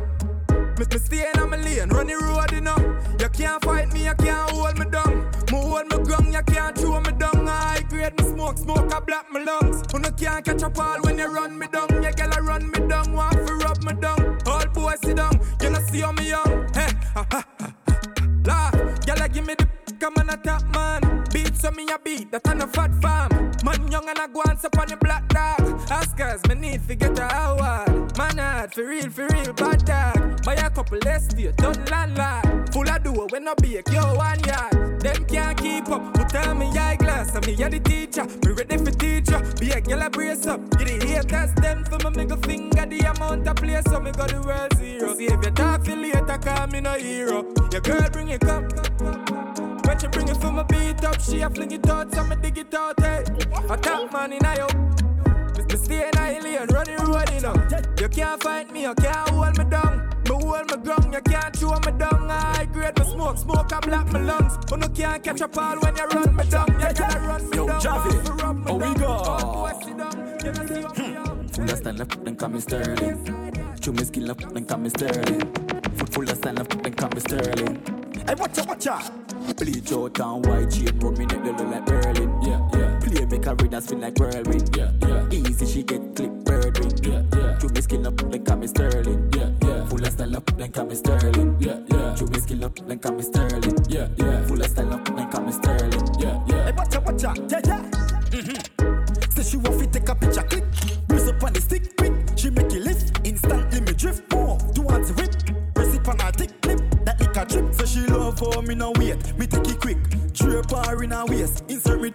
Me, 0.79 0.85
me 0.89 0.99
stay 0.99 1.27
in 1.35 1.51
my 1.51 1.57
lane, 1.57 1.89
run 1.89 2.07
the 2.07 2.15
road, 2.15 2.53
you 2.53 2.61
know. 2.61 2.78
You 3.39 3.45
can't 3.45 3.65
fight 3.65 3.93
me, 3.93 4.05
you 4.05 4.15
can't 4.15 4.51
hold 4.51 4.79
me 4.81 4.87
down. 4.87 5.31
Me 5.53 5.59
hold 5.61 5.87
me 5.87 6.05
ground, 6.05 6.35
you 6.35 6.43
can't 6.43 6.77
throw 6.77 7.01
me 7.01 7.13
down. 7.13 7.49
I 7.49 7.81
grade 7.89 8.19
me 8.19 8.25
smoke, 8.25 8.59
smoke 8.59 8.93
I 8.93 8.99
black 8.99 9.27
my 9.31 9.41
lungs. 9.41 9.85
You 9.93 10.01
no 10.01 10.11
can't 10.11 10.45
catch 10.45 10.63
a 10.63 10.69
ball 10.69 10.99
when 11.03 11.19
you 11.19 11.33
run 11.33 11.57
me 11.57 11.69
down. 11.69 11.89
You 12.03 12.11
girl 12.11 12.31
run 12.43 12.69
me 12.69 12.81
down, 12.89 13.13
want 13.13 13.35
to 13.35 13.55
rub 13.55 13.85
me 13.85 13.93
down. 14.01 14.39
All 14.45 14.67
boys 14.75 14.99
sit 15.05 15.19
down, 15.19 15.41
you 15.63 15.71
no 15.71 15.79
see 15.87 16.01
how 16.01 16.11
me 16.11 16.31
young. 16.31 16.67
Hey, 16.75 16.91
ha 17.15 17.27
ha 17.31 17.47
ha. 17.61 17.75
Laugh, 18.45 19.07
girl 19.07 19.29
give 19.29 19.47
me 19.47 19.55
the 19.55 19.69
come 20.01 20.15
on 20.19 20.31
a 20.31 20.37
top 20.39 20.65
man. 20.75 21.25
Beat 21.33 21.57
so 21.57 21.71
me 21.71 21.89
a 21.93 21.99
beat, 22.01 22.33
that 22.33 22.49
on 22.49 22.61
a 22.61 22.67
fat 22.67 22.93
farm. 23.01 23.53
Man 23.65 23.93
young 23.93 24.09
and 24.09 24.19
I 24.19 24.27
go 24.27 24.43
and 24.49 24.65
up 24.65 24.79
on 24.79 24.89
the 24.89 24.97
black 24.97 25.29
dog. 25.29 25.61
Oscars, 25.87 26.49
me 26.49 26.57
need 26.57 26.89
to 26.89 26.97
get 26.97 27.17
a 27.17 27.51
award. 27.51 28.19
Man 28.19 28.39
hard, 28.39 28.75
for 28.75 28.85
real, 28.85 29.09
for 29.09 29.29
real, 29.29 29.53
bad 29.53 29.85
dog. 29.85 30.45
Buy 30.45 30.55
a 30.55 30.71
couple 30.71 30.99
less 31.05 31.29
estate, 31.29 31.57
done 31.57 31.85
landlord. 31.85 32.68
Dough 33.19 33.27
when 33.31 33.45
no 33.45 33.55
bake, 33.57 33.89
yo 33.91 34.15
one 34.15 34.39
yard. 34.45 35.01
Them 35.01 35.25
can't 35.25 35.59
keep 35.59 35.89
up, 35.89 36.15
put 36.15 36.37
on 36.37 36.59
me 36.59 36.67
eyeglass. 36.67 37.35
And 37.35 37.47
me 37.47 37.61
a 37.61 37.69
the 37.69 37.81
teacher, 37.81 38.25
me 38.25 38.53
ready 38.53 38.79
for 38.79 38.93
teacher. 38.93 39.43
Be 39.59 39.71
a 39.73 39.81
girl 39.81 40.03
a 40.03 40.11
brace 40.11 40.47
up. 40.47 40.61
Get 40.79 41.01
the 41.01 41.07
haters, 41.07 41.53
them 41.55 41.85
for 41.85 41.99
my 42.05 42.11
middle 42.11 42.37
finger. 42.37 42.87
The 42.87 42.99
amount 43.11 43.49
of 43.49 43.57
place, 43.57 43.83
so 43.89 43.99
me 43.99 44.13
got 44.13 44.29
the 44.29 44.41
world 44.41 44.73
zero. 44.77 45.17
See 45.17 45.25
if 45.25 45.45
you 45.45 45.51
talk 45.51 45.85
for 45.85 45.97
later, 45.97 46.39
call 46.39 46.67
me 46.69 46.81
no 46.81 46.93
hero. 46.93 47.45
Your 47.73 47.81
girl 47.81 48.09
bring 48.13 48.29
it 48.29 48.45
up. 48.45 48.63
When 49.85 49.99
she 49.99 50.07
bring 50.07 50.29
it 50.29 50.37
for 50.37 50.53
my 50.53 50.63
beat 50.63 51.05
up, 51.05 51.21
she 51.21 51.41
a 51.41 51.51
fling 51.51 51.73
it 51.73 51.91
out, 51.91 52.15
so 52.15 52.23
me 52.23 52.37
dig 52.37 52.59
it 52.59 52.75
out, 52.75 53.01
hey. 53.01 53.25
I 53.69 53.77
top 53.77 54.13
man 54.13 54.33
in 54.33 54.45
a 54.45 54.57
yo. 54.57 54.69
Stay 55.77 56.07
in 56.07 56.19
a 56.19 56.41
lane, 56.41 56.69
running 56.71 56.97
road, 56.99 57.31
you 57.35 57.41
know. 57.41 57.55
You 57.99 58.09
can't 58.09 58.41
fight 58.43 58.73
me, 58.73 58.83
you 58.83 58.95
can't 58.95 59.29
hold 59.31 59.59
me 59.59 59.65
down. 59.65 60.08
Me 60.49 60.55
hold 60.55 60.71
me 60.71 60.77
ground, 60.83 61.13
you 61.13 61.21
can't 61.21 61.57
throw 61.57 61.79
me 61.81 61.99
down. 61.99 62.31
I 62.31 62.65
grade 62.73 62.99
me 62.99 63.05
smoke, 63.05 63.37
smoke 63.37 63.71
I 63.71 63.81
black 63.81 64.11
my 64.11 64.21
lungs. 64.21 64.57
But 64.69 64.79
no 64.81 64.89
can't 64.89 65.23
catch 65.23 65.43
a 65.43 65.49
ball 65.49 65.77
when 65.81 65.95
you 65.95 66.07
run 66.07 66.37
me 66.37 66.45
down. 66.45 66.67
You 66.69 66.79
gotta 66.79 67.21
run 67.21 67.51
me 67.51 67.57
Yo, 67.57 67.67
down. 67.67 67.81
Javi, 67.81 68.65
oh 68.67 68.77
we 68.77 68.95
go? 68.95 69.13
Hmm. 70.97 71.47
Full 71.49 71.71
of 71.71 71.77
stand 71.77 72.01
up, 72.01 72.25
then 72.25 72.37
call 72.37 72.49
me 72.49 72.61
Sterling. 72.61 73.77
Chew 73.79 73.93
me 73.93 74.05
skin 74.05 74.31
up, 74.31 74.39
then 74.39 74.65
come 74.65 74.85
me 74.85 74.89
Sterling. 74.89 75.41
Foot 75.97 76.15
full 76.15 76.31
of 76.31 76.37
stand 76.37 76.61
up, 76.61 76.83
then 76.83 76.95
call 76.95 77.11
me 77.11 77.21
Sterling. 77.21 77.83
Hey, 78.27 78.35
watch 78.35 78.59
out, 78.59 78.69
watch 78.69 78.87
out. 78.87 79.57
Bleach 79.57 79.93
out 79.93 80.19
and 80.19 80.47
white 80.47 80.71
chain, 80.71 80.99
run 80.99 81.13
me 81.19 81.27
neck, 81.27 81.45
they 81.45 81.51
look 81.51 81.71
like 81.71 81.85
Berlin. 81.85 82.43
Yeah, 82.43 82.69
yeah. 82.73 82.99
Play 83.01 83.25
make 83.27 83.47
a 83.47 83.55
reader 83.55 83.81
spin 83.83 84.01
like 84.01 84.19
whirlwind. 84.19 84.75
Yeah, 84.75 84.93
yeah. 85.03 85.29
Easy, 85.31 85.67
she 85.67 85.83
get 85.83 86.17
clip 86.17 86.33
bird 86.45 86.79
ring. 86.79 86.99
Yeah, 87.03 87.23
yeah. 87.37 87.59
Chew 87.59 87.69
me 87.69 87.81
skin 87.83 88.07
up, 88.07 88.17
then 88.17 88.45
call 88.45 88.57
me 88.57 88.67
Sterling. 88.67 89.28
Style 90.29 90.37
up, 90.37 90.57
then 90.57 90.73
call 90.73 90.87
me 90.87 90.95
Sterling. 90.95 91.57
Yeah, 91.61 91.81
yeah. 91.89 92.15
Chew 92.15 92.27
me 92.27 92.41
skin 92.41 92.65
up, 92.65 92.75
then 92.87 92.99
call 92.99 93.13
me 93.13 93.23
Sterling. 93.23 93.85
Yeah, 93.89 94.09
yeah. 94.17 94.47
Full 94.47 94.61
of 94.61 94.71
style 94.71 94.93
up, 94.93 95.05
then 95.05 95.31
call 95.31 95.43
me 95.43 95.53
Sterling. 95.53 96.09
Yeah, 96.19 96.43
yeah. 96.47 96.65
Hey, 96.65 96.73
watch 96.73 96.91
watcha, 96.91 97.35
yeah, 97.51 97.61
yeah. 97.65 97.83
Mm-hmm. 98.31 99.31
Say 99.31 99.43
she 99.43 99.57
want 99.57 99.81
fi 99.81 99.87
take 99.87 100.09
a 100.09 100.15
picture, 100.15 100.43
click. 100.43 100.65
Brace 101.07 101.29
up 101.29 101.43
on 101.43 101.53
the 101.53 101.61
stick, 101.61 101.97
quick. 101.97 102.13
She 102.37 102.51
make 102.51 102.73
it 102.73 102.83
lift, 102.83 103.27
instantly 103.27 103.81
me 103.81 103.93
drift. 103.93 104.31
More, 104.33 104.59
do 104.73 104.83
want 104.83 105.07
to 105.07 105.15
rip. 105.15 105.33
Press 105.75 105.95
it 105.95 106.09
on 106.09 106.19
her 106.19 106.33
thick 106.33 106.61
clip, 106.61 106.81
that 107.05 107.21
lick 107.21 107.37
a 107.37 107.45
trip. 107.45 107.75
So 107.75 107.87
she 107.87 108.01
love 108.07 108.39
for 108.39 108.63
me 108.63 108.75
no 108.75 108.93
wait, 108.97 109.39
me 109.39 109.47
take 109.47 109.69
it 109.69 109.81
quick. 109.81 109.99
Drape 110.33 110.71
her 110.71 111.03
in 111.03 111.11
her 111.11 111.25
waist, 111.27 111.65
insert 111.69 112.01
me. 112.01 112.13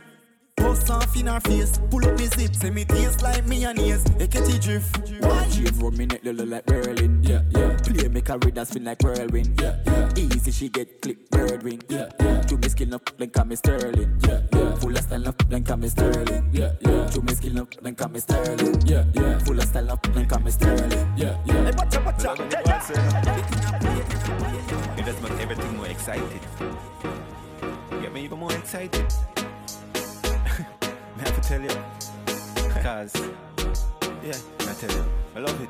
Bust 0.56 0.90
off 0.92 1.18
in 1.18 1.26
her 1.28 1.40
face, 1.40 1.80
pull 1.90 2.06
up 2.06 2.18
me 2.20 2.28
zip, 2.28 2.56
say 2.56 2.70
me 2.70 2.86
taste 2.86 3.24
like 3.24 3.46
mayonnaise. 3.48 4.06
A 4.20 4.28
catchy 4.28 4.60
drift. 4.60 5.12
Why? 5.20 5.50
She 5.50 5.66
run 5.82 5.98
me 5.98 6.06
neck 6.06 6.22
look 6.24 6.48
like 6.48 6.66
Berlin. 6.68 7.24
Yeah, 7.24 7.42
yeah. 7.50 7.73
Play 7.94 8.08
make 8.08 8.28
her 8.28 8.38
read 8.40 8.68
spin 8.68 8.86
like 8.86 9.02
whirlwind. 9.04 9.60
Yeah, 9.62 9.76
yeah. 9.86 10.10
Easy 10.18 10.52
she 10.52 10.70
get 10.70 11.02
click 11.02 11.30
bird 11.30 11.62
wing. 11.62 11.82
Yeah, 11.90 12.10
yeah. 12.20 12.42
Do 12.42 12.58
me 12.58 12.68
skin 12.68 12.94
up 12.94 13.08
then 13.18 13.30
call 13.30 13.46
me 13.46 13.56
Sterling. 13.56 14.20
Yeah, 14.28 14.42
yeah. 14.52 14.76
Full 14.76 14.98
of 14.98 15.04
style 15.04 15.28
up 15.28 15.50
then 15.50 15.64
call 15.64 15.78
me 15.78 15.90
Sterling. 15.90 16.50
Yeah, 16.52 16.72
yeah. 16.82 17.10
Do 17.14 17.22
me 17.22 17.34
skin 17.36 17.60
up 17.60 17.74
then 17.82 17.96
call 17.96 18.10
me 18.10 18.20
Sterling. 18.20 18.82
Yeah, 18.88 19.06
yeah. 19.14 19.38
Full 19.40 19.60
of 19.60 19.66
style 19.66 19.92
up 19.92 20.02
then 20.14 20.26
call 20.28 20.40
me 20.40 20.50
Sterling. 20.52 21.14
Yeah, 21.16 21.38
yeah. 21.46 21.66
Hey, 21.66 21.72
watch 21.78 21.96
out, 21.96 22.06
watch 22.06 22.26
out. 22.26 22.40
Yeah, 22.40 22.82
It 24.98 25.06
just 25.06 25.22
makes 25.22 25.40
everything 25.40 25.78
more 25.78 25.88
excited. 25.88 26.42
Get 28.02 28.12
me 28.12 28.24
even 28.24 28.40
more 28.40 28.54
excited. 28.54 29.06
I 29.46 31.20
have 31.20 31.36
to 31.36 31.48
tell 31.48 31.62
you. 31.62 31.70
Cause, 32.82 33.16
yeah, 34.24 34.38
I 34.62 34.74
tell 34.74 34.92
you, 34.92 35.06
I 35.36 35.40
love 35.40 35.62
it. 35.62 35.70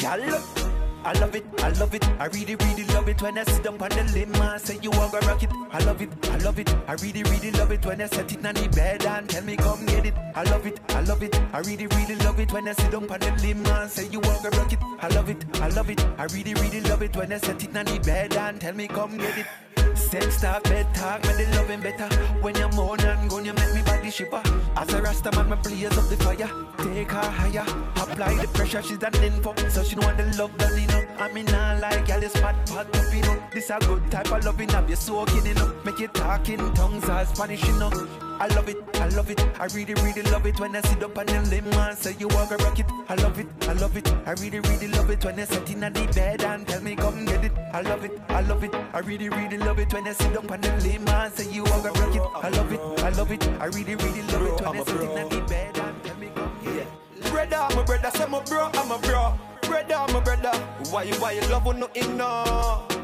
Yeah, 0.00 0.67
I 1.04 1.12
love 1.20 1.34
it, 1.34 1.44
I 1.58 1.70
love 1.70 1.94
it, 1.94 2.06
I 2.18 2.26
really, 2.26 2.56
really 2.56 2.84
love 2.84 3.08
it 3.08 3.22
when 3.22 3.38
I 3.38 3.44
sit 3.44 3.62
down 3.62 3.80
on 3.80 3.88
the 3.88 4.10
limb 4.12 4.34
and 4.34 4.60
say 4.60 4.78
you 4.82 4.90
want 4.90 5.12
to 5.12 5.26
rock 5.26 5.42
it. 5.42 5.50
I 5.70 5.78
love 5.84 6.02
it, 6.02 6.10
I 6.30 6.38
love 6.38 6.58
it, 6.58 6.74
I 6.86 6.92
really, 6.94 7.22
really 7.22 7.50
love 7.52 7.72
it 7.72 7.86
when 7.86 8.00
I 8.00 8.06
set 8.06 8.32
it 8.32 8.44
on 8.44 8.54
the 8.54 8.68
bed 8.68 9.04
and 9.04 9.28
tell 9.28 9.42
me 9.44 9.56
come 9.56 9.86
get 9.86 10.06
it. 10.06 10.14
I 10.34 10.42
love 10.44 10.66
it, 10.66 10.80
I 10.90 11.00
love 11.02 11.22
it, 11.22 11.40
I 11.52 11.60
really, 11.60 11.86
really 11.86 12.16
love 12.16 12.40
it 12.40 12.52
when 12.52 12.68
I 12.68 12.72
sit 12.72 12.90
down 12.90 13.10
on 13.10 13.20
the 13.20 13.32
limb 13.42 13.66
and 13.66 13.90
say 13.90 14.08
you 14.08 14.20
want 14.20 14.42
to 14.42 14.50
rock 14.58 14.72
it. 14.72 14.78
I 15.00 15.08
love 15.08 15.30
it, 15.30 15.44
I 15.60 15.68
love 15.68 15.90
it, 15.90 16.04
I 16.18 16.24
really, 16.24 16.54
really 16.54 16.80
love 16.82 17.02
it 17.02 17.16
when 17.16 17.32
I 17.32 17.38
set 17.38 17.62
it 17.62 17.76
on 17.76 17.84
the 17.86 17.98
bed 18.00 18.34
and 18.34 18.60
tell 18.60 18.74
me 18.74 18.88
come 18.88 19.16
get 19.16 19.38
it. 19.38 19.46
Sex 19.94 20.40
talk, 20.40 20.62
bed 20.64 20.86
talk, 20.94 21.22
me 21.22 21.44
the 21.44 21.56
loving 21.56 21.80
better. 21.80 22.08
When 22.40 22.54
you're 22.56 22.72
moan 22.72 23.00
and 23.00 23.28
gun, 23.28 23.44
you 23.44 23.52
make 23.52 23.74
me 23.74 23.82
body 23.82 24.10
shiver. 24.10 24.42
As 24.76 24.92
a 24.92 25.02
rasta 25.02 25.30
man, 25.32 25.50
me 25.50 25.56
blaze 25.62 25.98
up 25.98 26.08
the 26.08 26.16
fire. 26.16 26.50
Take 26.78 27.10
her 27.10 27.30
higher, 27.30 27.66
apply 27.96 28.34
the 28.40 28.48
pressure. 28.48 28.82
She's 28.82 28.98
done 28.98 29.14
info, 29.16 29.54
so 29.68 29.82
she 29.82 29.96
know 29.96 30.06
want 30.06 30.16
the 30.18 30.24
love 30.38 30.56
done 30.58 30.78
enough. 30.78 31.04
I 31.18 31.32
mean, 31.32 31.48
I 31.48 31.78
like 31.78 32.06
girl, 32.06 32.20
this 32.20 32.32
spot 32.32 32.54
pot 32.66 32.94
up, 32.96 33.14
you 33.14 33.22
know. 33.22 33.42
This 33.52 33.70
a 33.70 33.78
good 33.80 34.10
type 34.10 34.30
of 34.32 34.44
loving, 34.44 34.68
have 34.70 34.88
you 34.88 34.96
soaking 34.96 35.46
in 35.46 35.58
up. 35.58 35.84
Make 35.84 35.98
you 35.98 36.08
talk 36.08 36.48
in 36.48 36.58
tongues 36.74 37.08
or 37.08 37.24
Spanish, 37.24 37.66
you 37.66 37.78
know. 37.78 38.27
I 38.40 38.46
love 38.54 38.68
it, 38.68 38.76
I 38.94 39.08
love 39.08 39.30
it, 39.30 39.40
I 39.58 39.66
really, 39.74 39.94
really 39.94 40.22
love 40.22 40.46
it 40.46 40.60
when 40.60 40.76
I 40.76 40.80
sit 40.82 41.02
up 41.02 41.18
on 41.18 41.26
the 41.26 41.42
limb 41.50 41.66
and 41.72 41.98
say 41.98 42.14
you 42.20 42.28
want 42.28 42.50
to 42.50 42.56
rock 42.58 42.78
it. 42.78 42.86
I 43.08 43.14
love 43.16 43.36
it, 43.38 43.48
I 43.62 43.72
love 43.72 43.96
it, 43.96 44.08
I 44.26 44.32
really, 44.32 44.60
really 44.60 44.86
love 44.88 45.10
it 45.10 45.24
when 45.24 45.40
I 45.40 45.44
sit 45.44 45.68
in 45.70 45.80
the 45.80 45.90
bed 46.14 46.44
and 46.44 46.66
tell 46.66 46.80
me 46.80 46.94
come 46.94 47.24
get 47.24 47.44
it. 47.44 47.52
I 47.72 47.80
love 47.80 48.04
it, 48.04 48.12
I 48.28 48.40
love 48.42 48.62
it, 48.62 48.72
I 48.92 49.00
really, 49.00 49.28
really 49.28 49.58
love 49.58 49.80
it 49.80 49.92
when 49.92 50.06
I 50.06 50.12
sit 50.12 50.36
up 50.36 50.50
on 50.50 50.60
the 50.60 50.72
limb 50.84 51.08
and 51.08 51.34
say 51.34 51.50
you 51.50 51.64
want 51.64 51.82
to 51.82 51.90
rock 52.00 52.14
it. 52.14 52.22
I 52.22 52.48
love 52.50 52.72
it, 52.72 52.80
I 52.80 53.08
love 53.10 53.32
it, 53.32 53.48
I 53.60 53.66
really, 53.66 53.96
really 53.96 54.22
love 54.22 54.42
it 54.42 54.60
when 54.64 54.76
I 54.76 54.84
sit 54.84 55.00
in 55.00 55.28
the 55.28 55.44
bed 55.48 55.78
and 55.78 56.04
tell 56.04 56.16
me 56.16 56.30
come 56.34 56.52
get 56.62 56.76
it. 56.76 57.30
Brother, 57.32 57.74
my 57.74 57.82
brother, 57.82 58.10
say 58.16 58.26
my 58.26 58.40
bro, 58.44 58.70
I'm 58.72 58.92
a 58.92 58.98
bro. 58.98 59.38
Brother, 59.62 60.12
my 60.12 60.20
brother, 60.20 60.56
why 60.90 61.02
you, 61.02 61.14
why 61.14 61.32
you 61.32 61.40
love 61.48 61.76
nothing 61.76 62.16
now? 62.16 62.97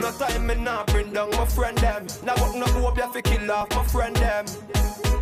No 0.00 0.10
time 0.12 0.46
me 0.46 0.54
nah 0.54 0.84
bring 0.86 1.12
down 1.12 1.30
my 1.30 1.44
friend 1.44 1.76
them. 1.78 2.06
Now 2.24 2.34
what 2.36 2.56
no 2.56 2.66
hope 2.66 2.96
you 2.96 3.12
fi 3.12 3.20
kill 3.20 3.50
off 3.50 3.70
my 3.70 3.84
friend 3.84 4.16
them. 4.16 4.46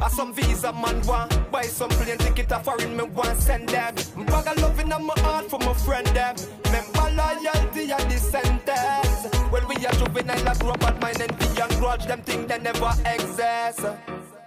I 0.01 0.09
some 0.09 0.33
visa 0.33 0.73
man 0.73 1.03
want 1.07 1.51
buy 1.51 1.63
some 1.63 1.91
plane 1.91 2.19
ticket 2.19 2.53
a 2.53 2.61
foreign 2.61 2.97
me 2.97 3.03
want 3.05 3.39
send 3.41 3.69
them. 3.69 3.95
Bag 4.27 4.47
of 4.47 4.63
loving 4.63 4.93
in 4.93 5.05
my 5.05 5.15
heart 5.19 5.51
for 5.51 5.59
my 5.59 5.75
friend 5.75 6.07
them. 6.09 6.37
Remember 6.67 7.11
loyalty 7.21 7.91
and 7.91 8.11
the. 8.11 9.49
Well 9.51 9.67
we 9.69 9.85
are 9.85 9.93
juvenile 9.95 10.49
a 10.49 10.55
grow 10.59 10.75
bad 10.75 11.01
mind 11.01 11.21
and 11.23 11.33
the 11.39 11.55
young 11.57 11.81
grudge 11.81 12.07
them 12.07 12.23
think 12.23 12.47
they 12.47 12.59
never 12.59 12.93
exist. 13.05 13.81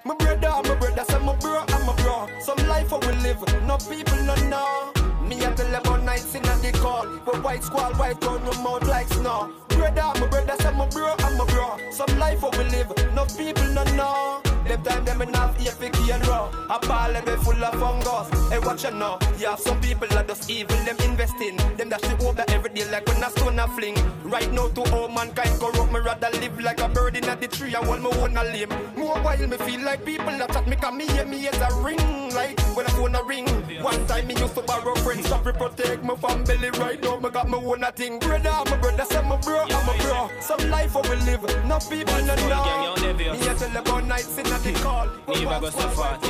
My 0.06 0.16
brother, 0.16 0.50
my 0.50 0.76
brother, 0.76 1.04
say 1.10 1.20
my 1.20 1.36
bro, 1.36 1.64
I'm 1.68 1.90
a 1.90 1.94
bro. 2.02 2.28
Some 2.40 2.58
life 2.68 2.92
we 2.92 3.14
live, 3.22 3.44
no 3.68 3.78
people 3.78 4.24
no 4.24 4.36
know. 4.48 5.01
Me 5.32 5.38
a 5.46 5.56
tell 5.56 5.72
them 5.72 5.82
about 5.82 6.04
nights 6.04 6.36
in 6.36 6.42
the 6.42 6.78
call. 6.82 7.08
But 7.26 7.42
white 7.42 7.64
squall, 7.64 7.94
white 7.94 8.20
turn 8.20 8.44
no 8.44 8.52
mouth 8.62 8.86
like 8.86 9.08
snow. 9.08 9.50
Brother, 9.70 10.20
my 10.20 10.28
brother, 10.28 10.56
say 10.60 10.74
my 10.74 10.86
bro, 10.90 11.16
I'm 11.20 11.40
a 11.40 11.46
bro. 11.46 11.78
Some 11.90 12.20
life 12.20 12.42
how 12.42 12.50
we 12.50 12.66
live, 12.66 12.92
no 13.16 13.24
people 13.38 13.64
no 13.68 13.86
know. 13.96 14.51
Them 14.72 14.84
time 14.84 15.04
them 15.04 15.22
enough 15.22 15.60
here 15.60 15.74
for 15.74 15.90
key 15.90 16.12
and 16.12 16.26
raw. 16.30 16.50
A 16.70 16.80
ball 16.88 17.12
level 17.12 17.36
full 17.44 17.62
of 17.62 17.74
fungus. 17.78 18.50
Hey, 18.50 18.60
watch 18.60 18.86
you 18.86 18.92
now. 18.92 19.20
You 19.38 19.48
have 19.48 19.60
some 19.60 19.82
people 19.82 20.08
that 20.08 20.30
just 20.30 20.50
evil, 20.50 20.78
them 20.86 20.96
investing. 21.04 21.58
Them 21.76 21.90
that 21.90 22.00
shit 22.00 22.22
over 22.24 22.46
every 22.48 22.70
day 22.70 22.90
like 22.90 23.06
when 23.06 23.22
a 23.22 23.30
stone 23.32 23.60
a 23.60 23.68
fling. 23.68 23.98
Right 24.24 24.50
now 24.54 24.70
to 24.70 24.82
all 24.96 25.10
mankind 25.10 25.60
corrupt, 25.60 25.92
me 25.92 26.00
rather 26.00 26.30
live 26.40 26.58
like 26.62 26.80
a 26.80 26.88
bird 26.88 27.18
in 27.18 27.24
the 27.26 27.48
tree 27.50 27.76
I 27.76 27.82
want 27.82 28.02
me 28.02 28.12
own 28.22 28.38
a 28.38 28.46
limb. 28.46 28.70
More 28.96 29.20
while 29.20 29.46
me 29.46 29.58
feel 29.58 29.82
like 29.82 30.06
people 30.06 30.28
that 30.28 30.50
chat 30.54 30.66
me 30.66 30.78
come 30.78 31.00
me 31.00 31.06
hear 31.08 31.26
me 31.26 31.50
as 31.50 31.60
a 31.60 31.68
ring. 31.82 32.00
Like 32.34 32.58
when 32.74 32.86
I 32.86 32.90
phone 32.92 33.16
a 33.16 33.24
ring. 33.24 33.50
One 33.84 34.08
time 34.08 34.28
me 34.28 34.36
used 34.36 34.56
to 34.56 34.62
borrow 34.62 34.96
friends, 34.96 35.26
stop 35.28 35.44
to 35.44 35.52
protect 35.52 36.02
my 36.06 36.16
family. 36.16 36.70
Right 36.80 37.02
now 37.04 37.20
me 37.20 37.30
got 37.30 37.50
my 37.50 37.58
own 37.58 37.84
a 37.84 37.92
thing. 37.92 38.20
Brother, 38.20 38.54
my 38.70 38.78
brother, 38.78 39.04
say 39.04 39.22
my 39.28 39.36
bro, 39.36 39.66
I'm 39.68 39.90
a 39.90 40.02
bro. 40.02 40.30
Some 40.40 40.70
life 40.70 40.94
how 40.94 41.02
we 41.02 41.16
live, 41.28 41.44
no 41.66 41.78
people 41.90 42.22
no 42.24 42.36
know. 42.48 42.96
Me 43.12 43.48
a 43.48 43.54
tell 43.56 43.76
about 43.76 44.06
nights 44.06 44.38
in 44.38 44.46
the 44.46 44.61
call. 44.70 45.08
Never 45.28 45.60
go 45.60 45.70
so 45.70 45.88
party. 45.90 46.30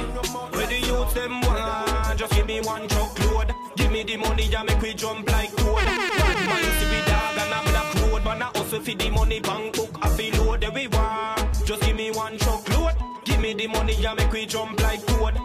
Where 0.56 0.68
the 0.68 0.80
youth 0.80 1.14
them 1.14 1.42
want, 1.42 2.18
just 2.18 2.34
give 2.34 2.48
me 2.48 2.62
one 2.62 2.88
truckload. 2.88 3.54
Give 3.76 3.92
me 3.92 4.04
the 4.04 4.18
money, 4.18 4.46
ya 4.48 4.64
make 4.64 4.82
we 4.82 4.94
jump 4.94 5.30
like 5.32 5.54
toad. 5.56 5.76
Bad 5.76 6.38
mind 6.48 6.72
to 6.80 6.86
be 6.90 7.00
dog 7.10 7.38
and 7.38 7.54
a 7.54 7.62
black 7.70 7.94
road, 7.96 8.24
but 8.24 8.42
I 8.42 8.50
also 8.56 8.80
feed 8.80 9.00
the 9.00 9.10
money 9.10 9.40
bank 9.40 9.76
book. 9.76 9.90
I 10.02 10.10
feel 10.10 10.46
load 10.46 10.64
every 10.64 10.88
want. 10.88 11.66
Just 11.66 11.84
give 11.84 11.96
me 11.96 12.12
one 12.12 12.38
truckload. 12.38 12.96
Give 13.26 13.40
me 13.40 13.54
the 13.54 13.68
money, 13.68 13.96
ya 13.96 14.14
make 14.14 14.32
we 14.32 14.46
jump 14.46 14.82
like 14.82 15.06
toad. 15.06 15.38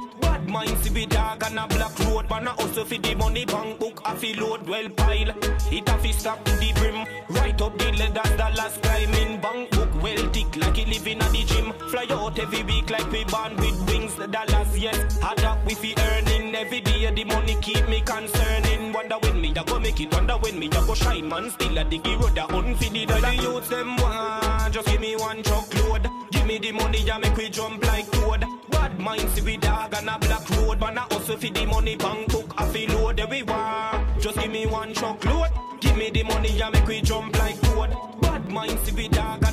Mind 0.48 0.82
to 0.84 0.90
be 0.90 1.06
dog 1.06 1.42
and 1.44 1.58
a 1.58 1.66
black 1.66 1.98
road, 2.00 2.26
but 2.28 2.46
I 2.46 2.54
also 2.54 2.84
feed 2.84 3.02
the 3.02 3.14
money 3.16 3.44
bank 3.44 3.80
book. 3.80 4.00
I 4.04 4.14
feel 4.14 4.36
load 4.38 4.66
well 4.68 4.88
pile. 4.90 5.30
It 5.72 5.88
a 5.88 5.98
fi 5.98 6.10
stop 6.12 6.44
to 6.44 6.52
the 6.56 6.72
brim. 6.74 7.04
Right 7.28 7.60
up 7.60 7.76
the 7.76 7.90
leather, 7.92 8.22
the 8.36 8.56
last 8.56 8.80
climbing 8.82 9.40
bank 9.40 9.70
book 9.70 9.88
well 10.02 10.28
thick 10.32 10.56
like 10.56 10.78
it 10.78 10.88
living 10.88 11.20
at 11.20 11.32
the 11.32 11.44
gym. 11.44 11.72
Fly 11.90 12.06
out 12.10 12.38
every 12.38 12.62
week 12.62 12.88
like 12.90 13.10
we 13.10 13.24
born 13.24 13.56
with 13.56 13.88
wings. 13.88 14.14
The 14.14 14.28
dollars, 14.28 14.78
yes. 14.78 15.18
Hard 15.20 15.40
up 15.40 15.64
with 15.66 15.82
we 15.82 15.94
fi 15.94 16.02
earning 16.10 16.54
every 16.54 16.80
day. 16.80 17.10
The 17.10 17.24
money 17.24 17.56
keep 17.60 17.88
me 17.88 18.00
concerning. 18.02 18.92
Wonder 18.92 19.18
when 19.22 19.35
I 19.56 19.64
go 19.64 19.78
make 19.80 20.00
it. 20.00 20.12
Wonder 20.12 20.34
when 20.34 20.58
me 20.58 20.68
I 20.70 20.86
go 20.86 20.94
shine. 20.94 21.28
Man, 21.28 21.50
still 21.50 21.78
a 21.78 21.84
diggy 21.84 22.20
road. 22.20 22.36
A 22.36 22.42
hunt 22.42 22.76
fi 22.78 22.88
the 22.88 23.06
dollar. 23.06 23.20
The 23.20 23.34
youths 23.36 23.68
them 23.68 23.96
want. 23.96 24.74
Just 24.74 24.88
give 24.88 25.00
me 25.00 25.16
one 25.16 25.42
truckload. 25.42 26.08
Give 26.30 26.46
me 26.46 26.58
the 26.58 26.72
money, 26.72 27.02
ya 27.02 27.18
make 27.18 27.36
we 27.36 27.48
jump 27.48 27.84
like 27.86 28.10
toad. 28.10 28.44
Bad 28.70 28.98
mind 28.98 29.28
see 29.30 29.42
we 29.42 29.56
dog 29.56 29.94
and 29.94 30.08
a 30.08 30.18
black 30.18 30.48
road. 30.50 30.78
But 30.78 30.98
I 30.98 31.06
also 31.10 31.36
fi 31.36 31.50
the 31.50 31.66
money 31.66 31.96
bank 31.96 32.32
book. 32.32 32.52
I 32.58 32.66
feel 32.66 32.90
load 32.90 33.20
every 33.20 33.42
want. 33.42 34.20
Just 34.20 34.38
give 34.38 34.50
me 34.50 34.66
one 34.66 34.92
truckload. 34.92 35.50
Give 35.80 35.96
me 35.96 36.10
the 36.10 36.22
money, 36.24 36.50
ya 36.52 36.70
make 36.70 36.86
we 36.86 37.00
jump 37.00 37.38
like 37.38 37.60
toad. 37.60 37.96
Bad 38.20 38.50
mind 38.50 38.78
see 38.80 38.92
we 38.92 39.08
dog 39.08 39.45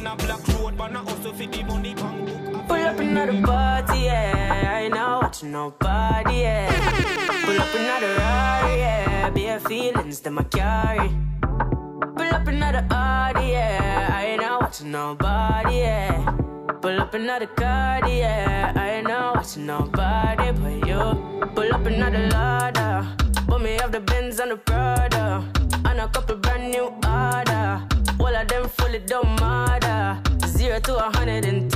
Pull 2.83 2.91
up 2.91 2.99
another 2.99 3.41
party, 3.41 3.99
yeah. 4.01 4.67
I 4.67 4.81
ain't 4.81 4.93
not 4.93 5.23
watching 5.23 5.53
nobody, 5.53 6.41
yeah. 6.41 6.67
Pull 7.45 7.57
up 7.57 7.73
another 7.73 8.13
Rari, 8.17 8.77
yeah. 8.77 9.29
Bare 9.29 9.59
feelings 9.61 10.19
that 10.19 10.37
I 10.37 10.43
carry. 10.43 11.09
Pull 12.17 12.35
up 12.35 12.45
another 12.45 12.85
Audi, 12.91 13.51
yeah. 13.51 14.09
I 14.13 14.25
ain't 14.25 14.41
not 14.41 14.63
watching 14.63 14.91
nobody, 14.91 15.77
yeah. 15.77 16.25
Pull 16.81 16.99
up 16.99 17.13
another 17.13 17.47
card, 17.47 18.05
yeah. 18.09 18.73
I 18.75 18.89
ain't 18.95 19.07
not 19.07 19.37
watching 19.37 19.65
nobody 19.65 20.51
but 20.51 20.85
you. 20.85 21.47
Pull 21.55 21.73
up 21.73 21.85
another 21.85 22.27
ladder. 22.31 23.07
Put 23.47 23.61
me 23.61 23.79
off 23.79 23.91
the 23.91 24.01
Benz 24.01 24.41
and 24.41 24.51
the 24.51 24.57
Prada. 24.57 25.41
And 25.85 26.01
a 26.01 26.09
couple 26.09 26.35
brand 26.35 26.69
new 26.71 26.87
order. 27.07 27.81
All 28.19 28.35
of 28.35 28.47
them 28.49 28.67
fully 28.67 28.99
don't 28.99 29.39
matter. 29.39 30.21
Zero 30.47 30.81
to 30.81 30.97
a 30.97 31.17
hundred 31.17 31.45
and. 31.45 31.72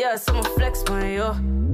Yeah, 0.00 0.16
so 0.16 0.32
I'ma 0.32 0.42
flex 0.56 0.82
on 0.84 1.10
you. 1.10 1.24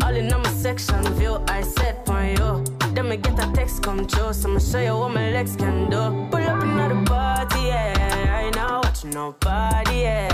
All 0.03 0.17
in 0.17 0.33
on 0.33 0.43
my 0.43 0.51
section 0.51 1.01
view, 1.15 1.41
I 1.47 1.63
set 1.63 2.09
on 2.09 2.31
you. 2.31 2.65
Then 2.93 3.09
me 3.09 3.19
get 3.19 3.39
a 3.39 3.53
text 3.53 3.85
come 3.85 4.05
true, 4.05 4.33
so 4.33 4.49
I'ma 4.51 4.59
show 4.59 4.81
you 4.81 4.97
what 4.99 5.15
my 5.15 5.31
legs 5.31 5.55
can 5.55 5.89
do. 5.89 6.27
Pull 6.33 6.43
up 6.43 6.61
another 6.61 7.01
party, 7.05 7.61
yeah. 7.69 7.95
I 8.37 8.47
ain't 8.47 8.57
not 8.57 8.85
watching 8.85 9.11
nobody, 9.11 10.01
yeah. 10.01 10.29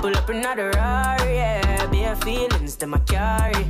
Pull 0.00 0.16
up 0.16 0.28
another 0.30 0.72
Rari, 0.74 1.36
yeah. 1.36 1.86
Bare 1.92 2.16
feelings 2.16 2.74
that 2.74 2.92
I 2.92 2.98
carry. 3.06 3.66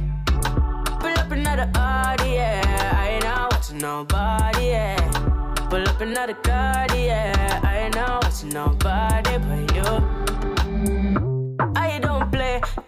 Pull 1.01 1.19
up 1.20 1.31
another 1.31 1.70
Audi, 1.74 2.31
yeah. 2.31 2.97
I 2.97 3.09
ain't 3.11 3.24
not 3.24 3.53
watching 3.53 3.77
nobody, 3.77 4.65
yeah. 4.69 4.97
Pull 5.69 5.87
up 5.87 6.01
another 6.01 6.39
card, 6.43 6.93
yeah. 6.97 7.61
I 7.62 7.81
ain't 7.81 7.97
not 7.97 8.24
watching 8.24 8.49
nobody 8.49 9.37
but 9.37 9.74
you. 9.77 10.22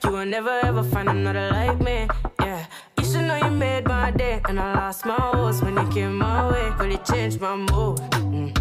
I 0.05 0.11
don't 0.11 0.29
never 0.29 0.61
ever 0.63 0.83
find 0.83 1.09
another 1.09 1.49
like 1.51 1.81
me. 1.81 2.07
Yeah, 2.41 2.67
you 2.99 3.05
should 3.05 3.23
know 3.23 3.37
you 3.37 3.51
made 3.51 3.87
my 3.87 4.11
day, 4.11 4.41
and 4.47 4.61
I 4.61 4.75
lost 4.75 5.07
my 5.07 5.15
horse 5.15 5.63
when 5.63 5.77
you 5.77 5.89
came 5.89 6.19
my 6.19 6.51
way. 6.51 6.71
Really 6.79 6.99
changed 6.99 7.41
my 7.41 7.57
mood. 7.57 7.99
Mm. 8.21 8.53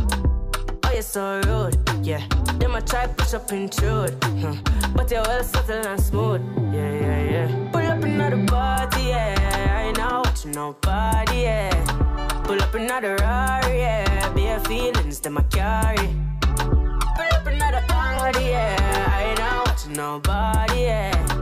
Oh, 0.85 0.91
you're 0.93 1.01
so 1.01 1.41
rude. 1.45 1.75
Yeah, 2.01 2.25
them 2.59 2.75
I 2.75 2.79
try 2.79 3.07
push 3.07 3.33
up 3.33 3.51
intrude, 3.51 4.15
huh. 4.23 4.55
but 4.95 5.11
you're 5.11 5.21
well 5.21 5.43
subtle 5.43 5.85
and 5.85 5.99
smooth. 5.99 6.41
Yeah, 6.73 6.91
yeah, 7.01 7.31
yeah. 7.31 7.69
Pull 7.73 7.85
up 7.87 8.03
another 8.03 8.45
party, 8.45 9.01
yeah. 9.09 9.35
I 9.75 9.87
ain't 9.87 9.97
not 9.97 10.25
watching 10.25 10.51
nobody, 10.51 11.41
yeah. 11.41 12.43
Pull 12.45 12.61
up 12.61 12.73
another 12.73 13.17
Rari, 13.17 13.79
yeah. 13.79 14.33
Bare 14.33 14.61
feelings 14.61 15.19
that 15.19 15.37
I 15.37 15.41
carry. 15.43 16.07
Pull 17.17 17.35
up 17.35 17.45
another 17.47 17.83
party, 17.89 18.45
yeah. 18.45 19.11
I 19.13 19.23
ain't 19.25 19.39
not 19.39 19.67
watching 19.67 19.93
nobody, 19.93 20.81
yeah. 20.83 21.32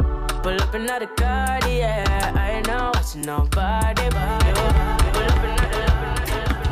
Pull 0.44 0.60
up 0.60 0.74
another 0.74 1.06
card, 1.06 1.66
yeah. 1.68 2.34
I 2.36 2.62
not 2.68 2.96
watching 2.96 3.22
nobody 3.22 4.10
but 4.10 4.46
you. 4.48 4.54
Pull 4.56 5.26
up 5.30 5.44
another, 5.46 5.92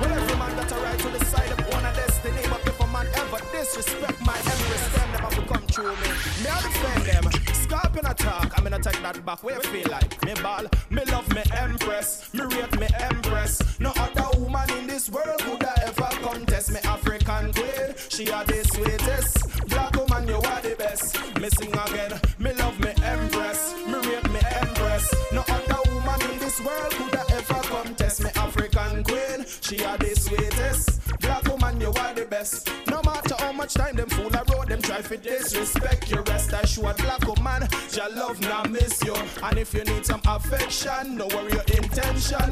Well, 0.02 0.12
every 0.12 0.38
man 0.40 0.56
got 0.56 0.72
a 0.72 0.76
right 0.76 0.98
to 1.00 1.10
the 1.10 1.24
side 1.26 1.52
of 1.52 1.60
one 1.72 1.84
destiny. 1.84 2.42
But 2.50 2.66
if 2.66 2.80
a 2.80 2.88
man 2.88 3.06
ever 3.14 3.38
disrespect 3.52 4.26
my 4.26 4.36
empress, 4.38 4.90
them 4.96 5.12
never 5.12 5.36
will 5.36 5.48
come 5.48 5.68
through 5.68 5.96
me. 6.02 6.10
Me 6.42 6.50
I 6.50 6.62
defend 6.64 7.06
them. 7.06 7.32
Scorpion 7.54 8.06
attack, 8.08 8.58
I'm 8.58 8.64
gonna 8.64 8.80
take 8.80 9.02
that 9.04 9.24
back. 9.24 9.44
Where 9.44 9.56
you 9.56 9.62
feel 9.62 9.92
like 9.92 10.26
me 10.26 10.34
ball, 10.42 10.66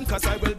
cause 0.08 0.26
I 0.26 0.38
will 0.38 0.57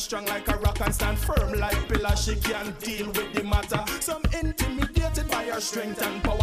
strong 0.00 0.24
like 0.26 0.48
a 0.48 0.56
rock 0.56 0.80
and 0.80 0.94
stand 0.94 1.18
firm 1.18 1.52
like 1.58 1.88
pillar, 1.88 2.16
she 2.16 2.34
can 2.36 2.74
deal 2.80 3.06
with 3.08 3.32
the 3.34 3.44
matter. 3.44 3.84
Some 4.00 4.22
intimidated 4.40 5.28
by 5.30 5.44
her 5.44 5.60
strength 5.60 6.02
and 6.02 6.22
power. 6.24 6.39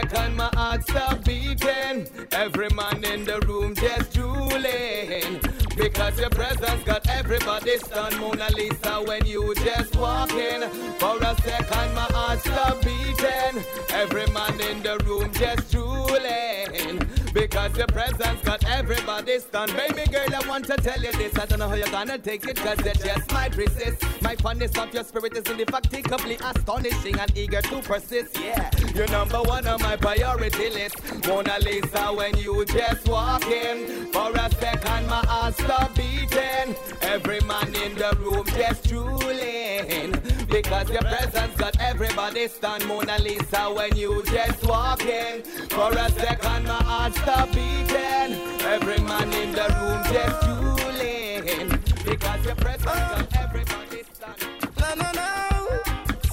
For 0.00 0.06
a 0.06 0.10
second 0.10 0.36
my 0.36 0.50
heart 0.54 0.82
stop 0.84 1.24
beating 1.24 2.06
Every 2.32 2.68
man 2.70 3.04
in 3.04 3.24
the 3.24 3.40
room 3.46 3.74
just 3.74 4.12
drooling 4.14 5.40
Because 5.76 6.18
your 6.18 6.30
presence 6.30 6.82
got 6.84 7.06
everybody 7.08 7.76
stunned 7.78 8.18
Mona 8.18 8.48
Lisa 8.54 9.02
when 9.06 9.26
you 9.26 9.54
just 9.56 9.94
walk 9.96 10.32
in 10.32 10.62
For 10.98 11.18
a 11.18 11.36
second 11.42 11.94
my 11.94 12.06
heart 12.12 12.40
stop 12.40 12.80
beating 12.82 13.64
Every 13.90 14.26
man 14.28 14.60
in 14.60 14.82
the 14.82 14.98
room 15.04 15.32
just 15.34 15.70
drooling 15.70 17.00
because 17.32 17.76
your 17.76 17.86
presence 17.86 18.42
got 18.42 18.64
everybody 18.68 19.38
stunned. 19.38 19.72
Baby 19.76 20.10
girl, 20.10 20.26
I 20.34 20.48
want 20.48 20.64
to 20.66 20.76
tell 20.76 21.00
you 21.00 21.12
this. 21.12 21.38
I 21.38 21.46
don't 21.46 21.60
know 21.60 21.68
how 21.68 21.76
you're 21.76 21.86
gonna 21.88 22.18
take 22.18 22.44
it, 22.44 22.56
cause 22.56 22.78
you 22.84 22.92
just 22.92 23.32
might 23.32 23.56
resist. 23.56 24.02
My 24.20 24.34
fondness 24.34 24.76
of 24.76 24.92
your 24.92 25.04
spirit 25.04 25.36
is 25.36 25.44
indefatigably 25.48 26.38
astonishing 26.42 27.18
and 27.18 27.36
eager 27.36 27.62
to 27.62 27.82
persist. 27.82 28.36
Yeah, 28.40 28.68
you're 28.94 29.08
number 29.08 29.40
one 29.42 29.66
on 29.66 29.80
my 29.82 29.96
priority 29.96 30.70
list. 30.70 30.96
Mona 31.26 31.56
Lisa, 31.60 32.12
when 32.12 32.36
you 32.38 32.64
just 32.66 33.08
walk 33.08 33.46
in, 33.46 34.06
for 34.12 34.30
a 34.32 34.50
second 34.54 35.06
my 35.08 35.24
heart 35.26 35.54
stop 35.54 35.94
beating. 35.94 36.74
Every 37.02 37.40
man 37.40 37.74
in 37.74 37.94
the 37.94 38.16
room 38.20 38.44
just 38.46 38.88
drooling. 38.88 40.12
Because 40.48 40.90
your 40.90 41.02
presence 41.02 41.56
got 41.56 41.78
everybody 41.80 42.48
stunned. 42.48 42.86
Mona 42.86 43.18
Lisa, 43.18 43.72
when 43.74 43.96
you 43.96 44.22
just 44.24 44.66
walk 44.66 45.04
in, 45.04 45.42
for 45.70 45.92
a 45.92 46.10
second 46.12 46.64
my 46.64 46.82
heart 46.82 47.14
stop 47.14 47.48
beating. 47.48 48.38
Every 48.66 48.98
man 48.98 49.32
in 49.32 49.52
the 49.52 49.66
room 49.78 50.02
just 50.12 50.40
drooling. 50.42 51.80
Because 52.04 52.44
your 52.44 52.56
presence 52.56 52.84
got 52.84 53.36
everybody 53.36 54.02
stunned. 54.12 54.46
No, 54.78 54.94
no, 54.94 55.10
no. 55.12 55.80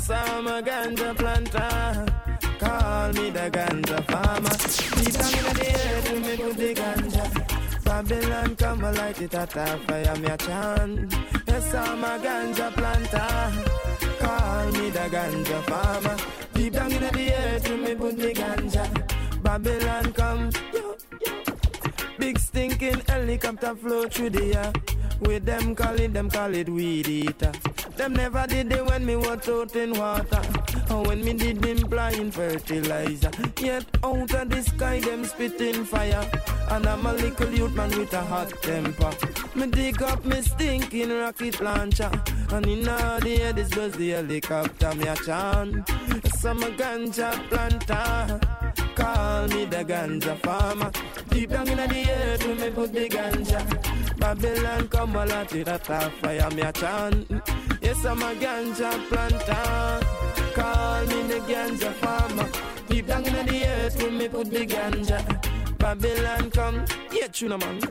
Summer 0.01 0.61
ganja 0.61 1.15
planter. 1.17 2.06
Call 3.07 3.23
me 3.23 3.29
the 3.29 3.49
ganja 3.49 4.03
farmer. 4.11 4.57
Deep 5.01 5.13
down 5.13 5.33
in 5.33 5.55
the 5.55 5.67
earth, 5.79 6.11
me 6.25 6.35
put 6.35 6.57
the 6.57 6.73
ganja. 6.73 7.83
Babylon 7.85 8.55
come 8.57 8.83
and 8.83 8.97
light 8.97 9.21
it 9.21 9.33
at 9.33 9.55
a 9.55 9.77
fire, 9.87 10.15
me 10.17 10.27
a 10.27 10.35
chant. 10.35 11.15
Yes, 11.47 11.73
I'm 11.73 12.03
a 12.03 12.19
ganja 12.19 12.69
planter. 12.73 13.53
Call 14.19 14.71
me 14.73 14.89
the 14.89 15.07
ganja 15.09 15.63
farmer. 15.69 16.17
Deep 16.53 16.73
down 16.73 16.91
in 16.91 17.01
the 17.01 17.33
earth, 17.33 17.69
me 17.79 17.95
put 17.95 18.17
the 18.17 18.33
ganja. 18.33 19.41
Babylon 19.41 20.11
come. 20.11 20.51
Yo, 20.73 20.97
yo. 21.25 21.46
Big 22.27 22.39
stinking 22.39 23.01
helicopter 23.07 23.73
flow 23.73 24.05
through 24.09 24.31
the 24.31 24.53
air. 24.53 24.73
With 25.21 25.45
them 25.45 25.73
call 25.73 25.97
it, 25.97 26.13
them 26.13 26.29
call 26.29 26.53
it 26.53 26.67
weed 26.67 27.07
eater. 27.07 27.53
Them 27.95 28.15
never 28.15 28.45
did 28.45 28.69
it 28.69 28.85
when 28.85 29.05
me 29.05 29.15
was 29.15 29.47
out 29.47 29.73
in 29.77 29.93
water. 29.97 30.41
Or 30.91 31.03
when 31.03 31.23
me 31.23 31.31
did 31.31 31.65
implying 31.65 32.31
fertilizer. 32.31 33.31
Yet 33.61 33.85
out 34.03 34.33
of 34.33 34.49
the 34.49 34.61
sky, 34.61 34.99
them 34.99 35.23
spitting 35.23 35.85
fire. 35.85 36.29
And 36.69 36.85
I'm 36.85 37.05
a 37.05 37.13
little 37.13 37.49
youth 37.49 37.73
man 37.73 37.97
with 37.97 38.11
a 38.11 38.21
hot 38.21 38.51
temper. 38.61 39.13
Me 39.55 39.67
dig 39.67 40.01
up 40.03 40.25
me 40.25 40.41
stinking 40.41 41.17
rocket 41.17 41.61
launcher. 41.61 42.11
And 42.51 42.65
in 42.65 42.89
all 42.89 43.21
the 43.21 43.41
air, 43.41 43.53
this 43.53 43.73
was 43.73 43.93
the 43.93 44.09
helicopter, 44.09 44.93
me 44.95 45.07
a 45.07 45.15
chant. 45.15 45.87
Some 46.35 46.59
ganja 46.75 47.31
planter. 47.47 48.41
Call 48.95 49.47
me 49.47 49.63
the 49.63 49.85
ganja 49.85 50.37
farmer. 50.39 50.91
Deep 51.37 51.51
down 51.51 51.67
in 51.67 51.77
the 51.77 52.09
earth, 52.09 52.47
we 52.47 52.53
me 52.55 52.69
put 52.71 52.91
the 52.91 53.07
ganja. 53.07 54.17
Babylon 54.17 54.87
come 54.87 55.15
a 55.15 55.23
lot 55.23 55.53
it 55.53 55.67
at 55.67 55.85
fire, 55.85 56.49
me 56.49 56.63
a 56.63 56.73
chant. 56.73 57.29
Yes, 57.79 58.03
I'm 58.03 58.23
a 58.23 58.33
ganja 58.33 59.07
planter. 59.07 60.07
Call 60.55 61.05
me 61.05 61.21
the 61.27 61.39
ganja 61.41 61.93
farmer. 61.93 62.49
Deep 62.89 63.05
down 63.05 63.23
in 63.23 63.45
the 63.45 63.67
earth, 63.67 64.01
we 64.01 64.09
me 64.09 64.27
put 64.27 64.49
the 64.49 64.65
ganja. 64.65 65.77
Babylon 65.77 66.49
come, 66.49 66.83
yeah, 67.11 67.27
tuna 67.27 67.59
man. 67.59 67.81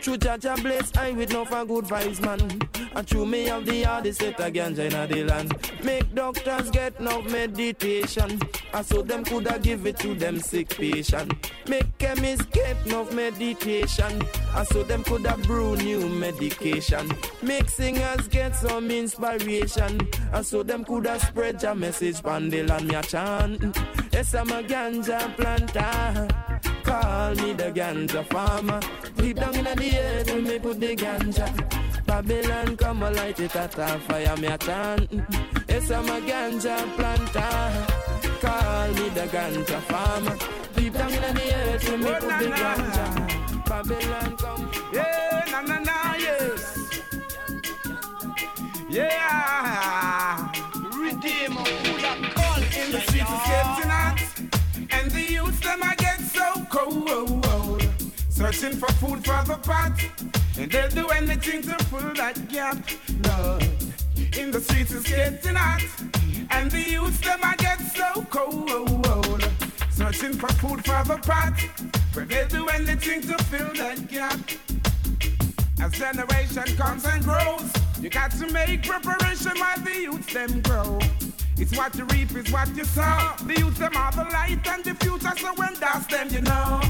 True 0.00 0.16
Jah 0.16 0.38
Jah 0.38 0.56
bless 0.62 0.96
I 0.96 1.10
with 1.12 1.32
no 1.32 1.44
for 1.44 1.64
good 1.64 1.84
vibes, 1.84 2.20
man. 2.20 2.60
And 2.94 3.06
true 3.06 3.26
me 3.26 3.46
have 3.46 3.66
the 3.66 3.82
hardest 3.82 4.20
set 4.20 4.40
again, 4.40 4.74
China 4.74 5.06
the 5.06 5.24
land. 5.24 5.54
Make 5.82 6.14
doctors 6.14 6.70
get 6.70 7.00
no 7.00 7.22
meditation. 7.22 8.40
And 8.72 8.86
so 8.86 9.02
them 9.02 9.24
coulda 9.24 9.58
give 9.60 9.86
it 9.86 9.98
to 9.98 10.14
them 10.14 10.40
sick 10.40 10.68
patient. 10.68 11.52
Make 11.68 11.98
chemists 11.98 12.46
get 12.46 12.86
no 12.86 13.04
meditation. 13.10 14.22
And 14.54 14.68
so 14.68 14.82
them 14.82 15.04
coulda 15.04 15.36
brew 15.42 15.76
new 15.76 16.08
medication. 16.08 17.10
Make 17.42 17.68
singers 17.68 18.28
get 18.28 18.54
some 18.54 18.90
inspiration. 18.90 20.00
And 20.32 20.46
so 20.46 20.62
them 20.62 20.84
coulda 20.84 21.18
spread 21.20 21.62
your 21.62 21.74
message 21.74 22.22
land 22.22 22.88
me 22.88 22.94
a 22.94 23.02
chant. 23.02 23.76
Yes, 24.12 24.34
I'm 24.34 24.50
a 24.50 24.62
ganja 24.62 25.34
planter. 25.36 26.77
Call 26.88 27.34
me 27.34 27.52
the 27.52 27.70
ganja 27.70 28.24
farmer. 28.32 28.80
Deep 29.16 29.36
down 29.36 29.54
in 29.54 29.64
the 29.64 29.98
earth, 29.98 30.32
when 30.32 30.44
me 30.44 30.58
put 30.58 30.80
the 30.80 30.96
ganja. 30.96 31.46
Babylon 32.06 32.76
come 32.78 33.02
a 33.02 33.10
light 33.10 33.38
it 33.40 33.54
at 33.54 33.78
a 33.78 33.98
fire, 34.06 34.36
me 34.38 34.46
a 34.46 34.56
chant. 34.56 35.10
Yes, 35.68 35.90
I'm 35.90 36.08
a 36.08 36.18
ganja 36.28 36.76
planter. 36.96 37.86
Call 38.40 38.88
me 38.94 39.08
the 39.10 39.26
ganja 39.34 39.80
farmer. 39.90 40.36
Deep 40.74 40.94
down 40.94 41.12
in 41.12 41.34
the 41.34 41.54
earth, 41.54 41.90
when 41.90 42.00
me 42.00 42.10
put 42.12 42.20
the 42.20 42.46
oh, 42.46 42.62
ganja. 42.62 43.64
Babylon 43.68 44.36
come. 44.38 44.70
Yeah, 44.94 45.44
na 45.50 45.60
na 45.60 45.78
na, 45.80 46.14
yes. 46.14 47.02
Yeah. 48.88 50.50
Redeemer, 50.96 51.60
who 51.60 52.00
that 52.00 52.18
call 52.34 52.62
in 52.80 52.92
the 52.92 53.00
streets 53.02 53.30
is 53.30 53.42
getting 53.46 53.90
hot, 53.90 54.27
Searching 58.50 58.78
for 58.78 58.90
food 58.94 59.22
for 59.26 59.44
the 59.44 59.58
pot, 59.62 59.92
and 60.56 60.72
they'll 60.72 60.88
do 60.88 61.06
anything 61.08 61.60
to 61.60 61.84
fill 61.84 62.14
that 62.14 62.48
gap. 62.48 62.78
Lord, 63.24 63.62
in 64.38 64.50
the 64.50 64.58
streets 64.58 64.90
is 64.90 65.04
getting 65.04 65.54
hot, 65.54 65.82
and 66.52 66.70
the 66.70 66.80
youths 66.80 67.20
them 67.20 67.40
I 67.42 67.56
get 67.56 67.78
so 67.78 68.22
cold. 68.30 69.46
Searching 69.90 70.32
for 70.32 70.48
food 70.54 70.82
for 70.82 71.04
the 71.04 71.18
pot, 71.18 71.60
but 72.14 72.30
they'll 72.30 72.48
do 72.48 72.68
anything 72.68 73.20
to 73.20 73.36
fill 73.44 73.70
that 73.74 74.08
gap. 74.08 74.40
As 75.82 75.92
generation 75.92 76.74
comes 76.78 77.04
and 77.04 77.22
grows, 77.22 77.70
you 78.00 78.08
got 78.08 78.30
to 78.30 78.50
make 78.50 78.82
preparation 78.82 79.58
while 79.58 79.78
the 79.80 79.94
youths 79.94 80.32
them 80.32 80.62
grow. 80.62 80.98
It's 81.58 81.76
what 81.76 81.94
you 81.96 82.06
reap, 82.06 82.34
it's 82.34 82.50
what 82.50 82.74
you 82.74 82.86
sow. 82.86 83.34
The 83.44 83.56
youths 83.58 83.78
them 83.78 83.94
are 83.94 84.12
the 84.12 84.24
light 84.24 84.66
and 84.66 84.82
the 84.82 84.94
future, 84.94 85.36
so 85.36 85.52
when 85.56 85.74
that's 85.74 86.06
them, 86.06 86.30
you 86.30 86.40
know. 86.40 86.80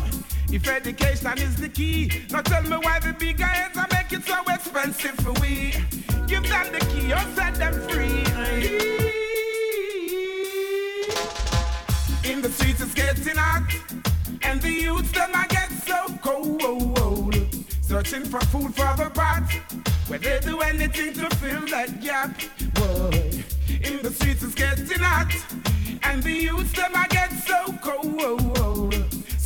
If 0.50 0.66
education 0.66 1.38
is 1.38 1.56
the 1.56 1.68
key, 1.68 2.10
now 2.30 2.40
tell 2.40 2.62
me 2.62 2.76
why 2.76 3.00
the 3.00 3.12
big 3.12 3.38
heads 3.38 3.76
are 3.76 3.86
make 3.92 4.10
it 4.12 4.24
so 4.24 4.40
expensive 4.48 5.14
for 5.16 5.32
we. 5.42 5.74
Give 6.26 6.42
them 6.48 6.72
the 6.72 6.80
key 6.90 7.12
or 7.12 7.20
set 7.36 7.54
them 7.56 7.74
free. 7.88 8.24
In 12.30 12.40
the 12.40 12.50
streets 12.50 12.80
it's 12.80 12.94
getting 12.94 13.36
hot, 13.36 13.70
and 14.42 14.60
the 14.62 14.70
youths 14.70 15.12
them 15.12 15.30
I 15.34 15.46
get 15.48 15.70
so 15.70 16.16
cold. 16.22 17.36
Searching 17.82 18.24
for 18.24 18.40
food 18.46 18.74
for 18.74 18.94
the 18.96 19.10
pot, 19.12 19.52
where 20.06 20.18
they 20.18 20.40
do 20.40 20.60
anything 20.60 21.12
to 21.12 21.28
fill 21.36 21.66
that 21.66 22.00
gap. 22.00 22.40
Boy, 22.72 23.44
in 23.82 24.02
the 24.02 24.10
streets 24.10 24.42
it's 24.42 24.54
getting 24.54 25.00
hot, 25.00 25.30
and 26.04 26.22
the 26.22 26.32
youths 26.32 26.72
them 26.72 26.92
I 26.94 27.06
get 27.08 27.32
so 27.32 27.74
cold. 27.82 28.97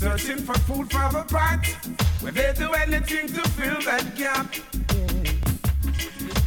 Searching 0.03 0.39
for 0.39 0.59
food 0.67 0.91
for 0.91 1.09
the 1.13 1.23
pot, 1.29 1.65
where 2.23 2.33
they 2.33 2.53
do 2.59 2.73
anything 2.73 3.29
to 3.29 3.41
fill 3.51 3.81
that 3.83 4.17
gap. 4.17 4.53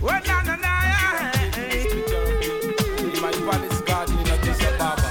Oh 0.03 0.07
na 0.07 0.41
na 0.43 0.55
na, 0.57 0.73
My 3.21 3.31
palace 3.31 3.79
garden 3.87 4.19
in 4.19 4.27
Addis 4.27 4.59
Ababa. 4.59 5.07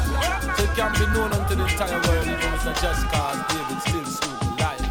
So 0.59 0.63
it 0.63 0.71
can 0.77 0.93
be 0.93 1.07
known 1.15 1.33
unto 1.33 1.55
the 1.55 1.65
entire 1.65 2.01
world, 2.07 2.27
even 2.27 2.53
if 2.53 2.67
it's 2.67 2.83
just 2.83 3.07
cause 3.07 3.41
David 3.49 3.81
still 3.81 4.05
sleep 4.05 4.61
life. 4.61 4.85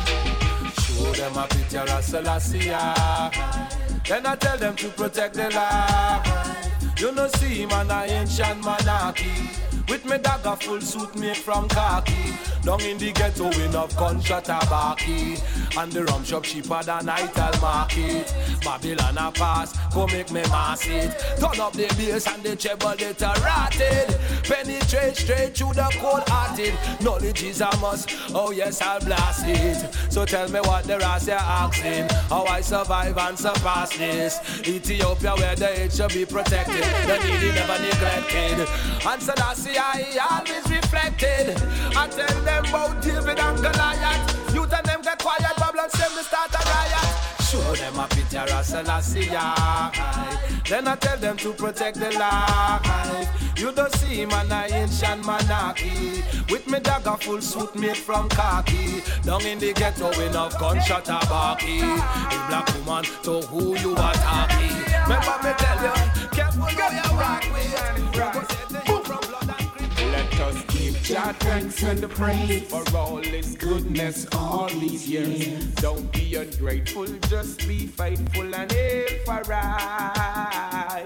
Show 0.82 1.14
them 1.14 1.38
a 1.38 1.48
picture 1.48 1.86
of 1.94 2.04
Selassie. 2.04 2.74
Then 4.10 4.26
I 4.26 4.36
tell 4.36 4.58
them 4.58 4.76
to 4.78 4.90
protect 4.90 5.36
the 5.36 5.52
life. 5.52 7.00
You 7.00 7.12
know, 7.12 7.28
see, 7.28 7.68
man, 7.68 7.92
I 7.92 8.08
ancient 8.08 8.64
monarchy. 8.64 9.30
With 9.90 10.06
me 10.06 10.18
dagger 10.18 10.56
full 10.56 10.82
suit 10.82 11.16
made 11.16 11.38
from 11.38 11.68
khaki. 11.68 12.34
Down 12.64 12.80
in 12.82 12.98
the 12.98 13.12
ghetto 13.12 13.50
in 13.52 13.76
of 13.76 13.94
gunshot 13.98 14.46
tabaki 14.46 15.38
And 15.78 15.92
the 15.92 16.06
rum 16.06 16.24
shop 16.24 16.44
cheaper 16.44 16.82
than 16.82 17.10
Ital 17.10 17.62
market. 17.62 18.34
Babylon 18.64 19.18
a 19.18 19.32
pass, 19.32 19.78
go 19.94 20.08
make 20.08 20.32
me 20.32 20.42
mass 20.44 20.88
it. 20.88 21.12
Turn 21.38 21.60
up 21.60 21.74
the 21.74 21.94
bass 21.98 22.26
and 22.28 22.42
the 22.42 22.56
treble 22.56 22.92
it 22.92 23.22
a 23.22 23.34
rotted. 23.42 24.18
Penetrate 24.44 25.18
straight 25.18 25.58
through 25.58 25.74
the 25.74 25.90
cold 26.00 26.24
hearted. 26.30 26.74
Knowledge 27.02 27.44
is 27.44 27.60
a 27.60 27.70
must, 27.82 28.10
oh 28.34 28.52
yes 28.52 28.82
I'll 28.82 29.02
blast 29.02 29.46
it. 29.46 29.94
So 30.10 30.26
tell 30.26 30.48
me 30.50 30.62
what 30.62 30.86
the 30.86 31.00
rest 31.00 31.28
you're 31.28 31.36
asking. 31.36 32.08
How 32.30 32.46
I 32.46 32.62
survive 32.62 33.18
and 33.18 33.38
surpass 33.38 33.98
this. 33.98 34.40
Ethiopia 34.66 35.36
where 35.36 35.56
the 35.56 35.82
age 35.82 35.94
should 35.96 36.14
be 36.14 36.26
protected. 36.26 36.84
The 37.08 37.18
needy 37.26 37.52
never 37.52 37.82
neglected 37.82 38.68
And 39.06 39.22
so 39.22 39.34
that's 39.36 39.64
the 39.66 39.73
I 39.78 40.18
always 40.30 40.70
reflected. 40.70 41.58
I 41.96 42.08
tell 42.08 42.42
them 42.42 42.66
about 42.66 43.02
David 43.02 43.40
and 43.40 43.58
Goliath. 43.58 44.54
You 44.54 44.68
tell 44.68 44.84
them 44.84 45.02
get 45.02 45.20
quiet, 45.20 45.56
Babylon 45.58 45.90
say 45.90 46.16
me 46.16 46.22
start 46.22 46.54
a 46.54 46.60
riot. 46.70 47.42
Show 47.42 47.76
them 47.76 48.00
a 48.00 48.08
picture 48.08 48.40
of 48.40 48.66
Selassie. 48.66 49.30
Then 50.70 50.88
I 50.88 50.96
tell 50.96 51.18
them 51.18 51.38
to 51.38 51.54
protect 51.54 52.00
the 52.00 52.12
life. 52.12 53.30
You 53.58 53.72
don't 53.72 53.94
see 53.96 54.26
man, 54.26 54.52
I 54.52 54.68
ancient 54.68 55.26
monarchy. 55.26 56.24
With 56.50 56.68
me 56.68 56.80
dagger 56.80 57.18
full 57.18 57.42
suit 57.42 57.76
made 57.76 57.98
from 57.98 58.30
khaki. 58.30 59.04
Down 59.24 59.46
in 59.46 59.60
the 59.60 59.74
ghetto 59.74 60.12
enough 60.22 60.58
gunshot 60.60 61.10
a 61.10 61.20
barky. 61.28 61.80
A 61.82 62.46
black 62.48 62.68
woman, 62.76 63.04
to 63.24 63.42
who 63.48 63.78
you 63.78 63.96
are 63.96 64.14
talking. 64.14 64.78
Remember 65.04 65.38
me 65.44 65.54
tell 65.58 65.84
you, 65.84 66.30
careful 66.32 66.70
go 66.76 66.90
you 66.90 67.20
rock 67.20 67.44
with. 67.54 68.93
Let 70.34 70.56
us 70.56 70.64
give 70.66 71.00
Jah 71.04 71.34
thanks 71.34 71.84
and 71.84 72.10
praise 72.10 72.64
for 72.68 72.84
all 72.98 73.18
His 73.18 73.56
goodness 73.56 74.26
all 74.34 74.68
these 74.68 75.08
years. 75.08 75.72
Don't 75.76 76.12
be 76.12 76.34
ungrateful, 76.34 77.06
just 77.30 77.60
be 77.68 77.86
faithful 77.86 78.56
and 78.56 78.74
aim 78.74 79.20
for 79.26 79.44
right. 79.48 81.06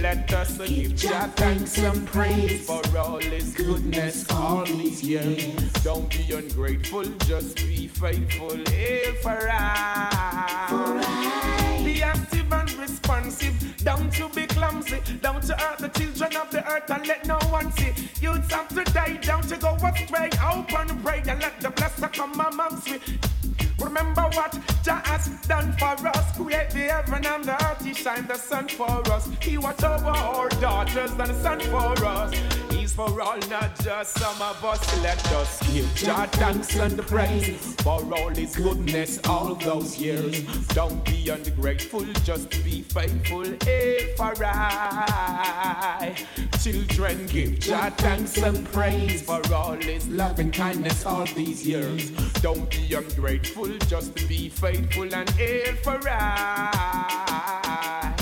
Let 0.00 0.32
us 0.32 0.56
give 0.56 0.96
Jah 0.96 1.30
thanks 1.36 1.76
and 1.76 2.06
praise 2.06 2.64
for 2.66 2.80
all 2.96 3.20
His 3.20 3.52
goodness 3.54 4.24
all 4.30 4.64
these 4.64 5.02
years. 5.02 5.70
Don't 5.84 6.08
be 6.08 6.32
ungrateful, 6.32 7.04
just 7.26 7.56
be 7.56 7.86
faithful, 7.86 8.56
aim 8.72 9.14
for 9.20 9.40
right. 9.46 11.02
Be 11.84 12.02
active 12.02 12.50
and 12.50 12.72
responsive, 12.78 13.63
don't 13.84 14.10
to 14.14 14.28
be 14.30 14.46
clumsy, 14.46 15.00
don't 15.20 15.42
to 15.42 15.54
hurt 15.54 15.78
the 15.78 15.88
children 15.88 16.36
of 16.36 16.50
the 16.50 16.66
earth 16.70 16.90
and 16.90 17.06
let 17.06 17.26
no 17.26 17.38
one 17.50 17.70
see. 17.72 17.92
Youths 18.20 18.52
have 18.52 18.68
to 18.68 18.84
die, 18.92 19.18
don't 19.22 19.46
to 19.48 19.56
go 19.56 19.74
astray. 19.74 20.30
Open 20.42 21.02
pray 21.02 21.22
and 21.28 21.40
let 21.40 21.60
the 21.60 21.70
blessing 21.70 22.08
come 22.08 22.40
amongst 22.40 22.90
we. 22.90 22.98
Remember 23.84 24.22
what 24.32 24.58
Jah 24.82 25.02
has 25.04 25.28
done 25.46 25.72
for 25.74 26.08
us. 26.08 26.36
Create 26.36 26.70
the 26.70 26.88
heaven 26.92 27.24
and 27.26 27.44
the 27.44 27.54
earth. 27.66 27.84
He 27.84 27.94
shine 27.94 28.26
the 28.26 28.36
sun 28.36 28.68
for 28.68 29.02
us. 29.12 29.28
He 29.40 29.58
watch 29.58 29.82
over 29.84 30.06
our 30.06 30.48
daughters 30.48 31.10
and 31.10 31.20
the 31.20 31.34
sun 31.42 31.60
for 31.60 32.04
us. 32.04 32.32
He's 32.70 32.92
for 32.92 33.20
all, 33.20 33.38
not 33.48 33.78
just 33.80 34.18
some 34.18 34.40
of 34.42 34.64
us. 34.64 35.02
Let 35.02 35.24
us 35.32 35.60
give 35.72 35.94
Jah 35.94 36.26
thanks 36.32 36.76
and 36.76 36.98
praise 37.06 37.74
for 37.82 38.02
all 38.14 38.30
His 38.30 38.56
goodness 38.56 39.20
all 39.26 39.54
those 39.54 39.98
years. 39.98 40.42
Don't 40.68 41.04
be 41.04 41.28
ungrateful, 41.28 42.04
just 42.24 42.50
be 42.64 42.82
faithful. 42.82 43.44
Hey, 43.64 44.14
for 44.16 44.34
I. 44.44 46.14
Children, 46.62 47.26
give 47.26 47.58
Jah 47.58 47.90
thanks 47.96 48.38
and 48.38 48.64
praise 48.72 49.22
for 49.22 49.42
all 49.52 49.76
His 49.76 50.08
love 50.08 50.38
and 50.38 50.52
kindness 50.52 51.04
all 51.06 51.26
these 51.26 51.66
years. 51.66 52.10
Don't 52.42 52.68
be 52.70 52.94
ungrateful, 52.94 53.73
just 53.80 54.16
to 54.16 54.26
be 54.26 54.48
faithful 54.48 55.12
and 55.14 55.30
aim 55.38 55.76
for 55.82 56.00
I. 56.08 58.14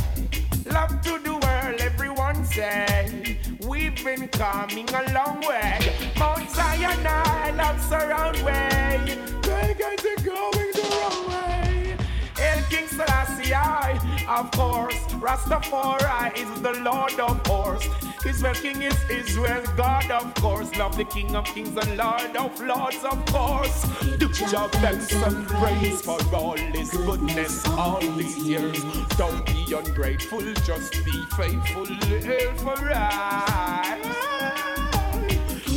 Love 0.67 1.01
to 1.03 1.19
the 1.19 1.33
world, 1.33 1.81
everyone 1.81 2.45
say. 2.45 3.39
We've 3.67 3.95
been 4.05 4.29
coming 4.29 4.89
a 4.91 5.13
long 5.13 5.41
way. 5.41 5.79
Mount 6.19 6.51
Zion, 6.51 7.07
I 7.07 7.51
love 7.53 7.81
surround 7.81 8.37
way. 8.43 9.01
They 9.43 9.75
get 9.79 10.05
it 10.05 10.25
going 10.25 10.73
the 10.73 10.97
wrong 10.97 11.29
way. 11.31 11.97
El 12.41 12.63
King 12.71 12.87
Selassie, 12.89 13.55
I, 13.55 13.99
of 14.33 14.51
course. 14.53 14.95
Rastafari 15.21 16.37
is 16.37 16.63
the 16.63 16.73
Lord 16.81 17.19
of 17.21 17.43
course. 17.45 17.87
Israel 18.25 18.55
King 18.55 18.83
is 18.83 18.99
Israel 19.11 19.63
God, 19.77 20.11
of 20.11 20.35
course. 20.35 20.75
Love 20.77 20.97
the 20.97 21.05
King 21.05 21.37
of 21.37 21.45
Kings 21.45 21.77
and 21.77 21.97
Lord 21.97 22.35
of 22.37 22.61
Lords, 22.61 23.05
of 23.05 23.25
course. 23.27 23.85
Do 24.19 24.29
Jah 24.29 24.69
thanks 24.81 25.13
and 25.13 25.47
praise 25.47 26.01
for 26.01 26.19
all 26.35 26.57
His 26.57 26.91
goodness 26.91 27.67
all 27.69 28.01
these 28.01 28.39
years. 28.39 28.83
Don't 29.17 29.45
be 29.47 29.75
ungrateful, 29.75 30.41
just 30.65 30.93
be 31.05 31.25
faithful. 31.37 31.85
For 31.85 32.77
right. 32.87 34.01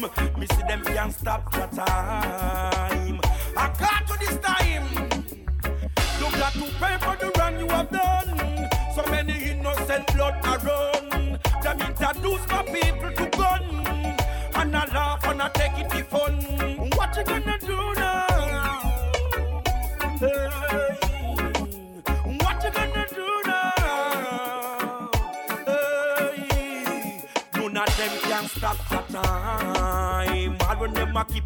crime, 0.00 0.38
me 0.38 0.46
see 0.46 0.62
them 0.68 0.82
can't 0.84 1.12
stop 1.12 1.54
your 1.54 1.66
time. 1.68 3.20
I 3.56 3.74
got 3.78 4.06
to 4.08 4.18
this 4.18 4.38
time. 4.38 4.86
You 6.18 6.30
got 6.38 6.52
to 6.54 6.66
pay 6.80 6.96
for 6.98 7.16
the 7.16 7.32
run 7.38 7.58
you 7.58 7.68
have 7.68 7.90
done. 7.90 8.68
So 8.94 9.02
many 9.10 9.50
innocent 9.50 10.06
blood 10.14 10.34
are 10.44 10.58
run. 10.58 11.38
Them 11.62 11.80
introduce 11.80 12.46
my 12.48 12.62
people 12.62 13.12
to 13.12 13.30
gun. 13.36 13.64
And 14.54 14.76
I 14.76 14.86
laugh 14.86 15.24
and 15.24 15.42
I 15.42 15.48
take 15.50 15.78
it 15.78 15.90
for 15.90 16.18
fun. 16.18 16.34
What 16.96 17.16
you 17.16 17.24
gonna 17.24 17.61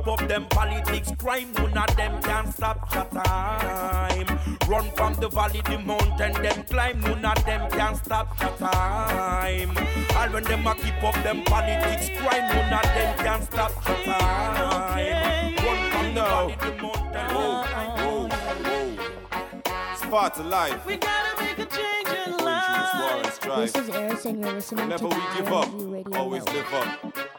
them 0.07 0.15
a 0.15 0.23
keep 0.23 0.23
up 0.23 0.28
them 0.28 0.47
politics 0.49 1.12
crime, 1.19 1.53
none 1.74 1.89
of 1.89 1.97
them 1.97 2.23
can 2.23 2.53
stop 2.53 2.91
the 2.91 3.03
time. 3.19 4.27
Run 4.69 4.91
from 4.93 5.15
the 5.15 5.28
valley, 5.28 5.61
the 5.65 5.78
mountain, 5.78 6.33
them 6.43 6.65
climb, 6.65 7.01
none 7.01 7.24
of 7.24 7.45
them 7.45 7.70
can 7.70 7.97
stop 7.97 8.39
the 8.39 8.47
time. 8.65 9.70
All 10.16 10.28
when 10.31 10.45
them 10.45 10.66
a 10.66 10.74
keep 10.74 11.03
up 11.03 11.15
them 11.23 11.43
politics 11.45 12.11
crime, 12.19 12.49
none 12.55 12.73
of 12.73 12.95
them 12.95 13.19
can 13.19 13.43
stop 13.43 13.85
the 13.85 13.95
time. 14.05 15.55
Run 15.57 15.91
from 15.91 16.15
the 16.15 16.20
valley, 16.23 16.57
the 16.61 16.83
mountain, 16.83 17.27
Whoa, 17.35 17.65
whoa, 18.03 18.28
whoa. 18.28 19.93
It's 19.93 20.03
part 20.07 20.39
of 20.39 20.47
life. 20.47 20.87
We 20.87 20.97
gotta 20.97 21.43
make 21.43 21.59
a 21.59 21.66
change 21.66 22.09
in 22.27 22.37
life. 22.45 23.41
This 23.43 23.74
is 23.74 23.89
Eris 23.91 24.24
and 24.27 24.41
you're 24.41 24.53
listening 24.53 24.89
Never 24.89 25.09
to 25.09 25.15
we 25.16 25.23
give 25.37 25.53
up, 25.53 25.69
Radio 25.74 26.19
always 26.19 26.45
live 26.45 26.73
up. 26.74 27.36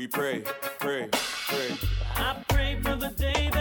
We 0.00 0.06
pray, 0.06 0.42
pray, 0.78 1.10
pray. 1.12 1.76
I 2.16 2.34
pray 2.48 2.78
for 2.80 2.96
the 2.96 3.10
day 3.10 3.50
there'll 3.52 3.59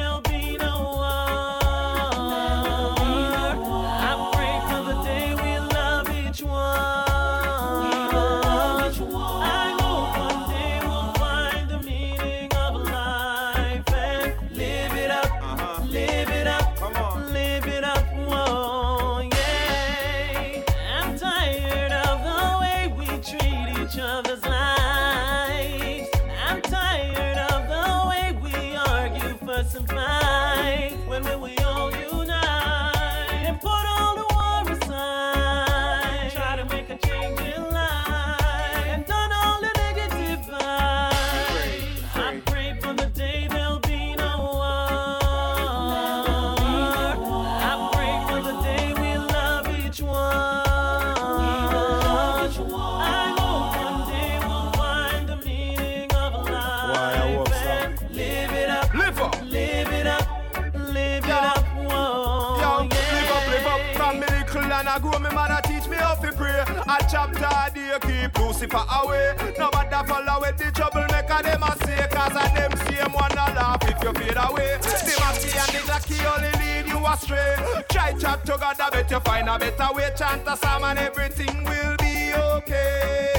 Lucifer 68.60 68.86
away. 69.02 69.34
Nobody 69.58 69.96
follow 70.06 70.42
with 70.42 70.58
the 70.58 70.70
trouble 70.72 71.06
maker 71.12 71.42
them 71.42 71.64
a 71.64 71.78
say 71.86 72.08
Cause 72.12 72.36
of 72.36 72.54
them 72.54 72.72
same 72.88 73.14
one 73.14 73.32
a 73.32 73.54
laugh 73.56 73.82
if 73.84 74.04
you 74.04 74.12
fade 74.12 74.36
away. 74.36 74.78
The 74.82 75.16
Mackey 75.20 75.50
and 75.58 75.72
the 75.72 75.80
Glocky 75.88 76.20
only 76.28 76.52
lead 76.60 76.88
you 76.88 77.00
astray. 77.08 77.56
Try 77.90 78.12
chat 78.20 78.46
together, 78.46 78.90
bet 78.92 79.10
you 79.10 79.20
find 79.22 79.48
a 79.48 79.58
better 79.58 79.94
way. 79.94 80.12
Chant 80.18 80.46
a 80.46 80.58
psalm 80.58 80.84
and 80.84 81.00
everything 81.00 81.64
will 81.64 81.96
be 82.00 82.34
okay. 82.36 83.30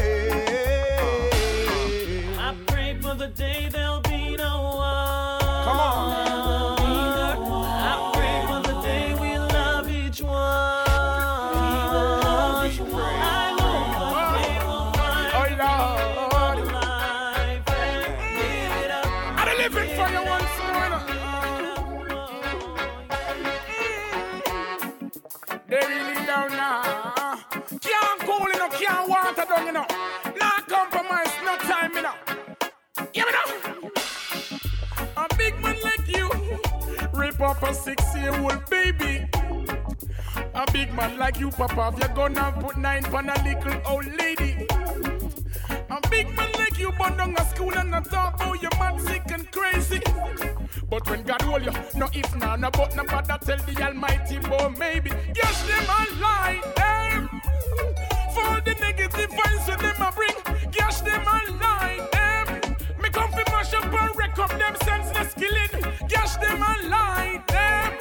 I 2.39 2.55
pray 2.67 2.97
for 2.99 3.15
the 3.15 3.29
day 3.29 3.69
there'll 3.71 4.01
be 4.01 4.37
no 4.37 4.63
war. 4.63 5.39
Come 5.65 5.81
on. 5.81 6.50
Up 37.63 37.71
a 37.71 37.75
six-year-old 37.75 38.69
baby. 38.71 39.29
A 40.55 40.73
big 40.73 40.93
man 40.95 41.19
like 41.19 41.39
you, 41.39 41.51
Papa, 41.51 41.93
if 41.93 42.01
you're 42.01 42.15
gonna 42.15 42.55
put 42.61 42.77
nine 42.77 43.05
on 43.07 43.29
a 43.29 43.45
little 43.45 43.81
old 43.87 44.07
lady. 44.07 44.67
A 45.91 46.09
big 46.09 46.35
man 46.37 46.51
like 46.59 46.79
you, 46.79 46.93
burn 46.93 47.17
down 47.17 47.35
a 47.37 47.45
school 47.47 47.73
and 47.77 47.91
not 47.91 48.11
talk 48.11 48.35
about 48.37 48.63
your 48.63 48.71
man 48.79 48.99
sick 49.01 49.23
and 49.33 49.51
crazy. 49.51 50.01
But 50.89 51.09
when 51.09 51.23
God 51.23 51.43
hold 51.43 51.65
you, 51.65 51.73
no 51.95 52.09
if 52.13 52.35
now, 52.37 52.57
no 52.57 52.71
but 52.71 52.97
no 52.97 53.05
bother 53.05 53.39
tell 53.45 53.59
the 53.59 53.83
Almighty, 53.83 54.39
boy, 54.39 54.75
maybe. 54.79 55.11
Yes, 55.35 55.63
them 55.69 55.85
a 55.85 56.21
lie, 56.21 56.61
them. 56.77 57.29
For 58.35 58.61
the 58.65 58.75
negative 58.81 59.31
vibes 59.31 59.67
that 59.67 59.79
them 59.81 60.03
a 60.03 60.13
bring, 60.13 60.73
yes, 60.77 61.01
them 61.01 61.23
a 61.23 61.53
lie, 61.61 62.09
them. 62.13 62.20
Me 62.20 62.20
up 63.75 63.93
and 64.03 64.17
wreck 64.17 64.39
up 64.39 64.51
them 64.51 64.75
senseless 64.85 65.35
killing. 65.35 65.95
Yes, 66.09 66.37
them 66.37 66.63
a 66.63 66.89
lie, 66.89 67.43
them. 67.49 67.93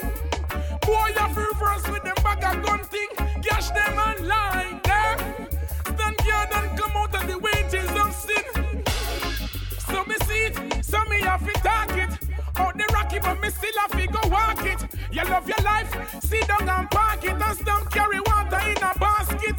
Boy, 0.82 1.10
you 1.16 1.28
reverse 1.28 1.88
with 1.90 2.04
them 2.04 2.16
bag 2.24 2.44
of 2.44 2.64
gun 2.64 2.84
thing. 2.86 3.10
Yes, 3.44 3.70
them 3.72 3.98
a 3.98 4.16
lie, 4.24 4.80
them. 4.84 5.48
Stand 5.86 6.18
guard 6.18 6.50
and 6.54 6.80
come 6.80 6.92
out 6.96 7.16
of 7.16 7.28
the 7.28 7.38
wages 7.38 7.90
of 7.92 8.14
sin. 8.14 8.84
So 9.90 10.04
me 10.06 10.16
see 10.26 10.46
it, 10.48 10.86
so 10.86 11.04
me 11.06 11.22
have 11.22 11.46
to 11.46 11.54
talk 11.62 11.98
it. 11.98 12.12
Out 12.56 12.78
the 12.78 12.86
rocky, 12.94 13.20
but 13.20 13.40
me 13.42 13.50
still 13.50 13.78
have 13.78 13.92
to 13.92 14.08
go 14.08 14.20
walk 14.30 14.66
it. 14.66 14.82
You 15.12 15.24
love 15.24 15.48
your 15.48 15.64
life, 15.64 16.22
sit 16.24 16.48
down 16.48 16.68
and 16.70 16.90
park 16.90 17.24
it. 17.24 17.32
And 17.32 17.58
stop 17.58 17.92
carry 17.92 18.20
water 18.22 18.60
in 18.70 18.78
a 18.78 18.94
basket. 19.00 19.56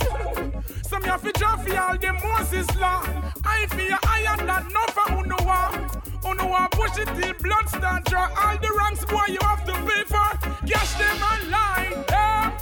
So 0.86 0.98
me 0.98 1.06
have 1.06 1.22
to 1.22 1.32
draw 1.32 1.56
for 1.56 1.78
all 1.78 1.96
the 1.96 2.12
Moses 2.12 2.66
law. 2.78 3.02
I 3.44 3.66
feel 3.66 3.96
I 4.02 4.24
am 4.28 4.46
not 4.46 4.72
no 4.72 4.80
for 4.92 5.12
who 5.12 5.26
no 5.26 5.36
want. 5.44 5.99
Who 6.30 6.36
no 6.36 6.46
want 6.46 6.70
push 6.70 6.96
it 6.96 7.08
till 7.18 7.34
blood 7.42 7.68
start 7.68 8.04
draw. 8.04 8.28
All 8.38 8.56
the 8.56 8.70
ranks, 8.78 9.04
boy, 9.04 9.26
you 9.26 9.38
have 9.42 9.64
to 9.64 9.72
pay 9.72 10.04
for. 10.06 10.30
Cash 10.64 10.94
them 10.94 11.18
and 11.32 11.50
lie. 11.50 12.04
Yeah. 12.08 12.52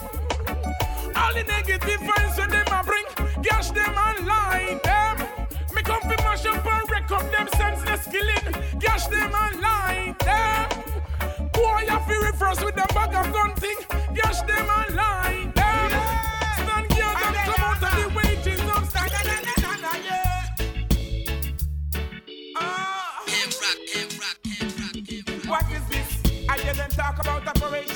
All 1.14 1.34
the 1.34 1.44
negative 1.44 2.00
vibes 2.00 2.38
when 2.38 2.48
them 2.48 2.66
a 2.72 2.82
bring, 2.82 3.04
gash 3.42 3.70
them 3.72 3.94
and 3.94 4.26
lie 4.26 4.80
them. 4.82 5.20
Eh? 5.20 5.74
Me 5.74 5.82
come 5.82 6.00
fi 6.00 6.16
mash 6.24 6.46
up 6.46 6.64
and 6.64 6.90
wreck 6.90 7.10
up 7.10 7.30
them 7.30 7.48
senseless 7.58 8.06
killing, 8.06 8.80
gash 8.80 9.06
them 9.08 9.32
and 9.34 9.60
lie 9.60 10.16
them. 10.20 10.82
Eh? 11.20 11.48
Boy, 11.52 11.80
you 11.82 11.98
fi 12.08 12.16
reverse 12.24 12.64
with 12.64 12.74
them 12.74 12.86
bag 12.94 13.14
of 13.14 13.30
gun 13.34 13.54
thing, 13.56 13.76
gash 14.14 14.40
them 14.48 14.66
and 14.78 14.96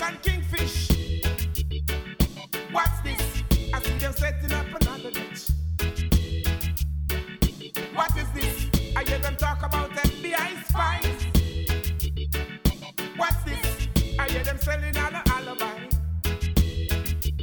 Operation 0.03 0.21
Kingfish. 0.23 0.89
What's 2.73 3.01
this? 3.03 3.43
I 3.73 3.83
see 3.83 3.99
them 3.99 4.13
setting 4.13 4.53
up 4.53 4.67
another 4.81 5.11
ditch. 5.13 5.51
What 7.95 8.11
is 8.17 8.29
this? 8.35 8.67
I 8.97 9.05
hear 9.05 9.19
them 9.19 9.37
talk 9.37 9.63
about 9.63 9.91
FBI 9.91 10.65
spies. 10.69 11.27
What's 13.17 13.43
this? 13.45 13.89
I 14.19 14.29
hear 14.29 14.43
them 14.43 14.59
selling 14.59 14.97
all 14.97 15.11
the 15.11 15.23
alibi. 15.31 15.89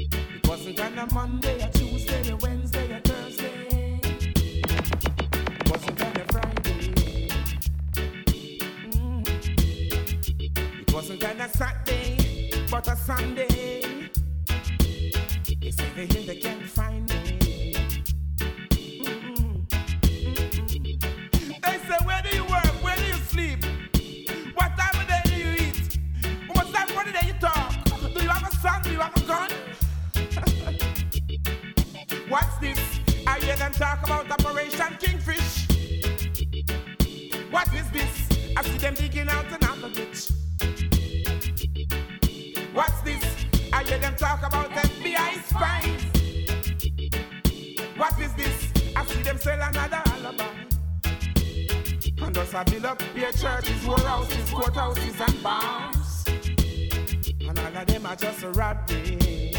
It 0.01 0.47
wasn't 0.47 0.79
on 0.81 0.97
a 0.97 1.13
Monday, 1.13 1.61
a 1.61 1.69
Tuesday, 1.71 2.29
a 2.29 2.35
Wednesday, 2.35 2.91
a 2.91 2.99
Thursday. 2.99 3.99
It 4.03 5.69
wasn't 5.69 6.01
on 6.03 6.17
a 6.17 6.25
Friday. 6.33 7.29
Mm. 8.91 9.23
It 10.81 10.93
wasn't 10.93 11.23
on 11.23 11.39
a 11.39 11.49
Saturday, 11.49 12.08
but 12.85 12.93
a 12.93 12.95
Sunday. 12.95 14.09
They 15.59 15.71
say 15.71 15.89
they 15.95 16.05
hear 16.05 16.23
they 16.23 16.37
can't 16.37 16.63
find 16.63 17.09
me. 17.09 17.73
Mm-mm. 19.03 19.69
They 21.61 21.77
say, 21.87 21.97
where 22.05 22.21
do 22.21 22.29
you 22.35 22.43
work? 22.43 22.73
Where 22.81 22.95
do 22.95 23.03
you 23.03 23.19
sleep? 23.33 23.65
What 24.55 24.77
time 24.77 25.01
of 25.01 25.07
day 25.07 25.21
do 25.25 25.35
you 25.35 25.51
eat? 25.65 25.99
What 26.53 26.73
time 26.73 26.97
of 26.97 27.13
day 27.13 27.27
you 27.27 27.33
talk? 27.33 27.73
Do 28.13 28.23
you 28.23 28.29
have 28.29 28.47
a 28.47 28.55
son? 28.55 28.81
Do 28.83 28.91
you 28.91 28.99
have 28.99 29.17
a 29.17 29.21
gun? 29.27 29.49
What's 32.29 32.57
this? 32.59 32.79
I 33.27 33.39
hear 33.39 33.57
them 33.57 33.73
talk 33.73 34.03
about 34.03 34.31
Operation 34.31 34.97
Kingfish. 35.01 35.67
What 37.51 37.67
is 37.73 37.89
this? 37.91 38.29
I 38.55 38.63
see 38.63 38.77
them 38.77 38.93
digging 38.93 39.27
out 39.27 39.58
talk 44.19 44.45
about 44.45 44.69
FBI 44.71 45.41
spies. 45.47 46.03
What 47.95 48.19
is 48.19 48.33
this? 48.33 48.73
I 48.93 49.05
see 49.05 49.21
them 49.21 49.37
sell 49.37 49.61
another 49.61 50.01
alibi. 50.07 50.43
And 52.21 52.35
thus 52.35 52.53
I 52.53 52.63
build 52.65 52.83
up 52.83 53.01
their 53.15 53.31
churches, 53.31 53.87
warehouses, 53.87 54.49
courthouses, 54.49 55.21
and 55.25 55.41
bars. 55.41 56.25
And 57.47 57.57
all 57.59 57.77
of 57.77 57.87
them 57.87 58.05
are 58.05 58.15
just 58.17 58.43
robbery. 58.43 59.53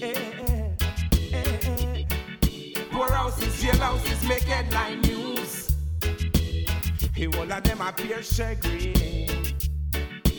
Eh, 0.00 0.14
eh, 0.46 0.72
eh, 1.32 1.58
eh. 1.64 2.04
Warehouses, 2.96 3.60
jailhouses 3.60 4.28
make 4.28 4.44
headline 4.44 5.00
news. 5.00 5.74
Hey, 7.16 7.26
all 7.26 7.52
of 7.52 7.62
them 7.64 7.80
appear 7.80 8.22
shaggy. 8.22 8.94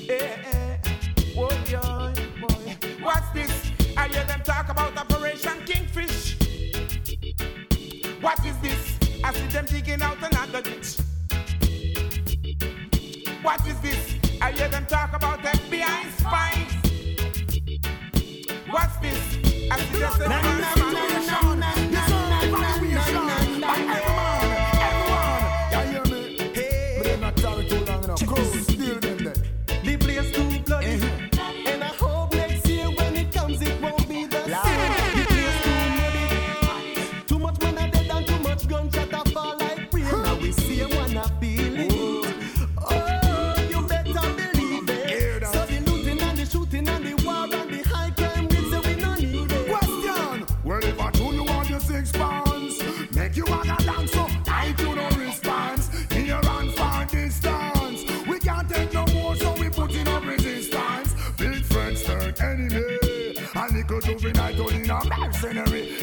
Eh, 0.08 0.38
eh. 0.54 0.78
Oh, 1.36 1.50
boy, 1.70 2.48
boy. 2.48 2.91
What's 3.02 3.30
this? 3.32 3.72
I 3.98 4.08
hear 4.10 4.24
them 4.26 4.42
talk 4.44 4.70
about 4.70 4.96
Operation 4.96 5.66
Kingfish. 5.66 6.38
What 8.22 8.46
is 8.46 8.56
this? 8.60 9.00
I 9.24 9.34
see 9.34 9.48
them 9.48 9.66
digging 9.66 10.02
out 10.04 10.18
another 10.22 10.62
ditch. 10.62 10.98
What 13.42 13.66
is 13.68 13.80
this? 13.82 14.16
I 14.40 14.52
hear 14.52 14.70
them 14.70 14.86
talk 14.86 15.14
about 15.16 15.40
FBI 15.42 16.12
spies. 16.20 16.72
What's 18.70 18.98
this? 18.98 19.38
I 19.72 19.80
see 19.80 20.00
them 20.00 20.81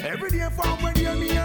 Every 0.09 0.31
day 0.31 0.49
from 0.57 0.83
when 0.83 0.97
you 0.97 1.13
me 1.17 1.38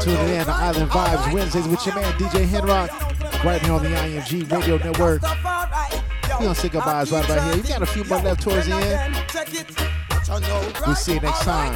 tuning 0.00 0.28
in 0.30 0.44
to 0.44 0.50
Island 0.50 0.90
Vibez 0.90 1.32
Wednesdays 1.34 1.68
with 1.68 1.84
your 1.84 1.94
man 1.94 2.12
DJ 2.14 2.46
Henrock 2.46 2.88
right 3.44 3.60
here 3.60 3.72
on 3.72 3.82
the 3.82 3.90
IMG 3.90 4.50
Radio 4.50 4.78
Network. 4.78 5.22
We're 5.22 6.46
gonna 6.46 6.54
say 6.54 6.68
goodbyes 6.68 7.12
right 7.12 7.24
about 7.24 7.42
here. 7.44 7.62
You 7.62 7.68
got 7.68 7.82
a 7.82 7.86
few 7.86 8.04
more 8.04 8.20
left 8.20 8.42
towards 8.42 8.66
the 8.66 8.74
end. 8.74 9.14
We'll 10.86 10.96
see 10.96 11.14
you 11.14 11.20
next 11.20 11.42
time. 11.42 11.74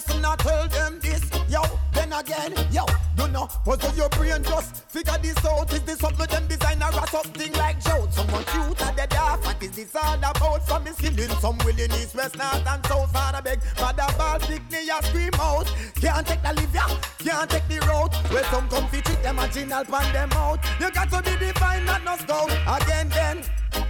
person 0.00 0.24
I 0.24 0.36
tell 0.36 0.68
them 0.68 0.98
this, 1.00 1.22
yo. 1.48 1.62
Then 1.92 2.12
again, 2.12 2.52
yo, 2.70 2.84
you 3.18 3.28
know, 3.28 3.46
puzzle 3.64 3.94
your 3.96 4.08
brain 4.10 4.42
just 4.44 4.84
figure 4.90 5.18
this 5.20 5.44
out. 5.44 5.72
Is 5.72 5.82
this 5.82 5.98
something 5.98 6.26
them 6.26 6.46
designer 6.46 6.90
or 6.92 7.06
something 7.08 7.52
like 7.54 7.82
Joe? 7.82 8.06
much 8.30 8.46
cute 8.46 8.82
at 8.82 8.96
the 8.96 9.06
dark, 9.08 9.44
what 9.44 9.62
is 9.62 9.72
this 9.72 9.96
all 9.96 10.14
about? 10.14 10.62
Some 10.66 10.86
is 10.86 10.98
healing, 10.98 11.30
some 11.40 11.58
willing 11.58 11.90
east, 11.92 12.14
west, 12.14 12.36
north, 12.36 12.66
and 12.66 12.86
south. 12.86 13.12
Father 13.12 13.42
beg, 13.42 13.60
mother 13.80 14.06
ball, 14.16 14.38
pick 14.40 14.70
me 14.70 14.88
a 14.88 15.02
scream 15.04 15.30
out. 15.40 15.66
Can't 15.96 16.26
take 16.26 16.42
the 16.42 16.52
live, 16.52 16.74
yeah, 16.74 17.00
can't 17.18 17.50
take 17.50 17.68
the 17.68 17.80
road. 17.86 18.14
Where 18.32 18.44
some 18.44 18.68
come 18.68 18.88
fit 18.88 19.04
them, 19.22 19.38
a 19.38 19.48
gin, 19.48 19.72
I'll 19.72 19.84
pan 19.84 20.12
them 20.12 20.32
out. 20.32 20.60
You 20.80 20.90
got 20.92 21.10
to 21.10 21.22
be 21.22 21.46
divine, 21.46 21.84
not 21.84 22.04
no 22.04 22.16
scout 22.16 22.50
Again, 22.82 23.08
then. 23.08 23.87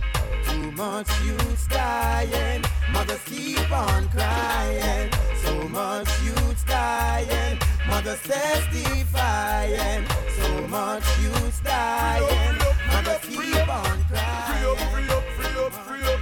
Too 0.48 0.72
much 0.72 1.08
youth 1.24 1.68
dying, 1.68 2.64
mothers 2.92 3.22
keep 3.24 3.70
on 3.70 4.08
crying. 4.08 5.10
So 5.42 5.68
much 5.68 6.08
youth 6.22 6.64
dying, 6.66 7.58
mothers 7.86 8.22
testifying. 8.22 10.06
So 10.36 10.66
much 10.68 11.04
youth 11.20 11.60
dying, 11.62 12.58
mothers 12.88 13.20
keep 13.22 13.68
on 13.68 14.04
crying. 14.04 14.76
Free 14.92 15.08
up, 15.10 15.24
free 15.36 15.56
up, 15.64 15.72
free 15.74 16.04
up, 16.04 16.10
free 16.12 16.12
up, 16.12 16.20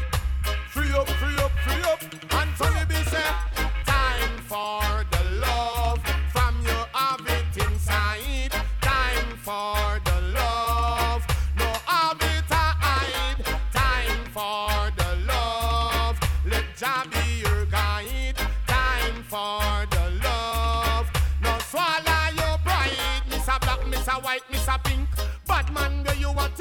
free 0.70 0.92
up, 0.92 1.08
free 1.08 1.36
up. 1.44 1.45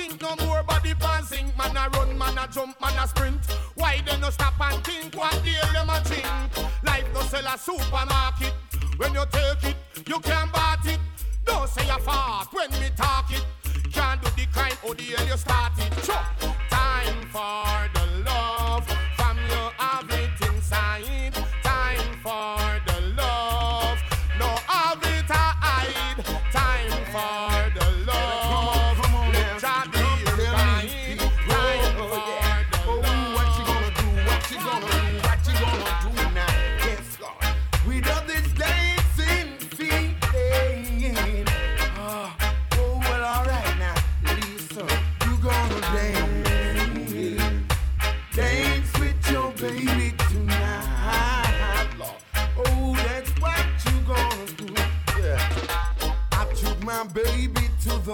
think 0.07 0.21
no 0.21 0.45
more 0.45 0.63
body 0.63 0.93
bouncing. 0.93 1.51
Man 1.57 1.75
a 1.75 1.89
run, 1.97 2.17
man 2.17 2.37
a 2.37 2.47
jump, 2.47 2.79
man 2.81 2.97
a 3.03 3.07
sprint. 3.07 3.39
Why 3.75 4.01
they 4.05 4.17
no 4.19 4.29
stop 4.29 4.53
and 4.59 4.83
think 4.83 5.15
what 5.15 5.33
deal 5.43 5.73
them 5.73 5.89
a 5.89 5.99
think? 6.03 6.25
Life 6.83 7.07
no 7.13 7.21
sell 7.21 7.45
a 7.45 7.57
supermarket. 7.57 8.53
When 8.97 9.13
you 9.13 9.23
take 9.31 9.71
it, 9.71 9.75
you 10.07 10.19
can't 10.19 10.51
bat 10.53 10.85
it. 10.85 10.99
Don't 11.45 11.69
say 11.69 11.87
a 11.89 11.99
fart 11.99 12.47
when 12.51 12.71
me 12.71 12.89
talk 12.95 13.31
it. 13.31 13.45
Can't 13.91 14.21
do 14.21 14.29
the 14.31 14.45
crime 14.51 14.77
or 14.83 14.95
the 14.95 15.03
hell 15.03 15.27
you 15.27 15.37
started. 15.37 15.93
Sure. 16.03 16.25
Time 16.69 17.21
for 17.31 17.89
the 17.93 18.23
law. 18.25 18.64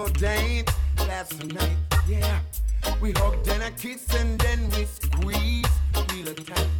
ordained 0.02 0.68
last 0.98 1.44
night. 1.44 1.76
Yeah, 2.08 2.40
we 3.00 3.12
hugged 3.12 3.46
and 3.48 3.62
I 3.62 3.70
kissed 3.70 4.12
and 4.14 4.38
then 4.40 4.68
we 4.70 4.84
squeezed 4.84 5.68
real 6.12 6.34
tight. 6.34 6.71